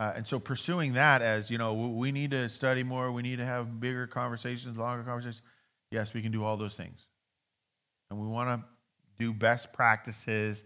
Uh, 0.00 0.14
and 0.16 0.26
so 0.26 0.38
pursuing 0.38 0.94
that 0.94 1.20
as, 1.20 1.50
you 1.50 1.58
know, 1.58 1.74
we 1.74 2.10
need 2.10 2.30
to 2.30 2.48
study 2.48 2.82
more, 2.82 3.12
we 3.12 3.20
need 3.20 3.36
to 3.36 3.44
have 3.44 3.80
bigger 3.80 4.06
conversations, 4.06 4.78
longer 4.78 5.04
conversations. 5.04 5.42
Yes, 5.90 6.14
we 6.14 6.22
can 6.22 6.32
do 6.32 6.42
all 6.42 6.56
those 6.56 6.72
things. 6.72 7.06
And 8.10 8.18
we 8.18 8.26
want 8.26 8.48
to 8.48 8.66
do 9.18 9.34
best 9.34 9.74
practices 9.74 10.64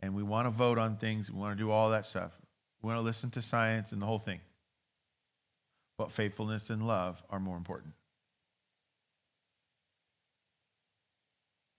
and 0.00 0.14
we 0.14 0.22
want 0.22 0.46
to 0.46 0.50
vote 0.50 0.78
on 0.78 0.96
things. 0.96 1.30
We 1.30 1.38
want 1.38 1.58
to 1.58 1.62
do 1.62 1.70
all 1.70 1.90
that 1.90 2.06
stuff. 2.06 2.32
We 2.80 2.86
want 2.86 2.96
to 2.96 3.02
listen 3.02 3.28
to 3.32 3.42
science 3.42 3.92
and 3.92 4.00
the 4.00 4.06
whole 4.06 4.18
thing. 4.18 4.40
But 5.98 6.10
faithfulness 6.10 6.70
and 6.70 6.86
love 6.86 7.22
are 7.28 7.38
more 7.38 7.58
important. 7.58 7.92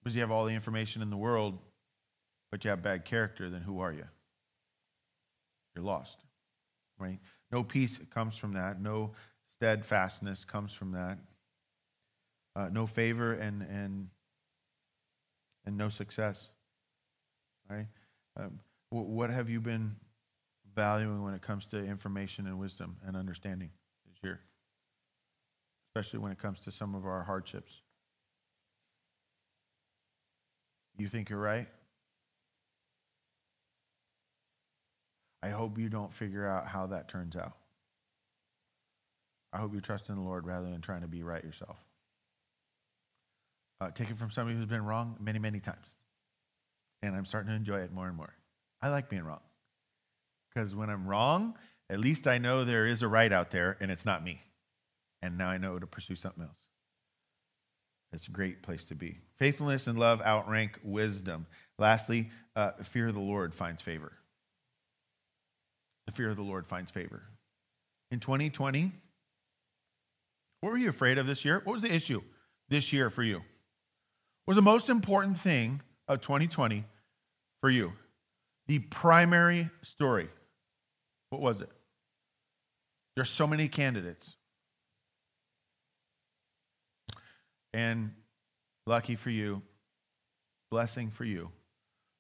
Because 0.04 0.14
you 0.16 0.22
have 0.22 0.30
all 0.30 0.46
the 0.46 0.54
information 0.54 1.02
in 1.02 1.10
the 1.10 1.18
world, 1.18 1.58
but 2.52 2.64
you 2.64 2.70
have 2.70 2.84
bad 2.84 3.06
character, 3.06 3.50
then 3.50 3.62
who 3.62 3.80
are 3.80 3.92
you? 3.92 4.06
You're 5.74 5.84
lost 5.84 6.20
right? 7.02 7.20
No 7.52 7.64
peace 7.64 8.00
comes 8.14 8.38
from 8.38 8.54
that. 8.54 8.80
No 8.82 9.12
steadfastness 9.58 10.46
comes 10.46 10.72
from 10.74 10.92
that. 10.92 11.18
Uh, 12.56 12.70
no 12.72 12.86
favor 12.86 13.34
and, 13.34 13.62
and, 13.62 14.08
and 15.66 15.78
no 15.78 15.90
success, 15.90 16.50
right? 17.70 17.88
Um, 18.38 18.60
what 18.90 19.30
have 19.30 19.50
you 19.50 19.62
been 19.62 19.96
valuing 20.76 21.24
when 21.24 21.34
it 21.34 21.42
comes 21.42 21.66
to 21.68 21.78
information 21.78 22.46
and 22.46 22.60
wisdom 22.60 22.98
and 23.06 23.16
understanding 23.16 23.70
this 24.06 24.18
year? 24.22 24.42
Especially 25.90 26.20
when 26.20 26.32
it 26.32 26.40
comes 26.40 26.60
to 26.62 26.72
some 26.72 26.94
of 26.94 27.06
our 27.06 27.24
hardships. 27.24 27.82
You 30.98 31.08
think 31.08 31.30
you're 31.30 31.40
right? 31.40 31.68
I 35.44 35.50
hope 35.50 35.78
you 35.78 35.90
don't 35.90 36.14
figure 36.14 36.48
out 36.48 36.68
how 36.68 36.88
that 36.88 37.08
turns 37.08 37.36
out. 37.36 37.58
I 39.54 39.58
hope 39.58 39.74
you 39.74 39.82
trust 39.82 40.10
in 40.10 40.16
the 40.16 40.22
Lord 40.22 40.46
rather 40.46 40.70
than 40.70 40.82
trying 40.82 41.02
to 41.02 41.08
be 41.08 41.24
right 41.24 41.44
yourself. 41.44 41.78
Uh, 43.80 43.90
take 43.90 44.12
it 44.12 44.18
from 44.18 44.30
somebody 44.30 44.56
who's 44.56 44.68
been 44.68 44.86
wrong 44.86 45.18
many, 45.20 45.40
many 45.40 45.60
times. 45.60 45.96
And 47.02 47.16
I'm 47.16 47.26
starting 47.26 47.50
to 47.50 47.56
enjoy 47.56 47.80
it 47.80 47.92
more 47.92 48.08
and 48.08 48.16
more. 48.16 48.34
I 48.82 48.90
like 48.90 49.10
being 49.10 49.24
wrong. 49.24 49.40
Because 50.54 50.76
when 50.76 50.90
I'm 50.90 51.08
wrong, 51.08 51.56
at 51.90 52.00
least 52.00 52.28
I 52.28 52.38
know 52.38 52.64
there 52.64 52.86
is 52.86 53.02
a 53.02 53.08
right 53.08 53.32
out 53.32 53.50
there 53.50 53.78
and 53.82 53.90
it's 53.92 54.06
not 54.06 54.24
me. 54.24 54.44
And 55.24 55.38
now 55.38 55.50
I 55.50 55.58
know 55.58 55.80
to 55.80 55.88
pursue 55.88 56.16
something 56.16 56.44
else. 56.44 56.68
It's 58.14 58.28
a 58.28 58.32
great 58.32 58.62
place 58.62 58.86
to 58.86 58.96
be. 58.96 59.20
Faithfulness 59.38 59.88
and 59.88 59.98
love 59.98 60.22
outrank 60.22 60.80
wisdom. 60.84 61.48
Lastly, 61.80 62.30
uh, 62.56 62.72
fear 62.84 63.08
of 63.08 63.16
the 63.16 63.22
Lord 63.22 63.56
finds 63.56 63.82
favor 63.82 64.14
the 66.06 66.12
fear 66.12 66.30
of 66.30 66.38
the 66.38 66.44
Lord 66.44 66.68
finds 66.68 66.92
favor. 66.92 67.24
In 68.12 68.20
2020, 68.20 68.92
what 70.62 70.72
were 70.72 70.78
you 70.78 70.90
afraid 70.90 71.18
of 71.18 71.28
this 71.28 71.46
year? 71.46 71.62
What 71.64 71.74
was 71.74 71.82
the 71.82 71.94
issue 71.94 72.22
this 72.70 72.94
year 72.94 73.10
for 73.10 73.24
you? 73.24 73.38
What 73.38 74.56
was 74.56 74.56
the 74.56 74.62
most 74.62 74.90
important 74.90 75.38
thing 75.38 75.82
of 76.08 76.22
2020 76.22 76.84
for 77.62 77.70
you? 77.70 77.94
The 78.68 78.80
primary 78.80 79.70
story. 79.82 80.30
What 81.30 81.42
was 81.42 81.62
it? 81.62 81.70
There's 83.16 83.30
so 83.30 83.48
many 83.48 83.68
candidates. 83.68 84.36
And 87.74 88.12
lucky 88.86 89.16
for 89.16 89.30
you, 89.30 89.62
blessing 90.70 91.10
for 91.10 91.24
you, 91.24 91.50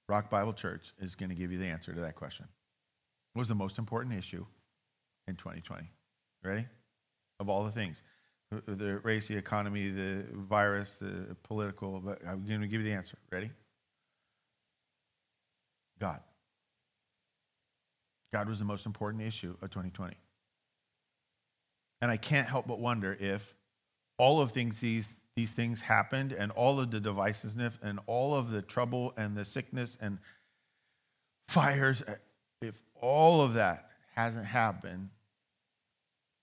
Rock 0.07 0.29
Bible 0.29 0.53
Church 0.53 0.93
is 0.99 1.15
going 1.15 1.29
to 1.29 1.35
give 1.35 1.51
you 1.51 1.57
the 1.57 1.67
answer 1.67 1.93
to 1.93 2.01
that 2.01 2.15
question 2.15 2.47
was 3.35 3.47
the 3.47 3.55
most 3.55 3.77
important 3.77 4.17
issue 4.17 4.45
in 5.27 5.35
2020. 5.35 5.89
Ready? 6.43 6.65
Of 7.39 7.49
all 7.49 7.63
the 7.63 7.71
things 7.71 8.01
the 8.65 8.99
race, 9.03 9.27
the 9.27 9.37
economy, 9.37 9.89
the 9.89 10.25
virus, 10.33 10.97
the 10.99 11.35
political, 11.43 11.99
but 11.99 12.19
I'm 12.27 12.45
going 12.45 12.61
to 12.61 12.67
give 12.67 12.81
you 12.81 12.87
the 12.87 12.93
answer. 12.93 13.17
Ready? 13.31 13.51
God. 15.99 16.19
God 18.33 18.49
was 18.49 18.59
the 18.59 18.65
most 18.65 18.85
important 18.85 19.23
issue 19.23 19.55
of 19.61 19.69
2020. 19.69 20.15
And 22.01 22.11
I 22.11 22.17
can't 22.17 22.47
help 22.47 22.67
but 22.67 22.79
wonder 22.79 23.15
if 23.19 23.53
all 24.17 24.41
of 24.41 24.51
things 24.51 24.79
these, 24.79 25.09
these 25.35 25.51
things 25.51 25.81
happened 25.81 26.31
and 26.31 26.51
all 26.51 26.79
of 26.79 26.91
the 26.91 26.99
divisiveness 26.99 27.77
and 27.81 27.99
all 28.07 28.35
of 28.35 28.49
the 28.49 28.61
trouble 28.61 29.13
and 29.15 29.35
the 29.35 29.45
sickness 29.45 29.97
and 30.01 30.17
fires, 31.47 32.03
if 32.61 32.81
all 33.01 33.41
of 33.41 33.53
that 33.53 33.89
hasn't 34.15 34.45
happened 34.45 35.09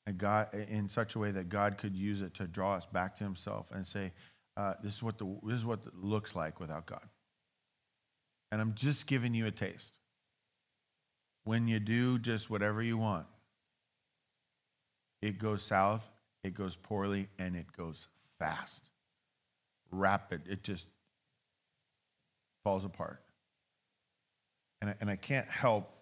and 0.07 0.17
God, 0.17 0.55
in 0.55 0.89
such 0.89 1.17
a 1.17 1.19
way 1.19 1.31
that 1.33 1.51
God 1.51 1.77
could 1.77 1.95
use 1.95 2.23
it 2.23 2.33
to 2.35 2.47
draw 2.47 2.77
us 2.77 2.87
back 2.87 3.17
to 3.17 3.25
himself 3.25 3.71
and 3.75 3.87
say, 3.87 4.13
uh, 4.57 4.73
this, 4.83 4.95
is 4.95 5.03
what 5.03 5.19
the, 5.19 5.27
this 5.43 5.57
is 5.57 5.67
what 5.67 5.81
it 5.87 5.95
looks 6.03 6.35
like 6.35 6.61
without 6.61 6.87
God. 6.87 7.07
And 8.51 8.59
I'm 8.59 8.75
just 8.75 9.07
giving 9.07 9.35
you 9.35 9.47
a 9.47 9.51
taste. 9.51 9.93
When 11.45 11.69
you 11.69 11.79
do 11.79 12.19
just 12.19 12.49
whatever 12.49 12.83
you 12.83 12.97
want, 12.97 13.27
it 15.21 15.39
goes 15.39 15.63
south, 15.63 16.09
it 16.43 16.55
goes 16.55 16.75
poorly, 16.75 17.29
and 17.39 17.55
it 17.55 17.67
goes 17.77 18.09
fast, 18.39 18.89
rapid. 19.91 20.41
It 20.49 20.63
just 20.63 20.87
falls 22.65 22.87
apart. 22.87 23.21
And 24.81 24.91
I, 24.91 24.95
and 25.03 25.11
I 25.11 25.17
can't 25.17 25.49
help 25.49 25.98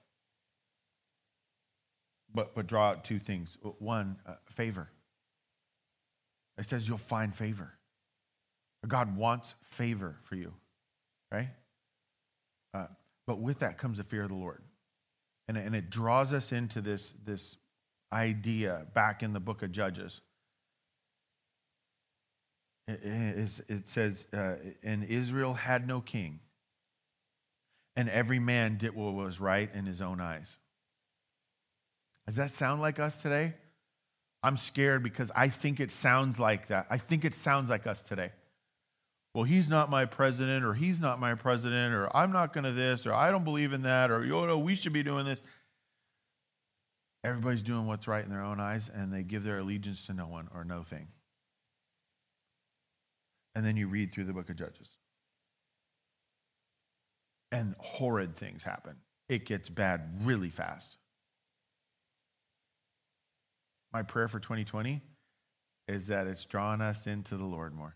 but, 2.37 2.55
but 2.55 2.67
draw 2.67 2.91
out 2.91 3.05
two 3.05 3.19
things. 3.19 3.57
One, 3.79 4.17
uh, 4.27 4.35
favor. 4.53 4.89
It 6.59 6.69
says 6.69 6.87
you'll 6.87 6.99
find 6.99 7.35
favor. 7.35 7.73
God 8.87 9.17
wants 9.17 9.57
favor 9.65 10.17
for 10.23 10.37
you, 10.37 10.53
right? 11.33 11.49
Uh, 12.73 12.87
but 13.27 13.41
with 13.41 13.61
that 13.61 13.79
comes 13.79 13.99
the 13.99 14.05
fear 14.05 14.23
of 14.23 14.29
the 14.29 14.37
Lord. 14.37 14.63
And, 15.49 15.57
and 15.57 15.75
it 15.75 15.91
draws 15.91 16.33
us 16.33 16.53
into 16.53 16.81
this, 16.81 17.15
this 17.25 17.57
idea 18.13 18.87
back 18.95 19.23
in 19.23 19.33
the 19.33 19.41
book 19.41 19.63
of 19.63 19.73
Judges. 19.73 20.21
It, 22.87 23.01
it, 23.03 23.61
it 23.69 23.89
says, 23.89 24.27
uh, 24.33 24.55
And 24.85 25.05
Israel 25.05 25.55
had 25.55 25.89
no 25.89 26.01
king, 26.01 26.41
and 27.97 28.09
every 28.09 28.39
man 28.39 28.77
did 28.77 28.95
what 28.95 29.15
was 29.15 29.41
right 29.41 29.71
in 29.75 29.87
his 29.87 30.01
own 30.01 30.21
eyes. 30.21 30.59
Does 32.27 32.37
that 32.37 32.51
sound 32.51 32.81
like 32.81 32.99
us 32.99 33.23
today? 33.23 33.55
I'm 34.43 34.57
scared 34.57 35.03
because 35.03 35.31
I 35.35 35.49
think 35.49 35.81
it 35.81 35.91
sounds 35.91 36.39
like 36.39 36.69
that. 36.69 36.87
I 36.91 36.99
think 36.99 37.25
it 37.25 37.35
sounds 37.35 37.71
like 37.71 37.87
us 37.87 38.03
today. 38.03 38.31
Well, 39.35 39.45
he's 39.45 39.69
not 39.69 39.91
my 39.91 40.07
president, 40.07 40.65
or 40.65 40.73
he's 40.73 41.01
not 41.01 41.21
my 41.21 41.35
president, 41.35 41.95
or 41.95 42.15
I'm 42.17 42.33
not 42.33 42.53
going 42.53 42.65
to 42.65 42.73
this, 42.73 43.07
or 43.07 43.13
I 43.13 43.31
don't 43.31 43.45
believe 43.45 43.73
in 43.73 43.83
that, 43.83 44.11
or 44.11 44.25
you 44.25 44.33
know, 44.33 44.59
we 44.59 44.75
should 44.75 44.93
be 44.93 45.03
doing 45.03 45.25
this. 45.25 45.41
Everybody's 47.23 47.63
doing 47.63 47.87
what's 47.87 48.09
right 48.09 48.25
in 48.25 48.31
their 48.31 48.43
own 48.43 48.61
eyes, 48.61 48.91
and 48.93 49.13
they 49.13 49.23
give 49.23 49.45
their 49.45 49.59
allegiance 49.59 50.07
to 50.07 50.15
no 50.15 50.27
one 50.27 50.49
or 50.55 50.65
no 50.65 50.83
thing. 50.83 51.09
And 53.55 53.65
then 53.65 53.77
you 53.77 53.89
read 53.89 54.13
through 54.13 54.25
the 54.25 54.33
book 54.33 54.49
of 54.49 54.57
Judges. 54.57 54.91
And 57.53 57.75
horrid 57.79 58.37
things 58.37 58.63
happen. 58.63 58.97
It 59.29 59.45
gets 59.45 59.69
bad 59.69 60.21
really 60.23 60.51
fast 60.51 60.99
my 63.93 64.03
prayer 64.03 64.29
for 64.29 64.41
2020 64.41 65.01
is 65.89 66.09
that 66.09 66.27
it's 66.27 66.45
drawn 66.45 66.81
us 66.81 67.07
into 67.07 67.37
the 67.37 67.45
Lord 67.45 67.75
more. 67.75 67.95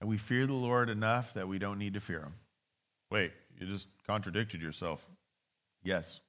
And 0.00 0.08
we 0.08 0.18
fear 0.18 0.46
the 0.46 0.52
Lord 0.52 0.90
enough 0.90 1.34
that 1.34 1.48
we 1.48 1.58
don't 1.58 1.78
need 1.78 1.94
to 1.94 2.00
fear 2.00 2.20
him. 2.20 2.34
Wait, 3.10 3.32
you 3.58 3.66
just 3.66 3.88
contradicted 4.06 4.60
yourself. 4.60 5.06
Yes. 5.84 6.20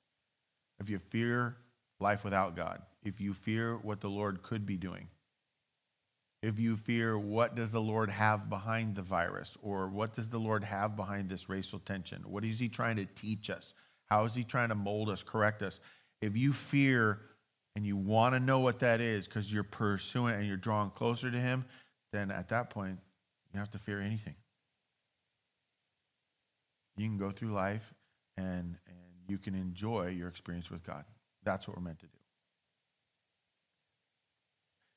If 0.80 0.90
you 0.90 1.00
fear 1.00 1.56
life 2.00 2.24
without 2.24 2.56
God, 2.56 2.82
if 3.04 3.20
you 3.20 3.34
fear 3.34 3.78
what 3.78 4.02
the 4.02 4.10
Lord 4.10 4.44
could 4.44 4.66
be 4.66 4.78
doing, 4.78 5.08
if 6.42 6.60
you 6.60 6.76
fear 6.76 7.18
what 7.18 7.56
does 7.56 7.72
the 7.72 7.82
Lord 7.82 8.10
have 8.10 8.50
behind 8.50 8.96
the 8.96 9.02
virus 9.02 9.58
or 9.62 9.88
what 9.88 10.14
does 10.14 10.30
the 10.30 10.40
Lord 10.40 10.64
have 10.66 10.96
behind 10.96 11.30
this 11.30 11.48
racial 11.48 11.80
tension? 11.80 12.22
What 12.28 12.44
is 12.44 12.60
he 12.60 12.68
trying 12.68 12.98
to 12.98 13.06
teach 13.06 13.50
us? 13.50 13.74
How 14.08 14.26
is 14.26 14.36
he 14.36 14.44
trying 14.44 14.70
to 14.70 14.76
mold 14.76 15.10
us, 15.10 15.24
correct 15.24 15.62
us? 15.62 15.80
If 16.22 16.36
you 16.36 16.52
fear 16.54 17.22
and 17.76 17.86
you 17.86 17.98
want 17.98 18.36
to 18.36 18.40
know 18.40 18.60
what 18.60 18.80
that 18.80 19.02
is 19.02 19.26
because 19.28 19.52
you're 19.52 19.64
pursuing 19.64 20.36
and 20.36 20.48
you're 20.48 20.58
drawing 20.58 20.92
closer 20.92 21.32
to 21.32 21.38
Him, 21.38 21.66
then 22.12 22.32
at 22.32 22.50
that 22.50 22.70
point, 22.70 23.00
you 23.54 23.60
have 23.60 23.72
to 23.72 23.80
fear 23.80 24.02
anything. 24.02 24.36
You 26.98 27.08
can 27.08 27.18
go 27.18 27.32
through 27.32 27.52
life 27.52 27.94
and, 28.38 28.78
and 28.88 28.98
you 29.28 29.38
can 29.38 29.56
enjoy 29.56 30.08
your 30.08 30.28
experience 30.28 30.70
with 30.70 30.84
God. 30.84 31.06
That's 31.44 31.68
what 31.68 31.78
we're 31.78 31.84
meant 31.84 32.00
to 32.00 32.06
do. 32.06 32.18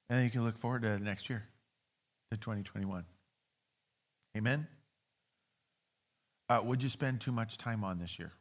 And 0.09 0.18
then 0.18 0.24
you 0.24 0.31
can 0.31 0.45
look 0.45 0.59
forward 0.59 0.83
to 0.83 0.99
next 0.99 1.29
year, 1.29 1.45
to 2.31 2.37
2021. 2.37 3.05
Amen? 4.37 4.66
Uh, 6.49 6.61
would 6.62 6.83
you 6.83 6.89
spend 6.89 7.20
too 7.20 7.33
much 7.33 7.59
time 7.59 7.83
on 7.83 7.99
this 7.99 8.18
year? 8.18 8.33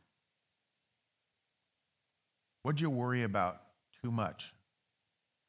What'd 2.62 2.82
you 2.82 2.90
worry 2.90 3.24
about 3.24 3.62
too 4.06 4.12
much 4.12 4.54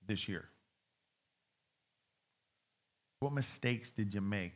this 0.06 0.28
year? 0.28 0.48
What 3.20 3.34
mistakes 3.34 3.90
did 3.90 4.14
you 4.14 4.22
make 4.22 4.54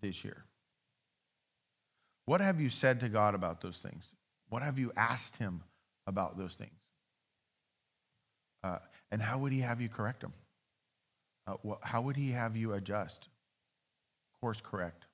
this 0.00 0.24
year? 0.24 0.44
What 2.24 2.40
have 2.40 2.62
you 2.62 2.70
said 2.70 3.00
to 3.00 3.10
God 3.10 3.34
about 3.34 3.60
those 3.60 3.76
things? 3.76 4.06
What 4.48 4.62
have 4.62 4.78
you 4.78 4.90
asked 4.96 5.36
Him 5.36 5.62
about 6.06 6.38
those 6.38 6.54
things? 6.54 6.80
Uh, 8.62 8.78
and 9.12 9.20
how 9.20 9.36
would 9.36 9.52
He 9.52 9.60
have 9.60 9.82
you 9.82 9.90
correct 9.90 10.22
them? 10.22 10.32
Uh, 11.46 11.74
how 11.82 12.00
would 12.00 12.16
He 12.16 12.30
have 12.30 12.56
you 12.56 12.72
adjust, 12.72 13.28
course 14.40 14.62
correct? 14.62 15.04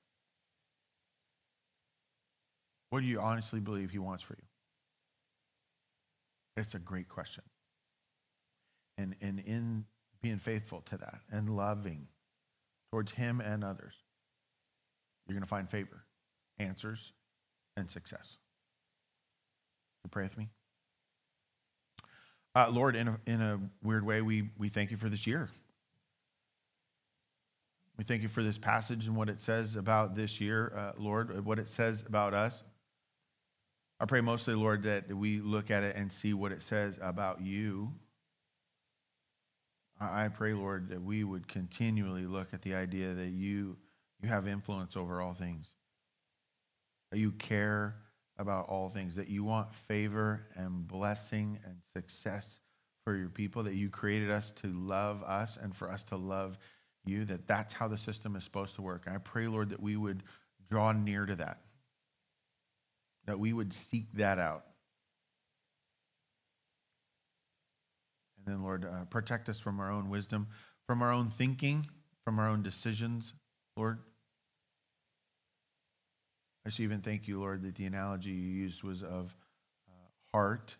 What 2.89 3.01
do 3.01 3.05
you 3.05 3.19
honestly 3.19 3.59
believe 3.59 3.91
He 3.91 3.99
wants 3.99 4.23
for 4.23 4.35
you? 4.35 4.47
It's 6.55 6.73
a 6.73 6.79
great 6.79 7.09
question 7.09 7.43
and, 8.97 9.15
and 9.21 9.39
in 9.39 9.85
being 10.21 10.37
faithful 10.37 10.81
to 10.81 10.97
that 10.97 11.21
and 11.31 11.55
loving 11.55 12.07
towards 12.91 13.13
him 13.13 13.41
and 13.41 13.63
others, 13.63 13.93
you're 15.27 15.33
going 15.33 15.43
to 15.43 15.47
find 15.47 15.69
favor, 15.69 16.03
answers, 16.59 17.13
and 17.77 17.89
success. 17.89 18.37
You 20.03 20.09
pray 20.09 20.23
with 20.23 20.37
me? 20.37 20.49
Uh, 22.53 22.69
Lord, 22.69 22.95
in 22.95 23.07
a, 23.07 23.19
in 23.25 23.41
a 23.41 23.59
weird 23.81 24.05
way, 24.05 24.21
we, 24.21 24.49
we 24.57 24.69
thank 24.69 24.91
you 24.91 24.97
for 24.97 25.09
this 25.09 25.25
year. 25.25 25.49
We 27.97 28.03
thank 28.03 28.23
you 28.23 28.27
for 28.27 28.43
this 28.43 28.57
passage 28.57 29.07
and 29.07 29.15
what 29.15 29.29
it 29.29 29.39
says 29.39 29.75
about 29.75 30.15
this 30.15 30.41
year, 30.41 30.73
uh, 30.75 30.91
Lord, 30.97 31.45
what 31.45 31.59
it 31.59 31.67
says 31.67 32.03
about 32.05 32.33
us. 32.33 32.63
I 33.99 34.05
pray 34.05 34.21
mostly, 34.21 34.55
Lord, 34.55 34.83
that 34.83 35.15
we 35.15 35.39
look 35.39 35.69
at 35.69 35.83
it 35.83 35.95
and 35.95 36.11
see 36.11 36.33
what 36.33 36.51
it 36.51 36.63
says 36.63 36.97
about 36.99 37.41
you 37.41 37.93
I 40.01 40.29
pray, 40.29 40.53
Lord, 40.53 40.89
that 40.89 41.01
we 41.01 41.23
would 41.23 41.47
continually 41.47 42.25
look 42.25 42.53
at 42.53 42.63
the 42.63 42.73
idea 42.73 43.13
that 43.13 43.27
you, 43.27 43.77
you 44.21 44.29
have 44.29 44.47
influence 44.47 44.97
over 44.97 45.21
all 45.21 45.35
things, 45.35 45.67
that 47.11 47.19
you 47.19 47.31
care 47.33 47.95
about 48.39 48.67
all 48.67 48.89
things, 48.89 49.15
that 49.15 49.27
you 49.27 49.43
want 49.43 49.75
favor 49.75 50.47
and 50.55 50.87
blessing 50.87 51.59
and 51.63 51.75
success 51.93 52.61
for 53.03 53.15
your 53.15 53.29
people, 53.29 53.63
that 53.63 53.75
you 53.75 53.89
created 53.89 54.31
us 54.31 54.51
to 54.61 54.67
love 54.67 55.21
us 55.23 55.57
and 55.61 55.75
for 55.75 55.91
us 55.91 56.01
to 56.03 56.15
love 56.15 56.57
you, 57.05 57.25
that 57.25 57.47
that's 57.47 57.73
how 57.73 57.87
the 57.87 57.97
system 57.97 58.35
is 58.35 58.43
supposed 58.43 58.75
to 58.75 58.81
work. 58.81 59.03
And 59.05 59.15
I 59.15 59.19
pray, 59.19 59.47
Lord, 59.47 59.69
that 59.69 59.81
we 59.81 59.95
would 59.95 60.23
draw 60.67 60.91
near 60.91 61.27
to 61.27 61.35
that, 61.35 61.59
that 63.27 63.39
we 63.39 63.53
would 63.53 63.73
seek 63.73 64.11
that 64.13 64.39
out. 64.39 64.65
And 68.45 68.55
then, 68.55 68.63
Lord, 68.63 68.85
uh, 68.85 69.05
protect 69.05 69.49
us 69.49 69.59
from 69.59 69.79
our 69.79 69.91
own 69.91 70.09
wisdom, 70.09 70.47
from 70.87 71.01
our 71.01 71.11
own 71.11 71.29
thinking, 71.29 71.87
from 72.25 72.39
our 72.39 72.49
own 72.49 72.63
decisions, 72.63 73.33
Lord. 73.77 73.99
I 76.65 76.69
should 76.69 76.83
even 76.83 77.01
thank 77.01 77.27
you, 77.27 77.39
Lord, 77.39 77.63
that 77.63 77.75
the 77.75 77.85
analogy 77.85 78.31
you 78.31 78.35
used 78.35 78.83
was 78.83 79.03
of 79.03 79.35
uh, 79.89 80.09
heart 80.33 80.77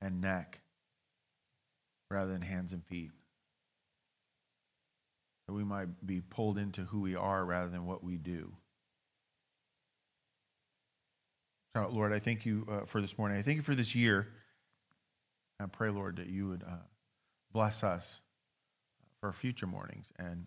and 0.00 0.20
neck 0.20 0.60
rather 2.10 2.32
than 2.32 2.42
hands 2.42 2.72
and 2.72 2.84
feet. 2.84 3.10
That 5.46 5.54
we 5.54 5.64
might 5.64 6.06
be 6.06 6.20
pulled 6.20 6.58
into 6.58 6.82
who 6.82 7.00
we 7.00 7.16
are 7.16 7.44
rather 7.44 7.68
than 7.68 7.86
what 7.86 8.04
we 8.04 8.16
do. 8.16 8.52
So, 11.76 11.88
Lord, 11.92 12.12
I 12.12 12.18
thank 12.18 12.46
you 12.46 12.66
uh, 12.70 12.84
for 12.84 13.00
this 13.00 13.16
morning. 13.16 13.38
I 13.38 13.42
thank 13.42 13.56
you 13.56 13.62
for 13.62 13.74
this 13.76 13.94
year. 13.94 14.28
I 15.60 15.66
pray, 15.66 15.90
Lord, 15.90 16.16
that 16.16 16.28
you 16.28 16.48
would 16.48 16.62
uh, 16.62 16.86
bless 17.52 17.84
us 17.84 18.20
for 19.20 19.32
future 19.32 19.66
mornings 19.66 20.12
and 20.18 20.46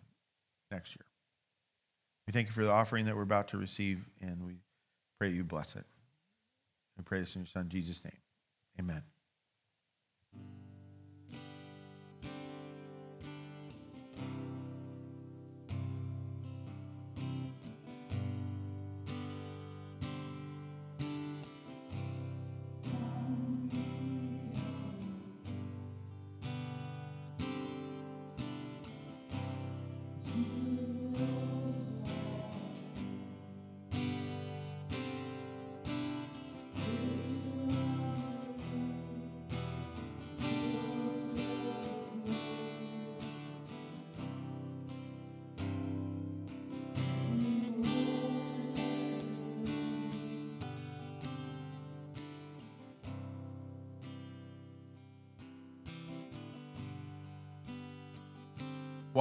next 0.70 0.96
year. 0.96 1.06
We 2.26 2.32
thank 2.32 2.48
you 2.48 2.52
for 2.52 2.64
the 2.64 2.70
offering 2.70 3.06
that 3.06 3.16
we're 3.16 3.22
about 3.22 3.48
to 3.48 3.58
receive, 3.58 4.08
and 4.20 4.44
we 4.44 4.54
pray 5.18 5.30
you 5.30 5.44
bless 5.44 5.76
it. 5.76 5.84
We 6.96 7.04
pray 7.04 7.20
this 7.20 7.34
in 7.36 7.42
your 7.42 7.46
Son, 7.46 7.68
Jesus' 7.68 8.02
name. 8.02 8.18
Amen. 8.78 9.02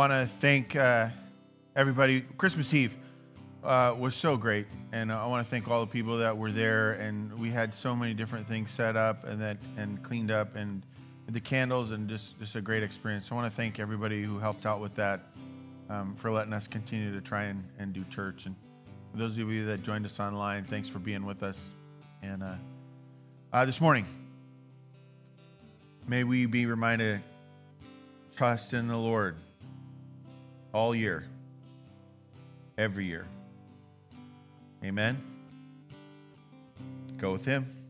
Want 0.09 0.29
to 0.29 0.35
thank 0.39 0.75
uh, 0.75 1.07
everybody. 1.77 2.19
Christmas 2.37 2.73
Eve 2.73 2.97
uh, 3.63 3.95
was 3.97 4.13
so 4.13 4.35
great, 4.35 4.67
and 4.91 5.09
I 5.09 5.25
want 5.27 5.45
to 5.45 5.49
thank 5.49 5.69
all 5.69 5.79
the 5.79 5.87
people 5.89 6.17
that 6.17 6.37
were 6.37 6.51
there. 6.51 6.91
And 6.91 7.39
we 7.39 7.49
had 7.49 7.73
so 7.73 7.95
many 7.95 8.13
different 8.13 8.45
things 8.45 8.69
set 8.69 8.97
up 8.97 9.23
and 9.23 9.41
that 9.41 9.59
and 9.77 10.03
cleaned 10.03 10.29
up, 10.29 10.57
and 10.57 10.83
the 11.29 11.39
candles, 11.39 11.91
and 11.91 12.09
just 12.09 12.37
just 12.37 12.57
a 12.57 12.61
great 12.61 12.83
experience. 12.83 13.31
I 13.31 13.35
want 13.35 13.49
to 13.49 13.55
thank 13.55 13.79
everybody 13.79 14.23
who 14.23 14.39
helped 14.39 14.65
out 14.65 14.81
with 14.81 14.93
that 14.95 15.21
um, 15.89 16.15
for 16.15 16.31
letting 16.31 16.51
us 16.51 16.67
continue 16.67 17.13
to 17.13 17.21
try 17.21 17.43
and, 17.43 17.63
and 17.79 17.93
do 17.93 18.03
church. 18.09 18.45
And 18.45 18.57
those 19.15 19.37
of 19.37 19.49
you 19.49 19.65
that 19.67 19.83
joined 19.83 20.05
us 20.05 20.19
online, 20.19 20.65
thanks 20.65 20.89
for 20.89 20.99
being 20.99 21.25
with 21.25 21.43
us. 21.43 21.65
And 22.21 22.43
uh, 22.43 22.55
uh, 23.53 23.63
this 23.63 23.79
morning, 23.79 24.05
may 26.09 26.25
we 26.25 26.45
be 26.45 26.65
reminded 26.65 27.21
trust 28.35 28.73
in 28.73 28.89
the 28.89 28.97
Lord 28.97 29.37
all 30.73 30.95
year, 30.95 31.25
every 32.77 33.05
year. 33.05 33.25
Amen. 34.83 35.17
Go 37.17 37.31
with 37.31 37.45
Him. 37.45 37.82